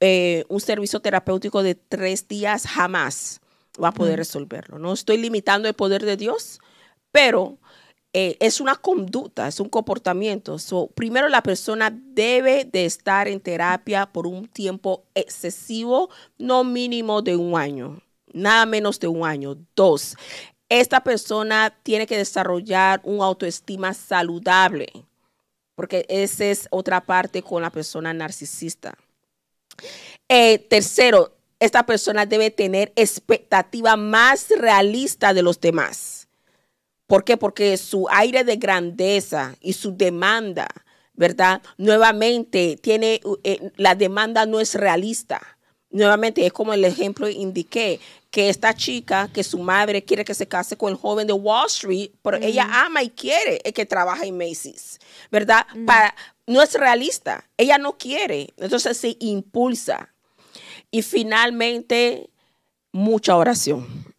eh, 0.00 0.44
un 0.48 0.62
servicio 0.62 1.00
terapéutico 1.00 1.62
de 1.62 1.74
tres 1.74 2.26
días 2.26 2.66
jamás 2.66 3.42
va 3.78 3.88
a 3.88 3.92
poder 3.92 4.16
resolverlo. 4.16 4.78
No 4.78 4.94
estoy 4.94 5.18
limitando 5.18 5.68
el 5.68 5.74
poder 5.74 6.06
de 6.06 6.16
Dios, 6.16 6.60
pero 7.12 7.58
eh, 8.12 8.36
es 8.40 8.60
una 8.60 8.74
conducta, 8.74 9.46
es 9.46 9.60
un 9.60 9.68
comportamiento. 9.68 10.58
So, 10.58 10.88
primero, 10.88 11.28
la 11.28 11.42
persona 11.42 11.90
debe 11.90 12.64
de 12.64 12.84
estar 12.84 13.28
en 13.28 13.40
terapia 13.40 14.06
por 14.06 14.26
un 14.26 14.48
tiempo 14.48 15.04
excesivo, 15.14 16.10
no 16.36 16.64
mínimo 16.64 17.22
de 17.22 17.36
un 17.36 17.56
año, 17.56 18.02
nada 18.32 18.66
menos 18.66 18.98
de 18.98 19.06
un 19.06 19.24
año. 19.24 19.56
Dos, 19.76 20.16
esta 20.68 21.02
persona 21.02 21.72
tiene 21.82 22.06
que 22.06 22.16
desarrollar 22.16 23.00
una 23.04 23.26
autoestima 23.26 23.94
saludable, 23.94 24.88
porque 25.76 26.04
esa 26.08 26.46
es 26.46 26.66
otra 26.70 27.00
parte 27.00 27.42
con 27.42 27.62
la 27.62 27.70
persona 27.70 28.12
narcisista. 28.12 28.96
Eh, 30.28 30.58
tercero, 30.58 31.36
esta 31.60 31.84
persona 31.86 32.26
debe 32.26 32.50
tener 32.50 32.92
expectativa 32.96 33.96
más 33.96 34.48
realista 34.56 35.32
de 35.32 35.42
los 35.42 35.60
demás. 35.60 36.19
¿Por 37.10 37.24
qué? 37.24 37.36
Porque 37.36 37.76
su 37.76 38.06
aire 38.08 38.44
de 38.44 38.54
grandeza 38.54 39.56
y 39.60 39.72
su 39.72 39.96
demanda, 39.96 40.68
¿verdad? 41.14 41.60
Nuevamente, 41.76 42.78
tiene, 42.80 43.20
eh, 43.42 43.72
la 43.74 43.96
demanda 43.96 44.46
no 44.46 44.60
es 44.60 44.76
realista. 44.76 45.40
Nuevamente, 45.90 46.46
es 46.46 46.52
como 46.52 46.72
el 46.72 46.84
ejemplo 46.84 47.28
indiqué, 47.28 47.98
que 48.30 48.48
esta 48.48 48.74
chica, 48.74 49.28
que 49.34 49.42
su 49.42 49.58
madre 49.58 50.04
quiere 50.04 50.24
que 50.24 50.34
se 50.34 50.46
case 50.46 50.76
con 50.76 50.92
el 50.92 50.96
joven 50.96 51.26
de 51.26 51.32
Wall 51.32 51.66
Street, 51.66 52.12
pero 52.22 52.36
ella 52.36 52.68
ama 52.70 53.02
y 53.02 53.10
quiere 53.10 53.60
el 53.64 53.72
que 53.72 53.86
trabaja 53.86 54.24
en 54.24 54.38
Macy's, 54.38 55.00
¿verdad? 55.32 55.66
Para, 55.84 56.14
no 56.46 56.62
es 56.62 56.74
realista, 56.74 57.44
ella 57.56 57.76
no 57.76 57.98
quiere, 57.98 58.54
entonces 58.56 58.96
se 58.96 59.16
impulsa. 59.18 60.14
Y 60.92 61.02
finalmente, 61.02 62.30
mucha 62.92 63.34
oración. 63.34 64.09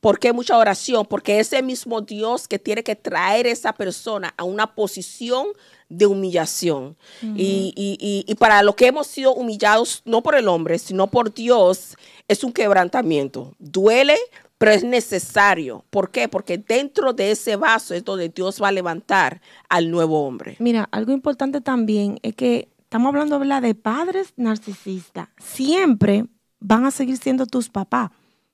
¿Por 0.00 0.18
qué 0.18 0.32
mucha 0.32 0.56
oración? 0.56 1.04
Porque 1.06 1.40
ese 1.40 1.62
mismo 1.62 2.00
Dios 2.00 2.48
que 2.48 2.58
tiene 2.58 2.82
que 2.82 2.96
traer 2.96 3.46
a 3.46 3.50
esa 3.50 3.72
persona 3.74 4.32
a 4.36 4.44
una 4.44 4.74
posición 4.74 5.48
de 5.88 6.06
humillación. 6.06 6.96
y, 7.22 7.72
y- 7.76 7.98
y- 8.00 8.24
y 8.26 8.34
para 8.36 8.62
lo 8.62 8.74
que 8.76 8.86
hemos 8.86 9.06
sido 9.08 9.34
humillados, 9.34 10.02
no 10.04 10.22
por 10.22 10.36
el 10.36 10.48
hombre, 10.48 10.78
sino 10.78 11.08
por 11.08 11.34
Dios, 11.34 11.96
es 12.28 12.44
un 12.44 12.52
quebrantamiento. 12.52 13.54
Duele, 13.58 14.16
pero 14.56 14.70
es 14.72 14.84
necesario. 14.84 15.84
¿Por 15.90 16.10
qué? 16.10 16.28
Porque 16.28 16.58
dentro 16.58 17.12
de 17.12 17.30
ese 17.32 17.56
vaso 17.56 17.92
es 17.94 18.04
donde 18.04 18.28
Dios 18.28 18.62
va 18.62 18.68
a 18.68 18.72
levantar 18.72 19.40
al 19.68 19.90
nuevo 19.90 20.24
hombre. 20.26 20.56
Mira, 20.60 20.88
algo 20.92 21.12
importante 21.12 21.60
también 21.60 22.18
es 22.22 22.34
que 22.34 22.68
estamos 22.82 23.08
hablando 23.08 23.38
de 23.38 23.74
padres 23.74 24.32
narcisistas. 24.36 25.28
Siempre 25.38 26.26
van 26.60 26.84
a 26.86 26.90
seguir 26.90 27.16
siendo 27.16 27.46
tus 27.46 27.68
papás. 27.68 28.10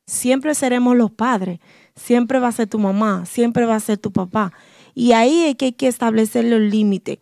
Siempre 0.06 0.54
seremos 0.54 0.96
los 0.96 1.10
padres. 1.10 1.60
Siempre 1.94 2.38
va 2.38 2.48
a 2.48 2.52
ser 2.52 2.68
tu 2.68 2.78
mamá. 2.78 3.26
Siempre 3.26 3.66
va 3.66 3.76
a 3.76 3.80
ser 3.80 3.98
tu 3.98 4.12
papá. 4.12 4.52
Y 4.94 5.12
ahí 5.12 5.44
es 5.44 5.56
que 5.56 5.66
hay 5.66 5.72
que 5.72 5.88
establecer 5.88 6.44
los 6.44 6.60
límites 6.60 7.18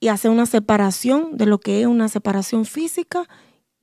y 0.00 0.08
hacer 0.08 0.30
una 0.30 0.46
separación 0.46 1.36
de 1.36 1.46
lo 1.46 1.58
que 1.58 1.80
es 1.80 1.86
una 1.86 2.08
separación 2.08 2.64
física 2.64 3.26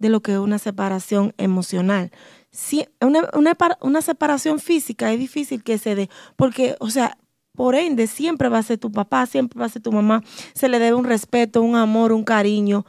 de 0.03 0.09
lo 0.09 0.21
que 0.21 0.33
es 0.33 0.37
una 0.37 0.59
separación 0.59 1.33
emocional. 1.37 2.11
Sí, 2.51 2.85
una, 3.01 3.29
una, 3.33 3.57
una 3.81 4.01
separación 4.01 4.59
física 4.59 5.11
es 5.11 5.17
difícil 5.17 5.63
que 5.63 5.77
se 5.77 5.95
dé, 5.95 6.09
porque, 6.35 6.75
o 6.79 6.89
sea, 6.89 7.17
por 7.55 7.75
ende, 7.75 8.07
siempre 8.07 8.49
va 8.49 8.57
a 8.59 8.63
ser 8.63 8.77
tu 8.79 8.91
papá, 8.91 9.25
siempre 9.25 9.59
va 9.59 9.65
a 9.65 9.69
ser 9.69 9.81
tu 9.81 9.91
mamá, 9.91 10.21
se 10.53 10.67
le 10.67 10.79
debe 10.79 10.95
un 10.95 11.05
respeto, 11.05 11.61
un 11.61 11.75
amor, 11.75 12.11
un 12.11 12.23
cariño, 12.23 12.85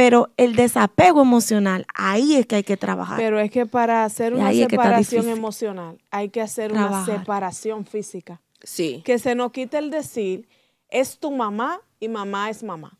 pero 0.00 0.30
el 0.38 0.56
desapego 0.56 1.20
emocional, 1.20 1.84
ahí 1.92 2.36
es 2.36 2.46
que 2.46 2.56
hay 2.56 2.62
que 2.62 2.78
trabajar. 2.78 3.18
Pero 3.18 3.38
es 3.38 3.50
que 3.50 3.66
para 3.66 4.02
hacer 4.02 4.32
una 4.32 4.50
separación 4.50 5.28
emocional 5.28 5.98
hay 6.10 6.30
que 6.30 6.40
hacer 6.40 6.72
Trabajar. 6.72 7.06
una 7.10 7.18
separación 7.18 7.84
física. 7.84 8.40
Sí. 8.62 9.02
Que 9.04 9.18
se 9.18 9.34
nos 9.34 9.52
quite 9.52 9.76
el 9.76 9.90
decir, 9.90 10.48
es 10.88 11.18
tu 11.18 11.30
mamá 11.30 11.82
y 11.98 12.08
mamá 12.08 12.48
es 12.48 12.62
mamá. 12.62 12.96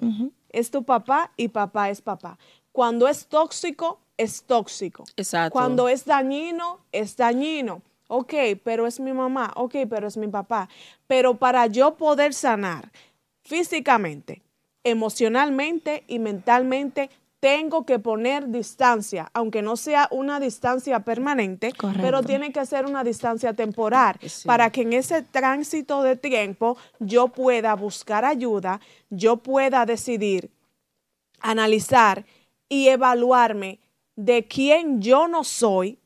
Es 0.51 0.71
tu 0.71 0.85
papá 0.85 1.33
y 1.39 1.49
papá 1.49 1.89
es 1.89 2.03
papá. 2.03 2.39
Cuando 2.71 3.09
es 3.09 3.29
tóxico, 3.29 4.03
es 4.19 4.43
tóxico. 4.43 5.05
Exacto. 5.17 5.55
Cuando 5.55 5.89
es 5.89 6.05
dañino, 6.05 6.81
es 6.93 7.17
dañino. 7.17 7.81
Ok, 8.09 8.35
pero 8.63 8.87
es 8.87 9.01
mi 9.01 9.15
mamá. 9.15 9.53
Ok, 9.57 9.75
pero 9.89 10.07
es 10.07 10.19
mi 10.19 10.29
papá. 10.29 10.69
Pero 11.07 11.39
para 11.39 11.67
yo 11.67 11.95
poder 11.95 12.35
sanar 12.35 12.93
físicamente, 13.43 14.43
emocionalmente 14.85 16.05
y 16.09 16.19
mentalmente, 16.19 17.11
tengo 17.41 17.87
que 17.87 17.99
poner 17.99 18.49
distancia, 18.51 19.31
aunque 19.33 19.63
no 19.63 19.77
sea 19.79 20.09
una 20.11 20.39
distancia 20.41 21.01
permanente, 21.01 21.73
Correcto. 21.73 22.03
pero 22.03 22.23
tiene 22.23 22.53
que 22.53 22.67
ser 22.67 22.85
una 22.85 23.03
distancia 23.03 23.55
temporal, 23.55 24.17
Sí. 24.21 24.47
para 24.47 24.71
que 24.71 24.83
en 24.83 24.93
ese 24.93 25.23
tránsito 25.23 26.03
de 26.03 26.17
tiempo 26.17 26.77
yo 26.99 27.29
pueda 27.29 27.75
buscar 27.75 28.27
ayuda, 28.27 28.81
yo 29.09 29.39
pueda 29.39 29.87
decidir 29.87 30.51
analizar 31.41 32.27
y 32.69 32.89
evaluarme 32.89 33.79
de 34.17 34.45
quién 34.47 35.01
yo 35.01 35.27
no 35.27 35.43
soy, 35.45 35.99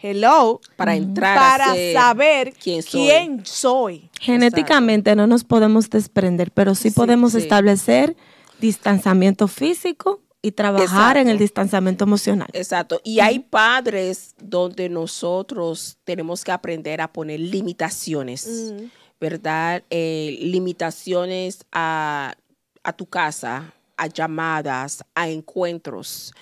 hello, 0.00 0.60
Para 0.76 0.94
entrar 0.96 1.36
para 1.38 1.74
saber 1.92 2.54
quién 2.54 2.82
soy. 2.82 2.90
quién 3.02 3.44
soy. 3.46 4.10
Genéticamente 4.22 5.16
no 5.16 5.26
nos 5.26 5.44
podemos 5.44 5.90
desprender, 5.90 6.52
pero 6.52 6.74
sí, 6.74 6.90
Sí, 6.90 6.94
podemos 6.94 7.32
sí. 7.32 7.38
establecer 7.38 8.16
distanciamiento 8.60 9.48
físico 9.48 10.20
y 10.40 10.52
trabajar 10.52 11.16
en 11.16 11.28
el 11.28 11.38
distanciamiento 11.38 12.04
emocional. 12.04 12.48
Exacto. 12.52 13.00
Y 13.04 13.20
hay 13.20 13.40
padres 13.40 14.34
donde 14.40 14.88
nosotros 14.88 15.98
tenemos 16.04 16.44
que 16.44 16.52
aprender 16.52 17.00
a 17.00 17.12
poner 17.12 17.40
limitaciones, 17.40 18.72
¿verdad? 19.20 19.82
Eh, 19.90 20.38
limitaciones 20.40 21.64
a, 21.72 22.34
a 22.82 22.92
tu 22.92 23.06
casa, 23.06 23.72
a 23.96 24.06
llamadas, 24.06 25.04
a 25.14 25.28
encuentros. 25.28 26.32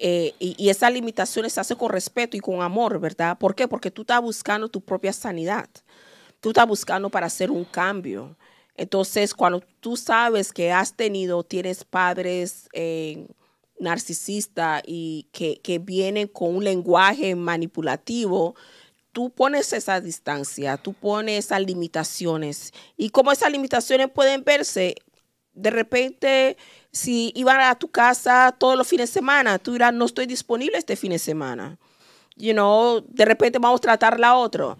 Eh, 0.00 0.34
y, 0.38 0.54
y 0.62 0.68
esas 0.68 0.92
limitaciones 0.92 1.52
se 1.54 1.60
hacen 1.60 1.76
con 1.76 1.90
respeto 1.90 2.36
y 2.36 2.40
con 2.40 2.62
amor, 2.62 3.00
¿verdad? 3.00 3.36
¿Por 3.38 3.54
qué? 3.54 3.66
Porque 3.66 3.90
tú 3.90 4.02
estás 4.02 4.20
buscando 4.20 4.68
tu 4.68 4.80
propia 4.80 5.12
sanidad. 5.12 5.68
Tú 6.40 6.50
estás 6.50 6.66
buscando 6.66 7.10
para 7.10 7.26
hacer 7.26 7.50
un 7.50 7.64
cambio. 7.64 8.36
Entonces, 8.76 9.34
cuando 9.34 9.60
tú 9.80 9.96
sabes 9.96 10.52
que 10.52 10.70
has 10.70 10.94
tenido, 10.94 11.42
tienes 11.42 11.84
padres 11.84 12.68
eh, 12.72 13.26
narcisistas 13.80 14.82
y 14.86 15.28
que, 15.32 15.60
que 15.60 15.78
vienen 15.78 16.28
con 16.28 16.54
un 16.54 16.64
lenguaje 16.64 17.34
manipulativo, 17.34 18.54
tú 19.12 19.30
pones 19.30 19.72
esa 19.72 20.00
distancia, 20.00 20.76
tú 20.76 20.92
pones 20.92 21.46
esas 21.46 21.60
limitaciones. 21.62 22.72
Y 22.96 23.10
como 23.10 23.32
esas 23.32 23.50
limitaciones 23.50 24.10
pueden 24.10 24.44
verse, 24.44 24.94
de 25.54 25.70
repente 25.70 26.56
si 26.92 27.32
iban 27.34 27.60
a 27.60 27.74
tu 27.74 27.88
casa 27.88 28.54
todos 28.56 28.76
los 28.76 28.86
fines 28.86 29.10
de 29.10 29.14
semana, 29.14 29.58
tú 29.58 29.72
dirás, 29.72 29.92
no 29.92 30.04
estoy 30.04 30.26
disponible 30.26 30.78
este 30.78 30.96
fin 30.96 31.10
de 31.10 31.18
semana. 31.18 31.78
You 32.36 32.52
know, 32.52 33.04
de 33.08 33.24
repente 33.24 33.58
vamos 33.58 33.78
a 33.78 33.82
tratar 33.82 34.20
la 34.20 34.36
otra. 34.36 34.76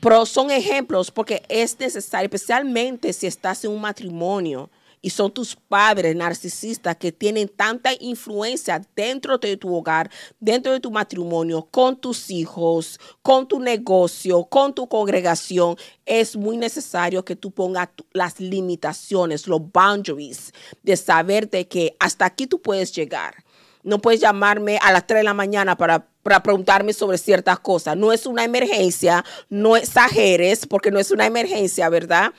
Pero 0.00 0.24
son 0.24 0.50
ejemplos 0.50 1.10
porque 1.10 1.42
es 1.48 1.78
necesario, 1.78 2.24
especialmente 2.24 3.12
si 3.12 3.26
estás 3.26 3.64
en 3.64 3.72
un 3.72 3.80
matrimonio 3.80 4.70
y 5.02 5.10
son 5.10 5.30
tus 5.30 5.56
padres 5.56 6.14
narcisistas 6.14 6.96
que 6.96 7.12
tienen 7.12 7.48
tanta 7.48 7.90
influencia 8.00 8.82
dentro 8.94 9.38
de 9.38 9.56
tu 9.56 9.74
hogar, 9.74 10.10
dentro 10.38 10.72
de 10.72 10.80
tu 10.80 10.90
matrimonio, 10.90 11.66
con 11.70 11.96
tus 11.96 12.30
hijos, 12.30 12.98
con 13.22 13.46
tu 13.46 13.60
negocio, 13.60 14.44
con 14.44 14.74
tu 14.74 14.88
congregación, 14.88 15.76
es 16.04 16.36
muy 16.36 16.56
necesario 16.56 17.24
que 17.24 17.36
tú 17.36 17.50
pongas 17.50 17.88
las 18.12 18.40
limitaciones, 18.40 19.46
los 19.46 19.60
boundaries 19.72 20.52
de 20.82 20.96
saber 20.96 21.48
de 21.48 21.66
que 21.66 21.96
hasta 21.98 22.26
aquí 22.26 22.46
tú 22.46 22.60
puedes 22.60 22.92
llegar. 22.92 23.44
No 23.82 23.98
puedes 23.98 24.20
llamarme 24.20 24.78
a 24.82 24.92
las 24.92 25.06
3 25.06 25.20
de 25.20 25.24
la 25.24 25.32
mañana 25.32 25.76
para 25.76 26.09
para 26.22 26.42
preguntarme 26.42 26.92
sobre 26.92 27.18
ciertas 27.18 27.58
cosas. 27.60 27.96
No 27.96 28.12
es 28.12 28.26
una 28.26 28.44
emergencia, 28.44 29.24
no 29.48 29.76
exageres 29.76 30.66
porque 30.66 30.90
no 30.90 30.98
es 30.98 31.10
una 31.10 31.26
emergencia, 31.26 31.88
¿verdad? 31.88 32.32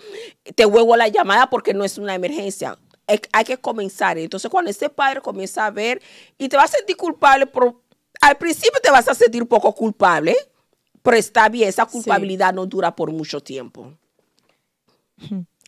Te 0.56 0.66
huevo 0.66 0.96
la 0.96 1.08
llamada 1.08 1.50
porque 1.50 1.74
no 1.74 1.84
es 1.84 1.98
una 1.98 2.16
emergencia. 2.16 2.78
Hay 3.34 3.44
que 3.44 3.58
comenzar. 3.58 4.18
Entonces, 4.18 4.50
cuando 4.50 4.72
ese 4.72 4.90
padre 4.90 5.22
comienza 5.22 5.66
a 5.66 5.72
ver 5.72 6.02
y 6.38 6.48
te 6.48 6.56
va 6.56 6.64
a 6.64 6.68
sentir 6.68 6.96
culpable, 6.96 7.46
por, 7.48 7.82
al 8.22 8.38
principio 8.38 8.80
te 8.82 8.92
vas 8.92 9.08
a 9.08 9.16
sentir 9.16 9.42
un 9.42 9.48
poco 9.48 9.74
culpable, 9.74 10.36
pero 11.02 11.18
está 11.18 11.50
bien, 11.50 11.68
esa 11.68 11.86
culpabilidad 11.86 12.54
no 12.54 12.66
dura 12.66 12.96
por 12.96 13.12
mucho 13.12 13.42
tiempo. 13.42 13.94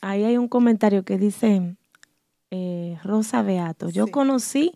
Ahí 0.01 0.23
hay 0.23 0.37
un 0.37 0.47
comentario 0.47 1.03
que 1.03 1.17
dice 1.17 1.75
eh, 2.51 2.97
Rosa 3.03 3.41
Beato. 3.41 3.89
Yo 3.89 4.07
conocí 4.07 4.73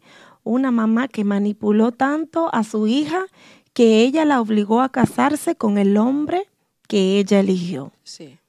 una 0.47 0.71
mamá 0.71 1.07
que 1.07 1.23
manipuló 1.23 1.91
tanto 1.91 2.49
a 2.53 2.63
su 2.63 2.87
hija 2.87 3.25
que 3.73 4.01
ella 4.01 4.25
la 4.25 4.41
obligó 4.41 4.81
a 4.81 4.91
casarse 4.91 5.55
con 5.55 5.77
el 5.77 5.97
hombre 5.97 6.47
que 6.87 7.19
ella 7.19 7.39
eligió. 7.39 7.91
Sí. 8.03 8.39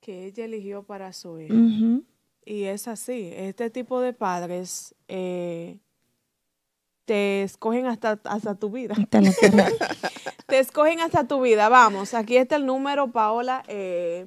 Que 0.00 0.26
ella 0.26 0.44
eligió 0.44 0.84
para 0.84 1.12
su 1.12 1.40
hija. 1.40 1.54
Y 2.44 2.64
es 2.64 2.86
así. 2.86 3.30
Este 3.34 3.70
tipo 3.70 4.00
de 4.00 4.12
padres 4.12 4.94
eh, 5.08 5.78
te 7.04 7.42
escogen 7.42 7.86
hasta, 7.86 8.20
hasta 8.24 8.54
tu 8.54 8.70
vida. 8.70 8.94
te 10.46 10.58
escogen 10.58 11.00
hasta 11.00 11.26
tu 11.26 11.40
vida. 11.40 11.68
Vamos, 11.68 12.14
aquí 12.14 12.36
está 12.36 12.56
el 12.56 12.66
número, 12.66 13.10
Paola. 13.10 13.64
Eh, 13.66 14.26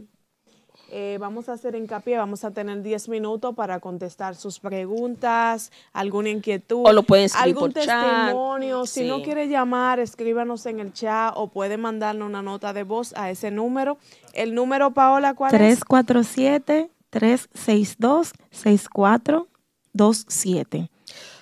eh, 0.92 1.18
vamos 1.20 1.50
a 1.50 1.54
hacer 1.54 1.76
hincapié, 1.76 2.18
vamos 2.18 2.44
a 2.44 2.52
tener 2.52 2.82
10 2.82 3.10
minutos 3.10 3.54
para 3.56 3.80
contestar 3.80 4.36
sus 4.36 4.60
preguntas, 4.60 5.72
alguna 5.94 6.30
inquietud, 6.30 6.84
o 6.86 6.94
lo 6.94 7.04
pueden 7.04 7.30
algún 7.36 7.74
testimonio. 7.74 8.86
Si 8.86 9.08
no 9.08 9.22
quiere 9.22 9.48
llamar, 9.48 10.00
escríbanos 10.00 10.66
en 10.66 10.80
el 10.80 10.94
chat 10.94 11.34
o 11.36 11.48
puede 11.48 11.78
mandarnos 11.78 12.28
una 12.28 12.42
nota 12.42 12.74
de 12.74 12.84
voz 12.84 13.14
a 13.16 13.30
ese 13.30 13.52
número. 13.52 13.98
El 14.34 14.56
número, 14.56 14.92
Paola, 14.92 15.34
¿cuál 15.34 15.52
347 15.52 16.90
362 17.10 18.32
6427 18.52 20.90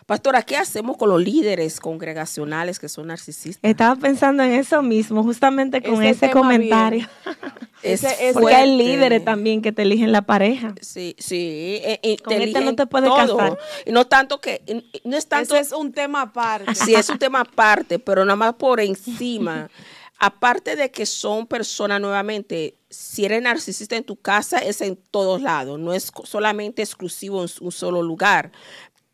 Pastora, 0.07 0.41
¿qué 0.41 0.55
hacemos 0.55 0.95
con 0.95 1.09
los 1.09 1.21
líderes 1.21 1.81
congregacionales 1.81 2.79
que 2.79 2.87
son 2.87 3.07
narcisistas? 3.07 3.59
Estaba 3.61 3.97
pensando 3.97 4.41
en 4.41 4.53
eso 4.53 4.81
mismo, 4.81 5.21
justamente 5.21 5.83
con 5.83 6.01
ese, 6.01 6.31
comentario. 6.31 7.05
Es 7.83 8.05
Porque 8.33 8.55
hay 8.55 8.77
líderes 8.77 9.23
también 9.23 9.61
que 9.61 9.71
te 9.71 9.83
eligen 9.83 10.11
la 10.11 10.23
pareja. 10.23 10.73
Sí, 10.81 11.15
sí. 11.19 11.79
E, 11.83 11.99
y, 12.01 12.17
con 12.17 12.33
este 12.33 12.61
no 12.61 12.75
te 12.75 12.87
puedes 12.87 13.09
casar. 13.11 13.57
Y 13.85 13.91
no 13.91 14.05
tanto 14.07 14.41
que, 14.41 14.61
no 15.03 15.17
es 15.17 15.27
tanto. 15.27 15.55
Ese 15.55 15.67
es 15.67 15.71
un 15.73 15.91
tema 15.91 16.23
aparte. 16.23 16.73
Sí, 16.75 16.95
es 16.95 17.09
un 17.09 17.19
tema 17.19 17.41
aparte, 17.41 17.99
pero 17.99 18.25
nada 18.25 18.35
más 18.35 18.53
por 18.55 18.79
encima. 18.79 19.69
Aparte 20.19 20.75
de 20.75 20.89
que 20.89 21.05
son 21.05 21.45
personas 21.45 22.01
nuevamente, 22.01 22.73
si 22.89 23.25
eres 23.25 23.39
narcisista 23.39 23.95
en 23.95 24.03
tu 24.03 24.15
casa, 24.15 24.57
es 24.57 24.81
en 24.81 24.95
todos 24.95 25.43
lados, 25.43 25.77
no 25.77 25.93
es 25.93 26.11
solamente 26.23 26.81
exclusivo 26.81 27.43
en 27.43 27.49
un 27.61 27.71
solo 27.71 28.01
lugar 28.01 28.51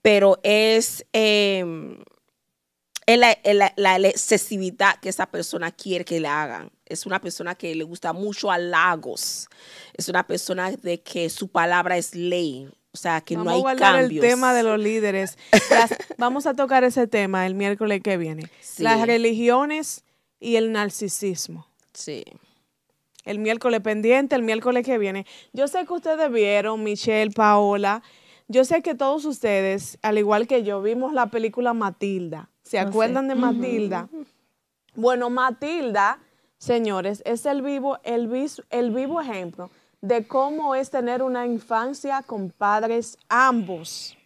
pero 0.03 0.37
es, 0.43 1.05
em, 3.05 3.59
la, 3.75 3.97
excesividad 3.97 4.99
que 4.99 5.09
esa 5.09 5.25
persona 5.25 5.71
quiere 5.71 6.05
que 6.05 6.19
le 6.19 6.27
hagan. 6.27 6.71
Es 6.85 7.05
una 7.05 7.19
persona 7.19 7.55
que 7.55 7.73
le 7.75 7.83
gusta 7.83 8.13
mucho 8.13 8.51
halagos. 8.51 9.47
Es 9.93 10.09
una 10.09 10.25
persona 10.25 10.71
de 10.71 11.01
que 11.01 11.29
su 11.29 11.47
palabra 11.47 11.97
es 11.97 12.15
ley. 12.15 12.69
O 12.93 12.97
sea, 12.97 13.21
que 13.21 13.35
no 13.35 13.49
hay 13.49 13.63
cambios. 13.77 14.11
el 14.11 14.19
tema 14.19 14.53
de 14.53 14.63
los 14.63 14.79
líderes. 14.79 15.37
vamos 16.17 16.45
a 16.45 16.53
tocar 16.53 16.83
ese 16.83 17.07
tema 17.07 17.45
el 17.47 17.55
miércoles 17.55 18.01
que 18.03 18.17
viene. 18.17 18.43
Las 18.77 19.07
religiones 19.07 20.03
y 20.39 20.57
el 20.57 20.71
narcisismo. 20.71 21.67
Sí. 21.93 22.23
El 23.25 23.39
miércoles 23.39 23.81
pendiente, 23.81 24.35
el 24.35 24.43
miércoles 24.43 24.85
que 24.85 24.97
viene. 24.97 25.25
Yo 25.53 25.67
sé 25.67 25.85
que 25.85 25.93
ustedes 25.93 26.31
vieron, 26.31 26.83
Michelle, 26.83 27.31
Paola, 27.31 28.03
yo 28.47 28.65
sé 28.65 28.81
que 28.81 28.93
todos 28.93 29.25
ustedes, 29.25 29.97
al 30.01 30.17
igual 30.17 30.47
que 30.47 30.63
yo, 30.63 30.81
vimos 30.81 31.13
la 31.13 31.27
película 31.27 31.73
Matilda. 31.73 32.49
¿Se 32.63 32.79
acuerdan 32.79 33.27
de 33.27 33.35
Matilda? 33.35 34.09
Bueno, 34.95 35.29
Matilda, 35.29 36.19
señores, 36.57 37.21
es 37.25 37.45
el 37.45 37.61
vivo, 37.61 37.99
el, 38.03 38.29
el 38.69 38.91
vivo 38.91 39.21
ejemplo 39.21 39.69
de 40.01 40.27
cómo 40.27 40.75
es 40.75 40.89
tener 40.89 41.23
una 41.23 41.45
infancia 41.45 42.23
con 42.23 42.49
padres 42.49 43.17
ambos. 43.29 44.17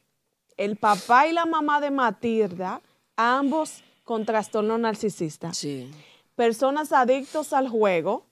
El 0.58 0.76
papá 0.76 1.28
y 1.28 1.34
la 1.34 1.46
mamá 1.46 1.80
de 1.80 1.92
Matilda, 1.92 2.82
ambos 3.16 3.84
con 4.04 4.26
trastorno 4.26 4.78
narcisista. 4.80 5.54
Sí. 5.54 5.92
Personas 6.36 6.92
adictos 6.92 7.54
al 7.54 7.70
juego, 7.70 8.26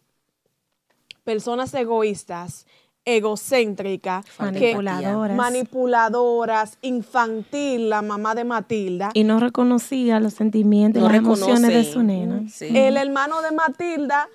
personas 1.24 1.74
egoístas, 1.74 2.66
egocéntrica, 3.06 4.24
manipuladoras. 4.40 5.38
manipuladoras, 5.38 6.78
infantil, 6.82 7.90
la 7.90 8.02
mamá 8.02 8.34
de 8.34 8.44
Matilda. 8.44 9.12
Y 9.14 9.24
no 9.24 9.40
reconocía 9.40 10.20
los 10.20 10.34
sentimientos 10.34 11.02
y 11.02 11.06
las 11.06 11.16
emociones 11.16 11.72
de 11.72 11.84
su 11.84 12.04
nena. 12.04 12.44
El 12.60 12.98
hermano 12.98 13.42
de 13.44 13.52
Matilda 13.52 14.28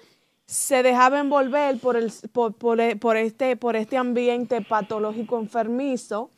se 0.46 0.82
dejaba 0.82 1.20
envolver 1.20 1.78
por, 1.78 1.96
el, 1.96 2.12
por, 2.32 3.16
este, 3.16 3.56
por 3.56 3.76
este 3.76 3.96
ambiente 3.96 4.62
patológico 4.62 5.38
enfermizo 5.38 6.30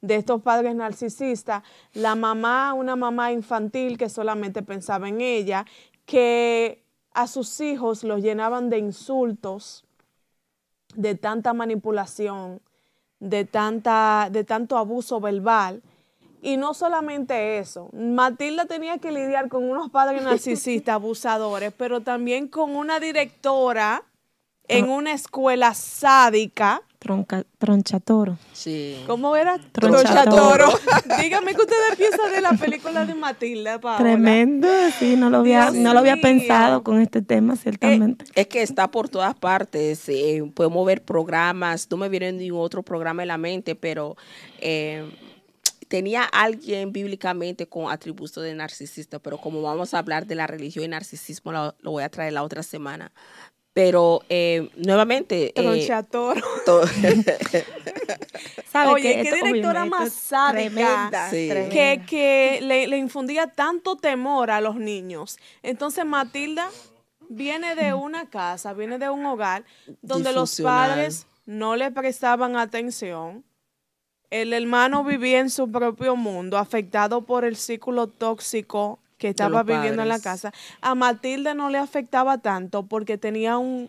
de 0.00 0.16
estos 0.16 0.42
padres 0.42 0.74
narcisistas. 0.74 1.62
La 1.94 2.14
mamá, 2.14 2.74
una 2.74 2.96
mamá 2.96 3.32
infantil 3.32 3.96
que 3.96 4.08
solamente 4.08 4.62
pensaba 4.62 5.08
en 5.08 5.20
ella, 5.20 5.66
que 6.04 6.84
a 7.12 7.26
sus 7.26 7.60
hijos 7.60 8.04
los 8.04 8.22
llenaban 8.22 8.70
de 8.70 8.78
insultos, 8.78 9.85
de 10.96 11.14
tanta 11.14 11.54
manipulación, 11.54 12.60
de, 13.20 13.44
tanta, 13.44 14.28
de 14.30 14.44
tanto 14.44 14.76
abuso 14.76 15.20
verbal. 15.20 15.82
Y 16.42 16.56
no 16.56 16.74
solamente 16.74 17.58
eso, 17.58 17.88
Matilda 17.92 18.66
tenía 18.66 18.98
que 18.98 19.10
lidiar 19.10 19.48
con 19.48 19.68
unos 19.68 19.90
padres 19.90 20.22
narcisistas, 20.22 20.94
abusadores, 20.94 21.72
pero 21.76 22.00
también 22.00 22.48
con 22.48 22.76
una 22.76 23.00
directora 23.00 24.04
en 24.68 24.88
una 24.88 25.12
escuela 25.12 25.74
sádica 25.74 26.82
Tronca, 27.06 27.44
tronchatoro. 27.58 28.36
Sí. 28.52 29.00
¿Cómo 29.06 29.36
era? 29.36 29.60
Tronchatoro. 29.70 30.66
Dígame 31.22 31.54
que 31.54 31.60
ustedes 31.60 31.96
piensan 31.96 32.32
de 32.32 32.40
la 32.40 32.50
película 32.54 33.06
de 33.06 33.14
Matilda, 33.14 33.80
Paola. 33.80 33.98
Tremendo, 33.98 34.66
sí, 34.98 35.14
no 35.14 35.30
lo 35.30 35.38
había, 35.38 35.70
no 35.70 35.92
lo 35.92 36.00
había 36.00 36.16
pensado 36.16 36.82
con 36.82 37.00
este 37.00 37.22
tema, 37.22 37.54
ciertamente. 37.54 38.24
Eh, 38.24 38.32
es 38.34 38.48
que 38.48 38.62
está 38.62 38.90
por 38.90 39.08
todas 39.08 39.36
partes. 39.36 40.08
Eh, 40.08 40.42
podemos 40.52 40.84
ver 40.84 41.04
programas, 41.04 41.88
no 41.92 41.96
me 41.96 42.08
viene 42.08 42.32
ningún 42.32 42.60
otro 42.60 42.82
programa 42.82 43.22
en 43.22 43.28
la 43.28 43.38
mente, 43.38 43.76
pero 43.76 44.16
eh, 44.58 45.08
tenía 45.86 46.24
alguien 46.24 46.92
bíblicamente 46.92 47.68
con 47.68 47.92
atributos 47.92 48.42
de 48.42 48.52
narcisista, 48.52 49.20
pero 49.20 49.38
como 49.38 49.62
vamos 49.62 49.94
a 49.94 50.00
hablar 50.00 50.26
de 50.26 50.34
la 50.34 50.48
religión 50.48 50.84
y 50.86 50.88
narcisismo, 50.88 51.52
lo 51.52 51.72
voy 51.84 52.02
a 52.02 52.08
traer 52.08 52.32
la 52.32 52.42
otra 52.42 52.64
semana. 52.64 53.12
Pero 53.76 54.22
eh, 54.30 54.70
nuevamente. 54.74 55.52
Eh, 55.54 55.68
Oye, 58.88 59.22
qué 59.22 59.34
directora 59.34 59.84
más 59.84 60.14
sádica. 60.14 61.28
Que, 61.30 62.02
que 62.08 62.60
le, 62.62 62.96
infundía 62.96 63.48
tanto 63.48 63.96
temor 63.96 64.50
a 64.50 64.62
los 64.62 64.76
niños. 64.76 65.38
Entonces, 65.62 66.06
Matilda 66.06 66.70
viene 67.28 67.74
de 67.74 67.92
una 67.92 68.30
casa, 68.30 68.72
viene 68.72 68.98
de 68.98 69.10
un 69.10 69.26
hogar 69.26 69.66
donde 70.00 70.32
los 70.32 70.58
padres 70.58 71.26
no 71.44 71.76
le 71.76 71.90
prestaban 71.90 72.56
atención. 72.56 73.44
El 74.30 74.54
hermano 74.54 75.04
vivía 75.04 75.40
en 75.40 75.50
su 75.50 75.70
propio 75.70 76.16
mundo, 76.16 76.56
afectado 76.56 77.26
por 77.26 77.44
el 77.44 77.56
círculo 77.56 78.06
tóxico 78.06 79.00
que 79.18 79.28
estaba 79.28 79.62
viviendo 79.62 80.02
en 80.02 80.08
la 80.08 80.20
casa. 80.20 80.52
A 80.80 80.94
Matilde 80.94 81.54
no 81.54 81.70
le 81.70 81.78
afectaba 81.78 82.38
tanto 82.38 82.84
porque 82.86 83.18
tenía 83.18 83.58
un, 83.58 83.88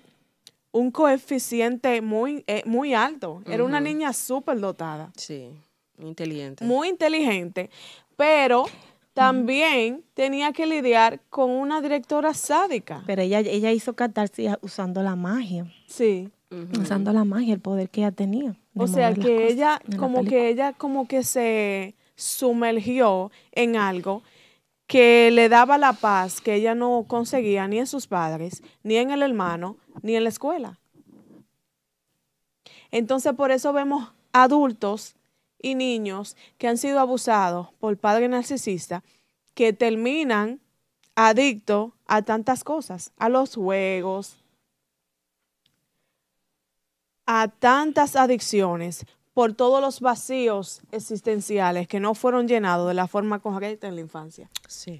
coeficiente 0.91 2.01
muy, 2.01 2.43
eh, 2.47 2.61
muy 2.65 2.93
alto. 2.93 3.41
Era 3.45 3.63
una 3.63 3.79
niña 3.79 4.13
súper 4.13 4.59
dotada. 4.59 5.11
Sí. 5.15 5.51
Inteligente. 5.99 6.63
muy 6.63 6.89
inteligente, 6.89 7.71
pero 8.15 8.65
también 9.13 10.03
tenía 10.13 10.53
que 10.53 10.67
lidiar 10.67 11.19
con 11.31 11.49
una 11.49 11.81
directora 11.81 12.35
sádica. 12.35 13.03
Pero 13.07 13.23
ella, 13.23 13.39
ella 13.39 13.71
hizo 13.71 13.95
catarsis 13.95 14.51
usando 14.61 15.01
la 15.01 15.15
magia. 15.15 15.65
Sí. 15.87 16.29
Usando 16.79 17.11
la 17.11 17.23
magia, 17.23 17.55
el 17.55 17.59
poder 17.59 17.89
que 17.89 18.01
ella 18.01 18.11
tenía. 18.11 18.55
O 18.75 18.87
sea 18.87 19.13
que 19.13 19.47
ella, 19.47 19.81
como 19.97 20.23
que 20.23 20.49
ella 20.49 20.73
como 20.73 21.07
que 21.07 21.23
se 21.23 21.95
sumergió 22.15 23.31
en 23.51 23.75
algo 23.75 24.21
que 24.87 25.29
le 25.31 25.49
daba 25.49 25.77
la 25.77 25.93
paz 25.93 26.41
que 26.41 26.55
ella 26.55 26.73
no 26.73 27.05
conseguía 27.07 27.67
ni 27.67 27.79
en 27.79 27.87
sus 27.87 28.07
padres, 28.07 28.63
ni 28.83 28.95
en 28.95 29.11
el 29.11 29.21
hermano, 29.21 29.77
ni 30.01 30.15
en 30.15 30.23
la 30.23 30.29
escuela. 30.29 30.79
Entonces 32.89 33.33
por 33.33 33.51
eso 33.51 33.73
vemos 33.73 34.13
adultos 34.31 35.15
y 35.61 35.75
niños 35.75 36.37
que 36.57 36.67
han 36.67 36.77
sido 36.77 36.99
abusados 36.99 37.73
por 37.79 37.97
padres 37.97 38.29
narcisistas 38.29 39.03
que 39.53 39.73
terminan 39.73 40.61
adictos 41.15 41.91
a 42.05 42.21
tantas 42.21 42.63
cosas, 42.63 43.11
a 43.17 43.27
los 43.27 43.55
juegos, 43.55 44.37
a 47.25 47.49
tantas 47.49 48.15
adicciones 48.15 49.05
por 49.37 49.53
todos 49.53 49.81
los 49.81 49.99
vacíos 49.99 50.81
existenciales 50.91 51.87
que 51.87 51.99
no 51.99 52.15
fueron 52.15 52.47
llenados 52.47 52.87
de 52.87 52.95
la 52.95 53.05
forma 53.05 53.37
correcta 53.37 53.87
en 53.87 53.93
la 53.93 54.01
infancia. 54.01 54.49
Sí. 54.67 54.99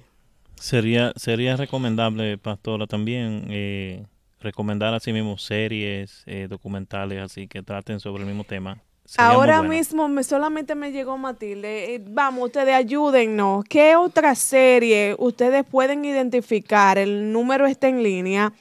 Sería, 0.54 1.12
sería 1.16 1.56
recomendable, 1.56 2.38
pastora, 2.38 2.86
también 2.86 3.46
eh, 3.50 4.06
recomendar 4.38 4.94
así 4.94 5.12
mismo 5.12 5.38
series, 5.38 6.22
eh, 6.26 6.46
documentales, 6.48 7.20
así 7.20 7.48
que 7.48 7.64
traten 7.64 7.98
sobre 7.98 8.22
el 8.22 8.28
mismo 8.28 8.44
tema. 8.44 8.80
Sería 9.04 9.32
Ahora 9.32 9.58
bueno. 9.58 9.74
mismo 9.74 10.06
me, 10.06 10.22
solamente 10.22 10.76
me 10.76 10.92
llegó 10.92 11.18
Matilde. 11.18 11.96
Eh, 11.96 12.04
Vamos, 12.06 12.44
ustedes 12.44 12.76
ayúdennos. 12.76 13.64
¿Qué 13.64 13.96
otra 13.96 14.36
serie 14.36 15.16
ustedes 15.18 15.64
pueden 15.64 16.04
identificar? 16.04 16.96
El 16.96 17.32
número 17.32 17.66
está 17.66 17.88
en 17.88 18.04
línea, 18.04 18.52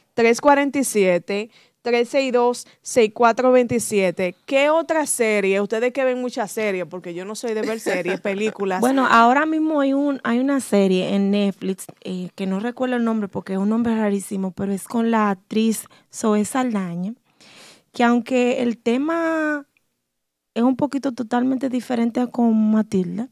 347-362-6427. 1.88 4.36
¿Qué 4.46 4.70
otra 4.70 5.06
serie? 5.06 5.62
Ustedes 5.62 5.94
que 5.94 6.04
ven 6.04 6.20
muchas 6.20 6.52
series, 6.52 6.86
porque 6.86 7.14
yo 7.14 7.24
no 7.26 7.36
soy 7.36 7.54
de 7.54 7.62
ver 7.62 7.80
series, 7.80 8.20
películas. 8.22 8.82
Bueno, 8.82 9.08
ahora 9.08 9.46
mismo 9.46 9.80
hay 9.80 9.94
un 9.94 10.20
hay 10.24 10.40
una 10.40 10.60
serie 10.60 11.16
en 11.16 11.32
Netflix 11.32 11.86
eh, 12.02 12.30
que 12.36 12.46
no 12.46 12.60
recuerdo 12.60 12.98
el 12.98 13.04
nombre 13.04 13.28
porque 13.28 13.54
es 13.54 13.60
un 13.60 13.70
nombre 13.70 13.96
rarísimo, 13.96 14.52
pero 14.52 14.74
es 14.74 14.86
con 14.86 15.12
la 15.12 15.30
actriz 15.30 15.86
Zoe 16.14 16.44
Saldaña, 16.46 17.14
que 17.94 18.04
aunque 18.04 18.62
el 18.62 18.78
tema 18.78 19.66
es 20.54 20.64
un 20.64 20.76
poquito 20.76 21.14
totalmente 21.14 21.70
diferente 21.70 22.20
a 22.20 22.28
con 22.28 22.72
Matilda, 22.72 23.30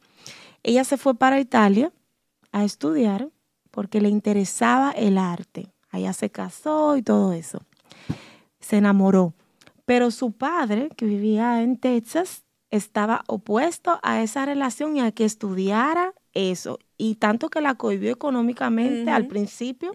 ella 0.64 0.84
se 0.84 0.98
fue 0.98 1.16
para 1.16 1.40
Italia 1.40 1.92
a 2.52 2.64
estudiar 2.64 3.30
porque 3.72 4.00
le 4.00 4.10
interesaba 4.10 4.92
el 4.92 5.18
arte. 5.18 5.68
Allá 5.92 6.14
se 6.14 6.30
casó 6.30 6.98
y 6.98 7.02
todo 7.02 7.34
eso. 7.34 7.60
Se 8.66 8.78
enamoró. 8.78 9.34
Pero 9.86 10.10
su 10.12 10.32
padre, 10.32 10.90
que 10.96 11.06
vivía 11.06 11.62
en 11.62 11.78
Texas, 11.78 12.44
estaba 12.72 13.24
opuesto 13.28 14.00
a 14.02 14.22
esa 14.24 14.46
relación 14.46 14.98
y 14.98 15.02
a 15.02 15.12
que 15.12 15.26
estudiara 15.26 16.14
eso. 16.34 16.80
Y 16.98 17.16
tanto 17.16 17.50
que 17.50 17.62
la 17.62 17.76
cohibió 17.76 18.12
económicamente 18.12 19.12
al 19.12 19.28
principio 19.28 19.92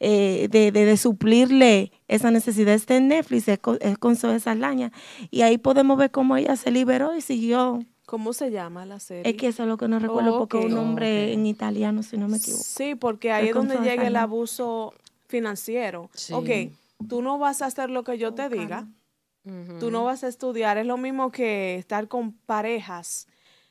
eh, 0.00 0.48
de, 0.50 0.72
de- 0.72 0.84
de 0.84 0.96
suplirle 0.96 1.92
esa 2.08 2.30
necesidad. 2.30 2.74
Este 2.74 2.96
en 2.96 3.08
Netflix 3.08 3.46
es 3.48 3.58
con, 3.60 3.78
es 3.80 3.96
con 3.98 4.16
Zoe 4.16 4.40
Saldaña. 4.40 4.90
Y 5.30 5.42
ahí 5.42 5.58
podemos 5.58 5.96
ver 5.96 6.10
cómo 6.10 6.36
ella 6.36 6.56
se 6.56 6.70
liberó 6.72 7.14
y 7.16 7.20
siguió. 7.20 7.78
¿Cómo 8.06 8.32
se 8.32 8.50
llama 8.50 8.84
la 8.84 8.98
serie? 8.98 9.30
Es 9.30 9.36
que 9.36 9.46
eso 9.46 9.62
es 9.62 9.68
lo 9.68 9.76
que 9.78 9.86
no 9.88 9.98
recuerdo 10.00 10.38
porque 10.38 10.58
es 10.58 10.64
un 10.66 10.74
nombre 10.74 11.32
en 11.32 11.46
italiano, 11.46 12.02
si 12.02 12.16
no 12.18 12.26
me 12.28 12.38
equivoco. 12.38 12.64
Sí, 12.66 12.94
porque 12.96 13.30
ahí 13.32 13.44
Es 13.44 13.50
es 13.50 13.54
donde 13.54 13.76
llega 13.78 14.06
el 14.08 14.16
abuso 14.16 14.92
financiero. 15.28 16.10
Sí. 16.12 16.32
Ok, 16.34 16.48
tú 17.08 17.22
no 17.22 17.38
vas 17.38 17.62
a 17.62 17.66
hacer 17.66 17.90
lo 17.90 18.04
que 18.04 18.18
yo 18.18 18.34
te 18.34 18.48
diga, 18.48 18.88
tú 19.80 19.90
no 19.90 20.04
vas 20.04 20.22
a 20.24 20.28
estudiar. 20.28 20.78
Es 20.78 20.86
lo 20.86 20.96
mismo 20.96 21.30
que 21.30 21.76
estar 21.76 22.08
con 22.08 22.32
parejas 22.32 23.26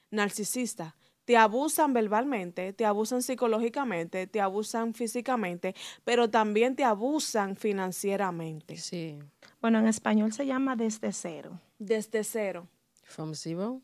narcisistas. 0.10 0.94
Te 1.26 1.38
abusan 1.38 1.94
verbalmente, 1.94 2.74
te 2.74 2.86
abusan 2.86 3.22
psicológicamente, 3.22 4.28
te 4.28 4.42
abusan 4.42 4.94
físicamente, 4.94 5.76
pero 6.04 6.30
también 6.30 6.76
te 6.76 6.84
abusan 6.84 7.56
financieramente. 7.56 8.76
Sí. 8.78 9.20
Bueno, 9.62 9.80
en 9.80 9.88
español 9.88 10.34
se 10.34 10.46
llama 10.46 10.76
Desde 10.76 11.14
Cero. 11.14 11.60
Desde 11.78 12.24
cero. 12.24 12.68
From 13.04 13.34
zero. 13.36 13.82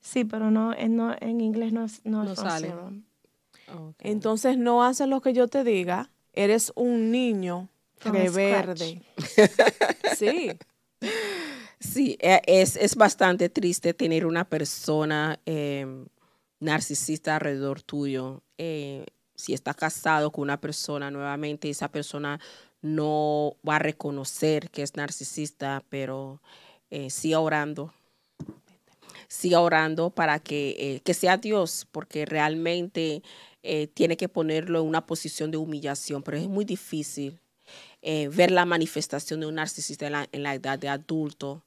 Sí, 0.00 0.24
pero 0.24 0.50
no, 0.50 0.74
en, 0.74 0.96
no, 0.96 1.14
en 1.20 1.40
inglés 1.40 1.72
no, 1.72 1.84
es- 1.84 2.04
no, 2.04 2.24
es 2.24 2.30
No 2.30 2.34
from 2.34 2.48
sale. 2.48 2.74
Entonces 4.00 4.58
no 4.58 4.82
haces 4.84 5.06
lo 5.08 5.20
que 5.22 5.32
yo 5.32 5.48
te 5.48 5.62
diga, 5.64 6.10
eres 6.32 6.72
un 6.74 7.10
niño 7.10 7.68
reverde. 8.04 9.02
Sí. 10.16 10.52
Sí, 11.80 12.16
eh, 12.20 12.40
es, 12.46 12.76
es 12.76 12.94
bastante 12.94 13.48
triste 13.48 13.92
tener 13.92 14.24
una 14.24 14.44
persona 14.44 15.40
eh, 15.46 15.84
narcisista 16.62 17.34
alrededor 17.34 17.82
tuyo. 17.82 18.42
Eh, 18.56 19.04
si 19.34 19.52
está 19.52 19.74
casado 19.74 20.30
con 20.30 20.42
una 20.42 20.60
persona, 20.60 21.10
nuevamente 21.10 21.68
esa 21.68 21.90
persona 21.90 22.40
no 22.80 23.56
va 23.68 23.76
a 23.76 23.80
reconocer 23.80 24.70
que 24.70 24.82
es 24.82 24.96
narcisista, 24.96 25.84
pero 25.88 26.40
eh, 26.90 27.10
siga 27.10 27.40
orando. 27.40 27.92
Siga 29.28 29.60
orando 29.60 30.10
para 30.10 30.38
que, 30.38 30.76
eh, 30.78 31.00
que 31.00 31.14
sea 31.14 31.36
Dios, 31.36 31.86
porque 31.90 32.24
realmente 32.24 33.22
tiene 33.94 34.16
que 34.16 34.28
ponerlo 34.28 34.80
en 34.80 34.88
una 34.88 35.06
posición 35.06 35.52
de 35.52 35.56
humillación, 35.56 36.24
pero 36.24 36.36
es 36.36 36.48
muy 36.48 36.64
difícil 36.64 37.38
eh, 38.02 38.28
ver 38.28 38.50
la 38.50 38.64
manifestación 38.64 39.40
de 39.40 39.46
un 39.46 39.54
narcisista 39.54 40.06
en 40.06 40.12
la, 40.12 40.28
en 40.32 40.42
la 40.42 40.54
edad 40.54 40.78
de 40.78 40.88
adulto. 40.88 41.62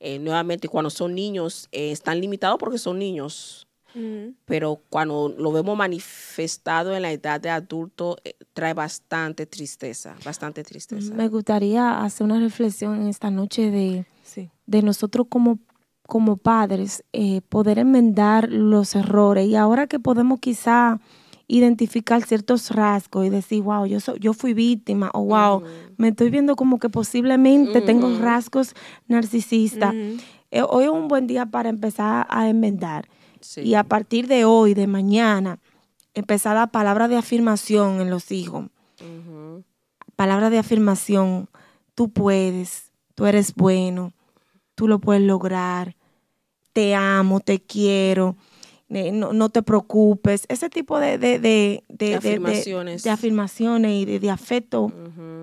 Eh, 0.00 0.18
nuevamente, 0.18 0.68
cuando 0.68 0.90
son 0.90 1.14
niños, 1.14 1.68
eh, 1.72 1.92
están 1.92 2.20
limitados 2.20 2.58
porque 2.58 2.78
son 2.78 2.98
niños, 2.98 3.66
Ujú. 3.94 4.34
pero 4.46 4.80
cuando 4.90 5.28
lo 5.36 5.52
vemos 5.52 5.76
manifestado 5.76 6.94
en 6.96 7.02
la 7.02 7.12
edad 7.12 7.40
de 7.40 7.50
adulto, 7.50 8.16
eh, 8.24 8.34
trae 8.52 8.74
bastante 8.74 9.46
tristeza, 9.46 10.16
bastante 10.24 10.64
tristeza. 10.64 11.14
Me 11.14 11.28
gustaría 11.28 12.02
hacer 12.02 12.24
una 12.24 12.38
reflexión 12.40 13.00
en 13.00 13.08
esta 13.08 13.30
noche 13.30 13.70
de, 13.70 14.06
Sí. 14.24 14.50
de 14.66 14.82
nosotros 14.82 15.26
como, 15.28 15.58
como 16.06 16.36
padres, 16.36 17.04
eh, 17.12 17.40
poder 17.48 17.78
enmendar 17.78 18.50
los 18.50 18.94
errores. 18.94 19.46
Y 19.46 19.54
ahora 19.56 19.86
que 19.86 20.00
podemos 20.00 20.40
quizá 20.40 21.00
identificar 21.48 22.22
ciertos 22.22 22.70
rasgos 22.70 23.26
y 23.26 23.30
decir, 23.30 23.62
wow, 23.62 23.84
yo, 23.86 24.00
so- 24.00 24.16
yo 24.16 24.32
fui 24.32 24.54
víctima, 24.54 25.10
o 25.14 25.24
wow, 25.24 25.62
me 25.96 26.08
estoy 26.08 26.30
viendo 26.30 26.56
como 26.56 26.78
que 26.78 26.88
posiblemente 26.88 27.80
tengo 27.82 28.08
rasgos 28.18 28.74
narcisistas. 29.08 29.92
Eh, 30.50 30.62
hoy 30.68 30.84
es 30.84 30.90
un 30.90 31.08
buen 31.08 31.26
día 31.26 31.46
para 31.46 31.68
empezar 31.68 32.26
a 32.28 32.48
enmendar. 32.48 33.08
Sí. 33.40 33.62
Y 33.62 33.74
a 33.74 33.84
partir 33.84 34.26
de 34.28 34.44
hoy, 34.44 34.74
de 34.74 34.86
mañana, 34.86 35.58
empezar 36.14 36.54
la 36.56 36.66
palabra 36.68 37.08
de 37.08 37.16
afirmación 37.16 38.00
en 38.00 38.10
los 38.10 38.30
hijos. 38.30 38.66
Palabra 40.16 40.50
de 40.50 40.58
afirmación. 40.58 41.48
Tú 41.94 42.10
puedes, 42.10 42.92
tú 43.14 43.26
eres 43.26 43.54
bueno, 43.54 44.12
tú 44.74 44.88
lo 44.88 44.98
puedes 44.98 45.22
lograr. 45.22 45.96
Te 46.72 46.94
amo, 46.94 47.40
te 47.40 47.60
quiero. 47.60 48.36
Eh, 48.94 49.12
No, 49.12 49.32
no 49.32 49.48
te 49.48 49.62
preocupes. 49.62 50.44
Ese 50.48 50.68
tipo 50.68 50.98
de, 50.98 51.18
de, 51.18 51.38
de, 51.38 51.82
de- 51.88 52.14
afirmaciones. 52.14 53.02
de 53.02 53.10
afirmaciones 53.10 53.92
y 53.92 54.18
de, 54.18 54.30
afecto 54.30 54.92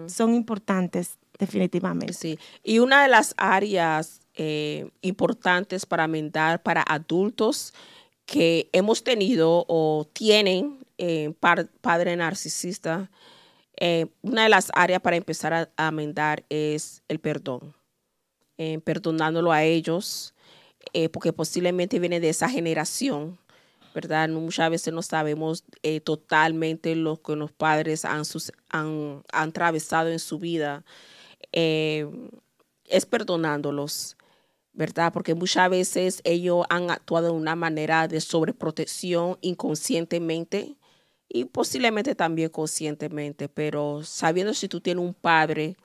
son 0.07 0.33
importantes, 0.33 1.17
definitivamente. 1.37 2.13
Sí, 2.13 2.37
y 2.63 2.79
una 2.79 3.03
de 3.03 3.09
las 3.09 3.33
áreas 3.37 4.21
eh, 4.35 4.89
importantes 5.01 5.85
para 5.85 6.03
amendar 6.05 6.61
para 6.63 6.81
adultos 6.81 7.73
que 8.25 8.69
hemos 8.73 9.03
tenido 9.03 9.65
o 9.67 10.07
tienen 10.13 10.79
eh, 10.97 11.33
padre 11.81 12.15
narcisista, 12.15 13.09
eh, 13.77 14.07
una 14.21 14.43
de 14.43 14.49
las 14.49 14.71
áreas 14.75 15.01
para 15.01 15.15
empezar 15.15 15.53
a, 15.53 15.69
amendar 15.77 16.43
es 16.49 17.01
el 17.07 17.19
perdón, 17.19 17.73
perdonándolo 18.83 19.53
a 19.53 19.63
ellos, 19.63 20.33
eh, 20.93 21.09
porque 21.09 21.33
posiblemente 21.33 21.99
viene 21.99 22.19
de 22.19 22.29
esa 22.29 22.49
generación. 22.49 23.37
¿Verdad? 23.91 24.29
Muchas 24.29 24.69
veces 24.69 24.93
no 24.93 25.01
sabemos 25.01 25.63
eh, 25.81 25.99
totalmente 25.99 26.95
lo 26.95 27.19
que 27.21 27.35
los 27.35 27.51
padres 27.51 28.05
han, 28.05 28.23
sus- 28.23 28.51
han, 28.69 29.23
han 29.33 29.49
atravesado 29.49 30.09
en 30.09 30.19
su 30.19 30.37
vida 30.37 30.85
eh, 31.51 32.07
es 32.85 33.07
perdonándolos, 33.07 34.15
¿verdad? 34.73 35.11
Porque 35.11 35.33
muchas 35.33 35.71
veces 35.71 36.21
ellos 36.23 36.65
han 36.69 36.91
actuado 36.91 37.25
de 37.27 37.31
una 37.33 37.55
manera 37.55 38.07
de 38.07 38.21
sobreprotección 38.21 39.39
inconscientemente 39.41 40.75
y 41.27 41.45
posiblemente 41.45 42.13
también 42.13 42.49
conscientemente, 42.49 43.49
pero 43.49 44.03
sabiendo 44.03 44.53
si 44.53 44.67
tú 44.67 44.81
tienes 44.81 45.03
un 45.03 45.15
padre 45.15 45.77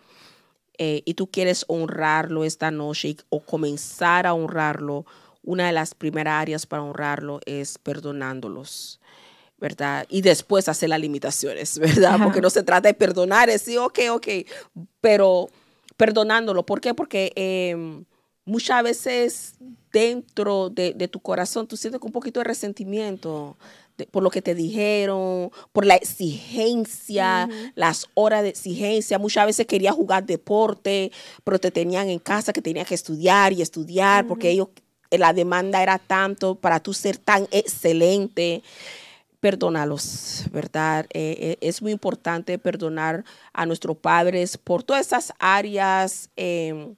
eh, 0.79 1.03
y 1.05 1.15
tú 1.15 1.29
quieres 1.31 1.65
honrarlo 1.69 2.45
esta 2.45 2.71
noche 2.71 3.17
o 3.29 3.41
comenzar 3.41 4.27
a 4.27 4.35
honrarlo, 4.35 5.07
una 5.43 5.67
de 5.67 5.73
las 5.73 5.95
primeras 5.95 6.41
áreas 6.41 6.67
para 6.67 6.83
honrarlo 6.83 7.41
es 7.47 7.79
perdonándolos. 7.79 9.01
¿verdad? 9.57 10.05
Y 10.11 10.21
después 10.21 10.69
hacer 10.69 10.91
las 10.91 11.01
limitaciones, 11.01 11.79
¿verdad? 11.79 12.19
Porque 12.23 12.41
no 12.41 12.51
se 12.51 12.63
trata 12.63 12.89
de 12.89 12.95
perdonar, 12.95 13.49
es 13.49 13.65
decir, 13.65 13.79
ok, 13.79 13.99
ok, 14.11 14.29
pero 15.01 15.49
perdonándolo. 15.97 16.67
¿Por 16.67 16.81
qué? 16.81 16.93
Porque 16.93 17.33
em, 17.35 18.05
muchas 18.45 18.83
veces 18.83 19.55
dentro 19.93 20.71
de, 20.71 21.09
tu 21.09 21.21
corazón 21.21 21.67
tú 21.67 21.77
sientes 21.77 22.01
un 22.03 22.13
poquito 22.13 22.41
de 22.41 22.45
resentimiento 22.45 23.57
por 24.11 24.23
lo 24.23 24.31
que 24.31 24.43
te 24.43 24.55
dijeron, 24.55 25.51
por 25.73 25.87
la 25.87 25.95
exigencia, 25.95 27.49
las 27.75 28.09
horas 28.15 28.43
de 28.43 28.49
exigencia. 28.51 29.19
Muchas 29.19 29.47
veces 29.47 29.67
querías 29.67 29.95
jugar 29.95 30.25
deporte, 30.25 31.13
pero 31.45 31.59
te 31.59 31.71
tenían 31.71 32.09
en 32.09 32.19
casa 32.19 32.53
que 32.53 32.63
tenías 32.63 32.87
que 32.87 32.95
estudiar 32.95 33.53
y 33.53 33.63
estudiar 33.63 34.27
porque 34.27 34.51
ellos, 34.51 34.69
la 35.11 35.33
demanda 35.33 35.83
era 35.83 35.99
tanto 35.99 36.57
para 36.57 36.81
tú 36.81 36.93
ser 36.93 37.19
tan 37.19 37.47
excelente 37.51 38.63
perdónalos, 39.45 40.47
¿verdad? 40.53 41.05
Eh, 41.13 41.37
eh, 41.39 41.59
es 41.61 41.83
muy 41.83 41.93
importante 41.93 42.59
perdonar 42.59 43.27
a 43.53 43.67
nuestros 43.67 43.95
padres 43.99 44.57
por 44.57 44.83
todas 44.83 45.07
esas 45.07 45.35
áreas 45.39 46.31
em, 46.35 46.95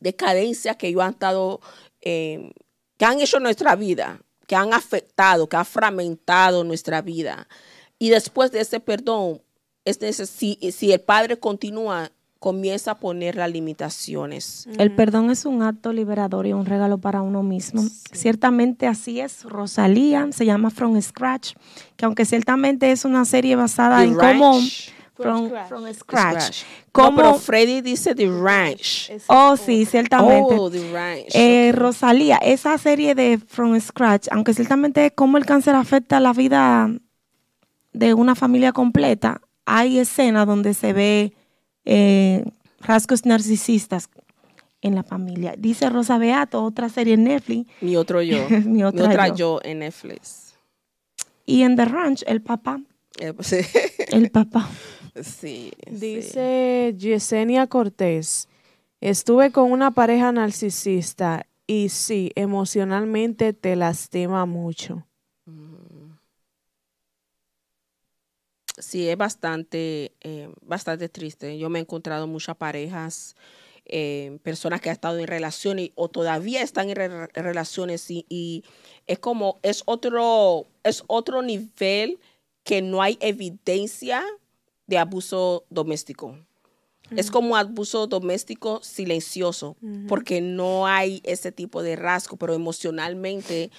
de 0.00 0.16
cadencia 0.16 0.74
que 0.74 0.88
ellos 0.88 1.02
han 1.02 1.12
estado, 1.12 1.60
em, 2.00 2.50
que 2.96 3.04
han 3.04 3.20
hecho 3.20 3.38
nuestra 3.38 3.76
vida, 3.76 4.20
que 4.48 4.56
han 4.56 4.74
afectado, 4.74 5.48
que 5.48 5.56
han 5.56 5.66
fragmentado 5.66 6.64
nuestra 6.64 7.02
vida. 7.02 7.46
Y 8.00 8.08
después 8.08 8.50
de 8.50 8.60
ese 8.60 8.80
perdón, 8.80 9.42
es 9.84 9.98
si, 10.28 10.58
si 10.72 10.92
el 10.92 11.00
padre 11.00 11.38
continúa 11.38 12.10
comienza 12.38 12.92
a 12.92 12.98
poner 12.98 13.36
las 13.36 13.50
limitaciones. 13.50 14.68
El 14.78 14.94
perdón 14.94 15.30
es 15.30 15.44
un 15.44 15.62
acto 15.62 15.92
liberador 15.92 16.46
y 16.46 16.52
un 16.52 16.66
regalo 16.66 16.98
para 16.98 17.20
uno 17.20 17.42
mismo. 17.42 17.82
Ciertamente 18.12 18.86
así 18.86 19.20
es. 19.20 19.42
Rosalía 19.44 20.28
se 20.32 20.46
llama 20.46 20.70
From 20.70 21.00
Scratch, 21.00 21.54
que 21.96 22.06
aunque 22.06 22.24
ciertamente 22.24 22.90
es 22.90 23.04
una 23.04 23.24
serie 23.24 23.56
basada 23.56 24.02
en 24.02 24.14
cómo... 24.14 24.60
From, 25.22 25.92
scratch. 25.94 26.62
Como, 26.92 27.16
pero 27.16 27.34
Freddy 27.34 27.80
dice 27.80 28.14
The 28.14 28.28
Ranch. 28.28 29.10
Oh, 29.26 29.56
sí, 29.56 29.84
ciertamente. 29.84 30.54
Oh, 30.56 30.70
The 30.70 30.92
Ranch. 30.92 31.34
Eh, 31.34 31.72
Rosalía, 31.74 32.36
esa 32.36 32.78
serie 32.78 33.16
de 33.16 33.38
From 33.38 33.78
Scratch, 33.80 34.28
aunque 34.30 34.54
ciertamente 34.54 35.10
cómo 35.10 35.36
el 35.36 35.44
cáncer 35.44 35.74
afecta 35.74 36.20
la 36.20 36.32
vida 36.32 36.88
de 37.92 38.14
una 38.14 38.36
familia 38.36 38.72
completa, 38.72 39.40
hay 39.66 39.98
escenas 39.98 40.46
donde 40.46 40.72
se 40.72 40.92
ve 40.92 41.32
eh, 41.84 42.44
rasgos 42.80 43.26
narcisistas 43.26 44.08
en 44.82 44.94
la 44.94 45.02
familia. 45.02 45.54
Dice 45.58 45.90
Rosa 45.90 46.18
Beato, 46.18 46.62
otra 46.62 46.88
serie 46.88 47.14
en 47.14 47.24
Netflix. 47.24 47.68
Mi 47.80 47.96
otro 47.96 48.22
yo. 48.22 48.38
Mi, 48.64 48.84
otra, 48.84 49.28
yo. 49.34 49.60
en 49.64 49.80
Netflix. 49.80 50.54
Y 51.44 51.62
en 51.62 51.76
The 51.76 51.84
Ranch, 51.86 52.22
el 52.26 52.40
papá. 52.40 52.80
Eh, 53.18 53.32
pues, 53.32 53.48
sí. 53.48 53.56
El 54.08 54.30
papá. 54.30 54.68
Sí. 55.22 55.72
Dice 55.90 56.94
Yesenia 56.96 57.66
Cortés, 57.66 58.48
estuve 59.00 59.52
con 59.52 59.72
una 59.72 59.90
pareja 59.90 60.32
narcisista 60.32 61.46
y 61.66 61.88
sí, 61.88 62.32
emocionalmente 62.34 63.52
te 63.52 63.76
lastima 63.76 64.46
mucho. 64.46 65.04
sí 68.78 69.08
es 69.08 69.16
bastante, 69.16 70.12
eh, 70.20 70.52
bastante 70.62 71.08
triste. 71.08 71.58
Yo 71.58 71.68
me 71.68 71.78
he 71.78 71.82
encontrado 71.82 72.26
muchas 72.26 72.56
parejas, 72.56 73.36
eh, 73.84 74.38
personas 74.42 74.80
que 74.80 74.90
han 74.90 74.94
estado 74.94 75.18
en 75.18 75.26
relaciones 75.26 75.90
o 75.94 76.08
todavía 76.08 76.62
están 76.62 76.90
en, 76.90 77.28
relaciones 77.34 78.06
y, 78.10 78.64
es 79.06 79.18
como, 79.18 79.58
es 79.62 79.82
otro, 79.86 80.66
es 80.82 81.04
otro 81.06 81.42
nivel 81.42 82.18
que 82.64 82.82
no 82.82 83.02
hay 83.02 83.16
evidencia 83.20 84.24
de 84.88 84.98
abuso 84.98 85.64
doméstico. 85.70 86.36
Es 87.16 87.30
como 87.30 87.56
abuso 87.56 88.06
doméstico 88.06 88.80
silencioso, 88.82 89.76
porque 90.08 90.42
no 90.42 90.86
hay 90.86 91.22
ese 91.24 91.52
tipo 91.52 91.82
de 91.82 91.96
rasgo, 91.96 92.36
pero 92.36 92.52
emocionalmente 92.52 93.70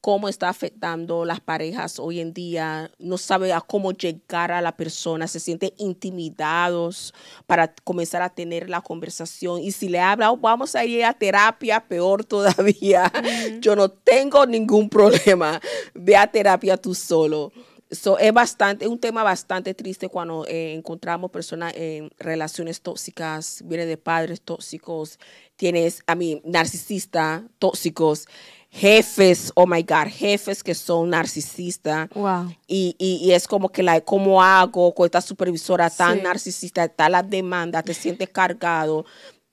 cómo 0.00 0.28
está 0.28 0.48
afectando 0.48 1.24
las 1.24 1.40
parejas 1.40 1.98
hoy 1.98 2.20
en 2.20 2.32
día, 2.32 2.90
no 2.98 3.18
sabe 3.18 3.52
a 3.52 3.60
cómo 3.60 3.92
llegar 3.92 4.52
a 4.52 4.62
la 4.62 4.76
persona, 4.76 5.26
se 5.26 5.40
siente 5.40 5.74
intimidados 5.76 7.12
para 7.46 7.74
comenzar 7.84 8.22
a 8.22 8.30
tener 8.30 8.70
la 8.70 8.80
conversación. 8.80 9.60
Y 9.60 9.72
si 9.72 9.88
le 9.88 10.00
habla, 10.00 10.30
oh, 10.30 10.36
vamos 10.36 10.74
a 10.76 10.84
ir 10.84 11.04
a 11.04 11.12
terapia, 11.12 11.80
peor 11.80 12.24
todavía. 12.24 13.12
Yo 13.60 13.74
no 13.74 13.90
tengo 13.90 14.46
ningún 14.46 14.88
problema. 14.88 15.60
Ve 15.94 16.16
a 16.16 16.30
terapia 16.30 16.76
tú 16.76 16.94
solo. 16.94 17.52
So, 17.90 18.18
es 18.18 18.32
bastante, 18.34 18.86
un 18.86 18.98
tema 18.98 19.22
bastante 19.22 19.72
triste 19.72 20.08
cuando 20.10 20.46
eh, 20.46 20.74
encontramos 20.74 21.30
personas 21.30 21.72
en 21.74 22.10
relaciones 22.18 22.82
tóxicas, 22.82 23.62
viene 23.64 23.86
de 23.86 23.96
padres 23.96 24.42
tóxicos, 24.42 25.18
tienes 25.56 26.02
a 26.06 26.14
mí 26.14 26.42
narcisistas 26.44 27.42
tóxicos 27.58 28.26
jefes, 28.70 29.50
oh 29.54 29.66
my 29.66 29.82
God, 29.82 30.08
jefes 30.08 30.62
que 30.62 30.74
son 30.74 31.10
narcisistas. 31.10 32.08
Wow. 32.14 32.54
Y, 32.66 32.94
y, 32.98 33.32
es 33.32 33.48
como 33.48 33.70
que, 33.70 33.82
la, 33.82 34.00
¿cómo 34.00 34.42
hago 34.42 34.94
con 34.94 35.06
esta 35.06 35.20
supervisora 35.20 35.90
tan 35.90 36.22
narcisista? 36.22 36.84
Está 36.84 37.08
la 37.08 37.22
demanda, 37.22 37.82
te 37.82 37.94
sientes 37.94 38.28
cargado, 38.28 39.06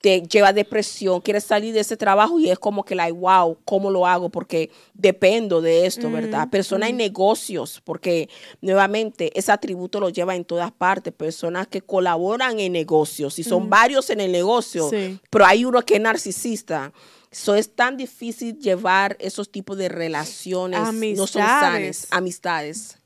te 0.06 0.22
lleva 0.22 0.52
depresión, 0.52 1.20
quieres 1.20 1.42
salir 1.42 1.74
de 1.74 1.80
ese 1.80 1.96
trabajo 1.96 2.38
y 2.38 2.48
es 2.48 2.60
como 2.60 2.84
que, 2.84 2.94
like, 2.94 3.18
wow, 3.18 3.58
¿cómo 3.64 3.90
lo 3.90 4.06
hago? 4.06 4.28
Porque 4.28 4.70
dependo 4.94 5.60
de 5.60 5.84
esto, 5.84 6.08
¿verdad? 6.12 6.48
Personas 6.48 6.90
en 6.90 6.96
negocios, 6.96 7.82
porque 7.82 8.28
nuevamente 8.60 9.36
ese 9.36 9.50
atributo 9.50 9.98
lo 9.98 10.08
lleva 10.08 10.36
en 10.36 10.44
todas 10.44 10.70
partes. 10.70 11.12
Personas 11.12 11.66
que 11.66 11.80
colaboran 11.80 12.60
en 12.60 12.74
negocios 12.74 13.40
y 13.40 13.42
son 13.42 13.68
varios 13.68 14.08
en 14.10 14.20
el 14.20 14.30
negocio, 14.30 14.88
pero 15.28 15.44
hay 15.44 15.64
uno 15.64 15.82
que 15.82 15.96
es 15.96 16.00
narcisista 16.00 16.92
So, 17.32 17.56
es 17.56 17.74
tan 17.74 17.96
difícil 17.96 18.56
llevar 18.60 19.16
esos 19.18 19.50
tipos 19.50 19.76
de 19.76 19.88
relaciones 19.88 20.78
amistades. 20.78 21.18
no 21.18 21.26
son 21.26 21.42
sanas, 21.42 22.06
amistades. 22.12 22.98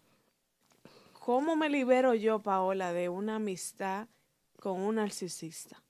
¿Cómo 1.18 1.56
me 1.56 1.70
libero 1.70 2.12
yo, 2.14 2.40
Paola, 2.40 2.92
de 2.92 3.08
una 3.08 3.36
amistad 3.36 4.06
con 4.60 4.82
un 4.82 4.96
narcisista? 4.96 5.82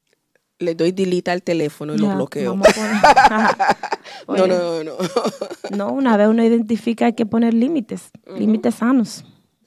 Le 0.60 0.74
doy 0.74 0.92
delete 0.92 1.30
al 1.30 1.42
teléfono 1.42 1.94
y 1.94 1.98
lo 1.98 2.14
bloqueo. 2.14 2.54
no, 4.28 4.46
no, 4.46 4.84
no. 4.84 4.92
no, 5.76 5.92
una 5.92 6.16
vez 6.16 6.28
uno 6.28 6.44
identifica 6.44 7.06
hay 7.06 7.14
que 7.14 7.26
poner 7.26 7.54
límites, 7.54 8.10
límites 8.36 8.76
sanos. 8.76 9.24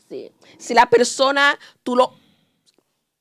Sí. 0.07 0.31
Si 0.57 0.73
la 0.73 0.85
persona, 0.89 1.57
tú 1.83 1.95
lo, 1.95 2.13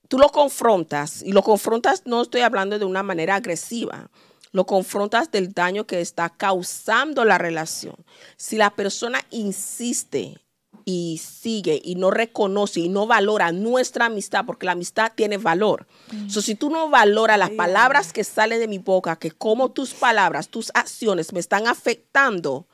tú 0.09 0.19
lo 0.19 0.29
confrontas, 0.29 1.23
y 1.23 1.33
lo 1.33 1.43
confrontas, 1.43 2.03
no 2.05 2.23
estoy 2.23 2.43
hablando 2.43 2.79
de 2.79 2.85
una 2.85 3.03
manera 3.03 3.37
agresiva, 3.37 4.11
lo 4.53 4.67
confrontas 4.67 5.31
del 5.31 5.53
daño 5.53 5.87
que 5.87 6.03
está 6.03 6.29
causando 6.29 7.25
la 7.25 7.39
relación. 7.39 7.97
Si 8.37 8.57
la 8.57 8.71
persona 8.71 9.21
insiste 9.31 10.42
y 10.85 11.21
sigue 11.23 11.81
y 11.83 11.95
no 11.95 12.11
reconoce 12.11 12.81
y 12.81 12.89
no 12.89 13.07
valora 13.07 13.53
nuestra 13.53 14.07
amistad, 14.07 14.45
porque 14.45 14.67
la 14.67 14.73
amistad 14.73 15.13
tiene 15.15 15.39
valor. 15.39 15.87
Mm. 16.11 16.29
si 16.29 16.55
tú 16.55 16.71
no 16.71 16.89
valoras 16.89 17.39
las 17.39 17.51
palabras 17.51 18.13
que 18.13 18.25
salen 18.25 18.61
de 18.61 18.69
mi 18.69 18.79
boca, 18.79 19.17
que 19.17 19.31
como 19.31 19.71
tus 19.71 19.95
palabras, 19.95 20.49
tus 20.49 20.71
acciones 20.75 21.33
me 21.33 21.41
están 21.41 21.67
afectando, 21.67 22.67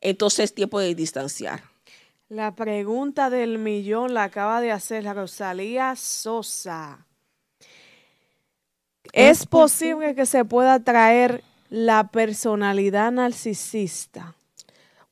entonces 0.00 0.46
es 0.46 0.54
tiempo 0.54 0.78
de 0.80 0.94
distanciar. 0.94 1.62
La 2.28 2.54
pregunta 2.54 3.30
del 3.30 3.58
millón 3.58 4.12
la 4.12 4.24
acaba 4.24 4.60
de 4.60 4.70
hacer 4.70 5.04
la 5.04 5.14
Rosalía 5.14 5.96
Sosa. 5.96 7.06
¿Es 9.12 9.46
posible 9.46 10.14
que 10.14 10.26
se 10.26 10.44
pueda 10.44 10.78
traer 10.80 11.42
la 11.70 12.08
personalidad 12.08 13.10
narcisista? 13.12 14.34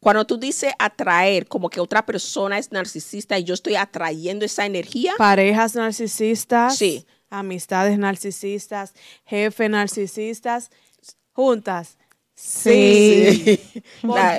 Cuando 0.06 0.24
tú 0.24 0.38
dices 0.38 0.72
atraer, 0.78 1.48
como 1.48 1.68
que 1.68 1.80
otra 1.80 2.06
persona 2.06 2.58
es 2.58 2.70
narcisista 2.70 3.40
y 3.40 3.42
yo 3.42 3.54
estoy 3.54 3.74
atrayendo 3.74 4.44
esa 4.44 4.64
energía. 4.64 5.14
Parejas 5.18 5.74
narcisistas. 5.74 6.76
Sí. 6.76 7.04
Amistades 7.28 7.98
narcisistas, 7.98 8.94
jefes 9.24 9.68
narcisistas, 9.68 10.70
juntas. 11.32 11.98
Sí. 12.36 13.58
sí. 13.72 13.82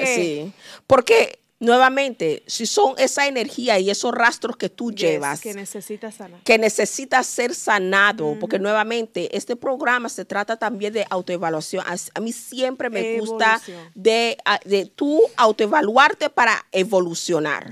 sí. 0.06 0.54
Porque 0.88 1.40
nuevamente, 1.60 2.44
si 2.46 2.66
son 2.66 2.94
esa 2.98 3.28
energía 3.28 3.80
y 3.80 3.90
esos 3.90 4.14
rastros 4.14 4.58
que 4.58 4.70
tú 4.70 4.92
llevas, 4.92 5.42
que 5.42 5.54
necesitas 5.54 6.16
sanar. 6.16 6.42
que 6.44 6.58
necesitas 6.58 7.26
ser 7.26 7.56
sanado, 7.56 8.38
porque 8.40 8.60
nuevamente 8.60 9.36
este 9.36 9.56
programa 9.56 10.10
se 10.10 10.26
trata 10.26 10.58
también 10.58 10.94
de 10.94 11.06
autoevaluación. 11.10 11.84
A, 11.88 12.20
mí 12.20 12.32
siempre 12.32 12.90
me 12.90 13.20
gusta 13.20 13.62
de, 13.96 14.38
de 14.66 14.86
tú 14.86 15.22
autoevaluarte 15.36 16.30
para 16.30 16.66
evolucionar. 16.72 17.72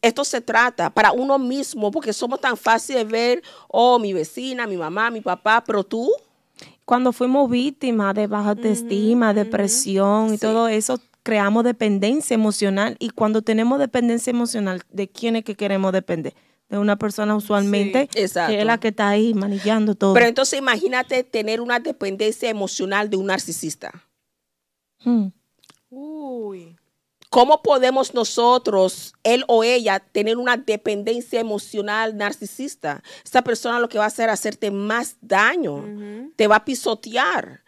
Esto 0.00 0.24
se 0.24 0.40
trata 0.40 0.90
para 0.90 1.12
uno 1.12 1.38
mismo, 1.38 1.90
porque 1.90 2.12
somos 2.12 2.40
tan 2.40 2.56
fáciles 2.56 3.04
de 3.04 3.10
ver, 3.10 3.42
oh, 3.68 3.98
mi 3.98 4.12
vecina, 4.12 4.66
mi 4.66 4.76
mamá, 4.76 5.10
mi 5.10 5.20
papá, 5.20 5.64
pero 5.66 5.82
tú, 5.82 6.10
Cuando 6.84 7.12
fuimos 7.12 7.48
víctimas 7.50 8.14
de 8.14 8.26
baja 8.26 8.50
autoestima, 8.50 9.32
depresión 9.34 10.34
y 10.34 10.38
todo 10.38 10.68
eso, 10.68 11.00
creamos 11.22 11.64
dependencia 11.64 12.34
emocional. 12.34 12.96
Y 12.98 13.10
cuando 13.10 13.42
tenemos 13.42 13.78
dependencia 13.78 14.30
emocional, 14.30 14.82
¿de 14.90 15.08
quién 15.08 15.36
es 15.36 15.44
que 15.44 15.54
queremos 15.54 15.92
depender? 15.92 16.34
De 16.68 16.78
una 16.78 16.96
persona 16.96 17.36
usualmente 17.36 18.08
Sí, 18.12 18.20
que 18.46 18.60
es 18.60 18.64
la 18.64 18.78
que 18.78 18.88
está 18.88 19.08
ahí 19.08 19.34
manillando 19.34 19.94
todo. 19.94 20.14
Pero 20.14 20.26
entonces 20.26 20.58
imagínate 20.58 21.22
tener 21.22 21.60
una 21.60 21.80
dependencia 21.80 22.48
emocional 22.48 23.10
de 23.10 23.16
un 23.16 23.26
narcisista. 23.26 23.92
Mm. 25.04 25.26
Uy. 25.90 26.76
¿Cómo 27.32 27.62
podemos 27.62 28.12
nosotros, 28.12 29.14
él 29.22 29.42
o 29.48 29.64
ella, 29.64 30.00
tener 30.00 30.36
una 30.36 30.58
dependencia 30.58 31.40
emocional 31.40 32.14
narcisista? 32.14 33.02
Esta 33.24 33.42
persona 33.42 33.80
lo 33.80 33.88
que 33.88 33.96
va 33.96 34.04
a 34.04 34.08
hacer 34.08 34.28
es 34.28 34.34
hacerte 34.34 34.70
más 34.70 35.16
daño, 35.22 35.82
te 36.36 36.46
va 36.46 36.56
a 36.56 36.64
pisotear. 36.66 37.61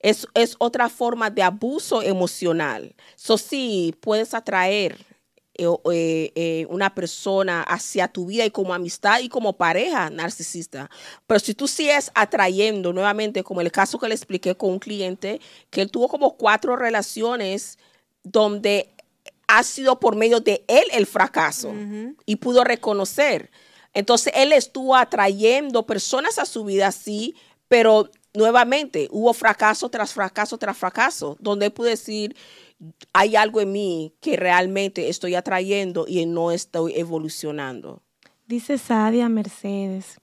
Es, 0.00 0.26
es 0.34 0.54
otra 0.58 0.88
forma 0.88 1.30
de 1.30 1.42
abuso 1.42 2.02
emocional. 2.02 2.94
Eso 3.16 3.36
sí, 3.36 3.94
puedes 4.00 4.32
atraer 4.34 4.96
eh, 5.60 5.66
eh, 5.90 6.32
eh, 6.36 6.66
una 6.70 6.94
persona 6.94 7.62
hacia 7.64 8.06
tu 8.06 8.26
vida 8.26 8.44
y 8.44 8.50
como 8.52 8.74
amistad 8.74 9.18
y 9.18 9.28
como 9.28 9.54
pareja 9.54 10.08
narcisista. 10.08 10.88
Pero 11.26 11.40
si 11.40 11.52
tú 11.52 11.66
sigues 11.66 12.12
atrayendo 12.14 12.92
nuevamente, 12.92 13.42
como 13.42 13.60
el 13.60 13.72
caso 13.72 13.98
que 13.98 14.06
le 14.06 14.14
expliqué 14.14 14.54
con 14.54 14.70
un 14.70 14.78
cliente, 14.78 15.40
que 15.70 15.82
él 15.82 15.90
tuvo 15.90 16.06
como 16.06 16.36
cuatro 16.36 16.76
relaciones 16.76 17.76
donde 18.22 18.88
ha 19.48 19.64
sido 19.64 19.98
por 19.98 20.14
medio 20.14 20.38
de 20.38 20.64
él 20.68 20.84
el 20.92 21.06
fracaso 21.06 21.74
y 22.24 22.36
pudo 22.36 22.62
reconocer. 22.62 23.50
Entonces 23.94 24.32
él 24.36 24.52
estuvo 24.52 24.94
atrayendo 24.94 25.86
personas 25.86 26.38
a 26.38 26.46
su 26.46 26.64
vida 26.66 26.86
así, 26.86 27.34
pero 27.66 28.08
nuevamente 28.34 29.08
hubo 29.10 29.32
fracaso 29.32 29.88
tras 29.88 30.12
fracaso 30.12 30.58
tras 30.58 30.76
fracaso, 30.76 31.36
donde 31.40 31.66
él 31.66 31.72
pudo 31.72 31.88
decir, 31.88 32.36
hay 33.12 33.36
algo 33.36 33.60
en 33.60 33.72
mí 33.72 34.14
que 34.20 34.36
realmente 34.36 35.08
estoy 35.08 35.34
atrayendo 35.34 36.04
y 36.06 36.24
no 36.26 36.50
estoy 36.52 36.94
evolucionando. 36.94 38.02
Dice 38.46 38.78
Sadia 38.78 39.28
Mercedes, 39.28 40.20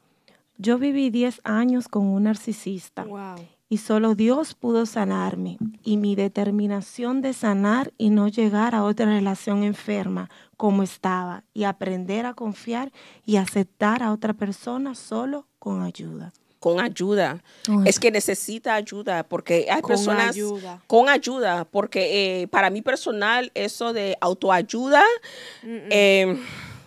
yo 0.58 0.78
viví 0.78 1.10
10 1.10 1.42
años 1.44 1.88
con 1.88 2.08
un 2.08 2.24
narcisista 2.24 3.04
Wow. 3.04 3.36
y 3.68 3.78
solo 3.78 4.16
Dios 4.16 4.54
pudo 4.56 4.86
sanarme 4.86 5.58
y 5.84 5.98
mi 5.98 6.16
determinación 6.16 7.22
de 7.22 7.34
sanar 7.34 7.94
y 7.98 8.10
no 8.10 8.28
llegar 8.30 8.74
a 8.74 8.84
otra 8.84 9.06
relación 9.08 9.64
enferma 9.64 10.30
como 10.56 10.82
estaba 10.82 11.44
y 11.54 11.66
aprender 11.66 12.26
a 12.26 12.34
confiar 12.34 12.94
y 13.26 13.36
aceptar 13.36 14.02
a 14.02 14.14
otra 14.14 14.34
persona 14.34 14.96
solo 14.96 15.46
con 15.60 15.82
ayuda. 15.84 16.32
Con 16.66 16.80
ayuda. 16.80 17.44
Es 17.86 18.00
que 18.00 18.10
necesita 18.10 18.74
ayuda 18.74 19.22
porque 19.22 19.68
hay 19.70 19.82
Con 19.82 19.90
personas 19.90 20.30
ayuda. 20.32 20.82
con 20.88 21.10
ayuda, 21.10 21.64
porque 21.70 22.42
eh, 22.42 22.48
para 22.48 22.72
mí 22.72 22.82
personal 22.82 23.52
eso 23.54 23.94
de 23.94 24.18
autoayuda, 24.20 25.04
eh, 25.64 26.36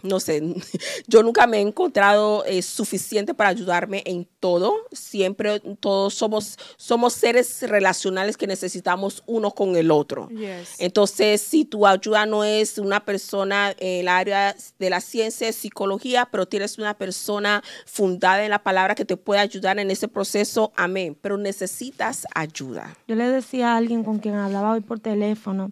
no 0.08 0.20
sé, 0.20 0.42
yo 1.06 1.22
nunca 1.22 1.46
me 1.46 1.58
he 1.58 1.60
encontrado 1.60 2.44
eh, 2.44 2.62
suficiente 2.62 3.34
para 3.34 3.50
ayudarme 3.50 4.02
en 4.06 4.26
todo. 4.40 4.74
Siempre 4.92 5.60
todos 5.80 6.14
somos, 6.14 6.58
somos 6.76 7.12
seres 7.12 7.62
relacionales 7.62 8.36
que 8.36 8.46
necesitamos 8.46 9.22
uno 9.26 9.50
con 9.50 9.76
el 9.76 9.90
otro. 9.90 10.28
Yes. 10.30 10.76
Entonces, 10.78 11.40
si 11.40 11.64
tu 11.64 11.86
ayuda 11.86 12.26
no 12.26 12.44
es 12.44 12.78
una 12.78 13.04
persona 13.04 13.74
en 13.78 14.00
el 14.00 14.08
área 14.08 14.56
de 14.78 14.90
la 14.90 15.00
ciencia, 15.00 15.52
psicología, 15.52 16.28
pero 16.30 16.46
tienes 16.46 16.78
una 16.78 16.94
persona 16.94 17.62
fundada 17.86 18.44
en 18.44 18.50
la 18.50 18.62
palabra 18.62 18.94
que 18.94 19.04
te 19.04 19.16
puede 19.16 19.40
ayudar 19.40 19.78
en 19.78 19.90
ese 19.90 20.08
proceso, 20.08 20.72
amén. 20.76 21.16
Pero 21.20 21.36
necesitas 21.36 22.26
ayuda. 22.34 22.96
Yo 23.06 23.14
le 23.14 23.28
decía 23.28 23.74
a 23.74 23.76
alguien 23.76 24.04
con 24.04 24.18
quien 24.18 24.34
hablaba 24.34 24.72
hoy 24.72 24.80
por 24.80 25.00
teléfono 25.00 25.70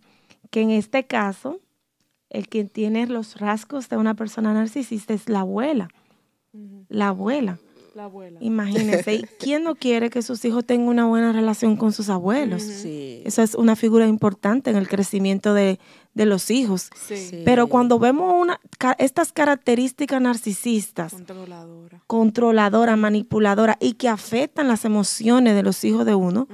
que 0.51 0.62
en 0.62 0.70
este 0.70 1.07
caso, 1.07 1.61
el 2.37 2.49
que 2.49 2.64
tiene 2.64 3.07
los 3.07 3.37
rasgos 3.41 3.89
de 3.89 3.97
una 3.97 4.14
persona 4.14 4.53
narcisista 4.53 5.14
es 5.14 5.28
la 5.28 5.41
abuela. 5.41 5.89
La 6.89 7.09
abuela. 7.09 7.59
La 7.95 8.05
abuela. 8.05 8.39
Imagínense, 8.43 9.14
¿y 9.14 9.22
¿quién 9.41 9.64
no 9.64 9.74
quiere 9.74 10.11
que 10.11 10.20
sus 10.20 10.45
hijos 10.45 10.66
tengan 10.66 10.89
una 10.89 11.07
buena 11.07 11.32
relación 11.32 11.76
con 11.76 11.93
sus 11.93 12.11
abuelos? 12.11 12.62
Sí. 12.62 13.22
Eso 13.24 13.43
es 13.43 13.55
una 13.55 13.74
figura 13.74 14.07
importante 14.07 14.68
en 14.68 14.76
el 14.76 14.87
crecimiento 14.87 15.55
de, 15.55 15.78
de 16.12 16.26
los 16.26 16.51
hijos. 16.51 16.91
Sí. 17.09 17.16
Sí. 17.16 17.43
Pero 17.47 17.68
cuando 17.68 17.99
vemos 17.99 18.34
una, 18.39 18.61
estas 18.99 19.32
características 19.32 20.20
narcisistas, 20.20 21.14
Controladora. 21.14 22.03
controladoras, 22.07 22.99
manipuladoras 22.99 23.76
y 23.80 23.95
que 23.95 24.11
afectan 24.11 24.68
las 24.68 24.84
emociones 24.84 25.55
de 25.55 25.62
los 25.62 25.82
hijos 25.84 26.05
de 26.05 26.14
uno, 26.14 26.49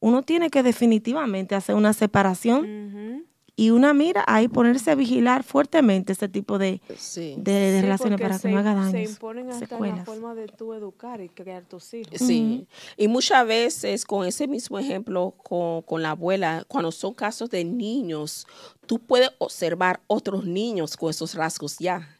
uno 0.00 0.22
tiene 0.22 0.50
que 0.50 0.64
definitivamente 0.64 1.54
hacer 1.54 1.76
una 1.76 1.92
separación. 1.92 3.26
Y 3.60 3.70
una 3.70 3.92
mira 3.92 4.24
ahí 4.26 4.48
ponerse 4.48 4.90
a 4.90 4.94
vigilar 4.94 5.42
fuertemente 5.42 6.12
este 6.12 6.28
tipo 6.28 6.58
de, 6.58 6.80
Sí. 6.96 7.34
de, 7.36 7.52
de 7.52 7.76
Sí, 7.76 7.82
relaciones 7.82 8.18
para 8.20 8.34
que 8.36 8.38
se, 8.40 8.50
no 8.50 8.58
haga 8.58 8.72
Se 8.90 8.92
daños, 8.96 9.10
imponen 9.10 9.50
hasta 9.50 9.56
en 9.56 9.60
la 9.60 9.68
secuelas. 9.68 10.04
forma 10.06 10.34
de 10.34 10.46
tú 10.48 10.72
educar 10.72 11.20
y 11.20 11.28
crear 11.28 11.64
tus 11.64 11.92
hijos. 11.92 12.18
Sí, 12.18 12.66
y 12.96 13.08
muchas 13.08 13.46
veces 13.46 14.04
con 14.06 14.26
ese 14.26 14.48
mismo 14.48 14.78
ejemplo 14.78 15.34
con, 15.42 15.82
con 15.82 16.02
la 16.02 16.12
abuela, 16.12 16.64
cuando 16.68 16.90
son 16.90 17.12
casos 17.12 17.50
de 17.50 17.64
niños, 17.64 18.46
tú 18.86 18.98
puedes 18.98 19.30
observar 19.38 20.00
otros 20.06 20.44
niños 20.46 20.96
con 20.96 21.10
esos 21.10 21.34
rasgos 21.34 21.76
ya, 21.78 22.19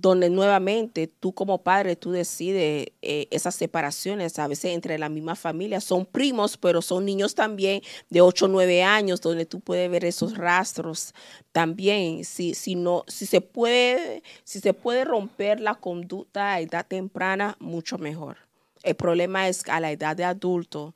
donde 0.00 0.30
nuevamente 0.30 1.06
tú 1.06 1.32
como 1.32 1.62
padre, 1.62 1.94
tú 1.94 2.10
decides 2.10 2.88
eh, 3.02 3.28
esas 3.30 3.54
separaciones, 3.54 4.38
a 4.38 4.48
veces 4.48 4.72
entre 4.72 4.98
la 4.98 5.08
misma 5.08 5.36
familia, 5.36 5.80
son 5.80 6.06
primos, 6.06 6.56
pero 6.56 6.80
son 6.80 7.04
niños 7.04 7.34
también 7.34 7.82
de 8.08 8.22
8 8.22 8.46
o 8.46 8.48
9 8.48 8.82
años, 8.82 9.20
donde 9.20 9.44
tú 9.44 9.60
puedes 9.60 9.90
ver 9.90 10.04
esos 10.04 10.38
rastros 10.38 11.14
también, 11.52 12.24
si, 12.24 12.54
si, 12.54 12.76
no, 12.76 13.04
si, 13.08 13.26
se 13.26 13.40
puede, 13.40 14.22
si 14.44 14.60
se 14.60 14.72
puede 14.72 15.04
romper 15.04 15.60
la 15.60 15.74
conducta 15.74 16.54
a 16.54 16.60
edad 16.60 16.86
temprana, 16.86 17.56
mucho 17.58 17.98
mejor. 17.98 18.38
El 18.82 18.94
problema 18.94 19.48
es 19.48 19.62
que 19.62 19.70
a 19.70 19.80
la 19.80 19.90
edad 19.90 20.16
de 20.16 20.24
adulto, 20.24 20.94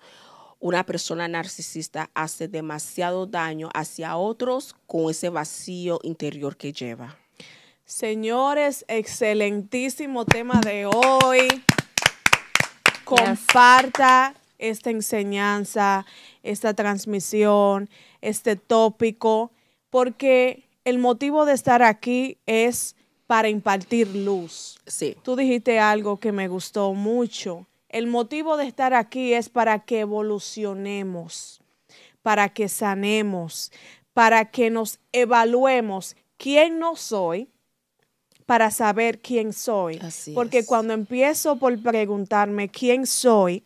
una 0.60 0.86
persona 0.86 1.28
narcisista 1.28 2.10
hace 2.14 2.48
demasiado 2.48 3.26
daño 3.26 3.68
hacia 3.74 4.16
otros 4.16 4.74
con 4.86 5.10
ese 5.10 5.28
vacío 5.28 6.00
interior 6.02 6.56
que 6.56 6.72
lleva. 6.72 7.18
Señores, 7.86 8.86
excelentísimo 8.88 10.24
tema 10.24 10.58
de 10.64 10.86
hoy. 10.86 11.48
Comparta 13.04 14.34
esta 14.58 14.88
enseñanza, 14.88 16.06
esta 16.42 16.72
transmisión, 16.72 17.90
este 18.22 18.56
tópico, 18.56 19.52
porque 19.90 20.64
el 20.84 20.98
motivo 20.98 21.44
de 21.44 21.52
estar 21.52 21.82
aquí 21.82 22.38
es 22.46 22.96
para 23.26 23.50
impartir 23.50 24.08
luz. 24.16 24.78
Sí, 24.86 25.16
Tú 25.22 25.36
dijiste 25.36 25.78
algo 25.78 26.18
que 26.18 26.32
me 26.32 26.48
gustó 26.48 26.94
mucho. 26.94 27.66
El 27.90 28.06
motivo 28.06 28.56
de 28.56 28.66
estar 28.66 28.94
aquí 28.94 29.34
es 29.34 29.50
para 29.50 29.80
que 29.80 30.00
evolucionemos, 30.00 31.60
para 32.22 32.48
que 32.48 32.70
sanemos, 32.70 33.72
para 34.14 34.50
que 34.50 34.70
nos 34.70 35.00
evaluemos 35.12 36.16
quién 36.38 36.78
no 36.78 36.96
soy, 36.96 37.50
para 38.46 38.70
saber 38.70 39.20
quién 39.20 39.52
soy. 39.52 39.98
Así 40.02 40.32
Porque 40.34 40.58
es. 40.58 40.66
cuando 40.66 40.92
empiezo 40.92 41.56
por 41.56 41.80
preguntarme 41.82 42.68
quién 42.68 43.06
soy, 43.06 43.64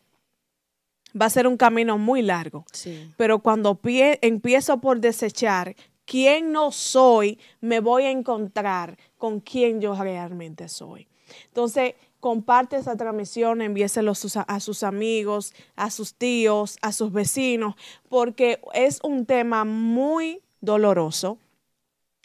va 1.20 1.26
a 1.26 1.30
ser 1.30 1.46
un 1.46 1.56
camino 1.56 1.98
muy 1.98 2.22
largo. 2.22 2.64
sí. 2.72 3.10
Pero 3.16 3.40
cuando 3.40 3.74
pie- 3.80 4.18
empiezo 4.22 4.78
por 4.80 5.00
desechar 5.00 5.74
quién 6.04 6.52
no 6.52 6.70
soy, 6.72 7.38
me 7.60 7.80
voy 7.80 8.04
a 8.04 8.10
encontrar 8.10 8.96
con 9.16 9.40
quién 9.40 9.80
yo 9.80 9.94
realmente 9.94 10.68
soy. 10.68 11.06
Entonces, 11.46 11.94
comparte 12.20 12.76
esa 12.76 12.96
transmisión, 12.96 13.62
envíeselo 13.62 14.12
a 14.12 14.60
sus 14.60 14.82
amigos, 14.82 15.52
a 15.76 15.90
sus 15.90 16.14
tíos, 16.14 16.78
a 16.82 16.92
sus 16.92 17.12
vecinos, 17.12 17.74
porque 18.08 18.60
es 18.74 19.00
un 19.02 19.26
tema 19.26 19.64
muy 19.64 20.40
doloroso 20.60 21.38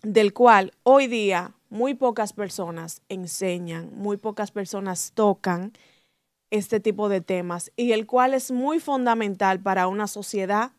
del 0.02 0.34
cual 0.34 0.74
hoy 0.84 1.08
día 1.08 1.54
muy 1.74 1.96
pocas 1.96 2.34
personas 2.34 3.02
enseñan, 3.10 3.90
muy 3.96 4.18
pocas 4.18 4.52
personas 4.52 5.12
tocan 5.16 5.74
este 6.52 6.80
tipo 6.80 7.10
de 7.10 7.20
temas 7.20 7.72
y 7.76 7.94
el 7.94 8.06
cual 8.06 8.36
es 8.36 8.52
muy 8.52 8.80
fundamental 8.80 9.60
para 9.60 9.88
una 9.88 10.06
sociedad 10.06 10.72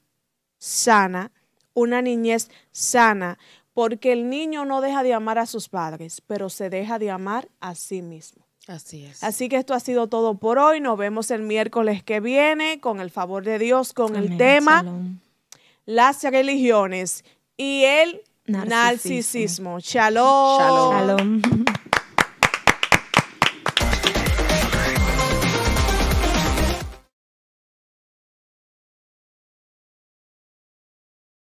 sana, 0.56 1.32
una 1.74 2.00
niñez 2.00 2.48
sana, 2.70 3.40
porque 3.72 4.12
el 4.12 4.30
niño 4.30 4.64
no 4.64 4.80
deja 4.80 5.02
de 5.02 5.14
amar 5.14 5.40
a 5.40 5.46
sus 5.46 5.68
padres, 5.68 6.20
pero 6.20 6.48
se 6.48 6.70
deja 6.70 7.00
de 7.00 7.10
amar 7.10 7.48
a 7.58 7.74
sí 7.74 8.00
mismo. 8.00 8.46
Así 8.68 9.04
es. 9.04 9.24
Así 9.24 9.48
que 9.48 9.56
esto 9.56 9.74
ha 9.74 9.80
sido 9.80 10.06
todo 10.06 10.38
por 10.38 10.60
hoy. 10.60 10.78
Nos 10.78 10.96
vemos 10.96 11.32
el 11.32 11.42
miércoles 11.42 12.04
que 12.04 12.20
viene 12.20 12.80
con 12.80 13.00
el 13.00 13.10
favor 13.10 13.42
de 13.42 13.58
Dios, 13.58 13.92
con 13.92 14.14
el 14.14 14.36
tema 14.36 14.84
las 15.86 16.22
religiones 16.22 17.24
y 17.56 17.82
el 17.82 18.22
Narcisismo. 18.46 18.68
narcisismo. 18.68 19.80
Shalom. 19.80 20.58
Shalom. 20.58 21.42
Shalom. 21.42 21.64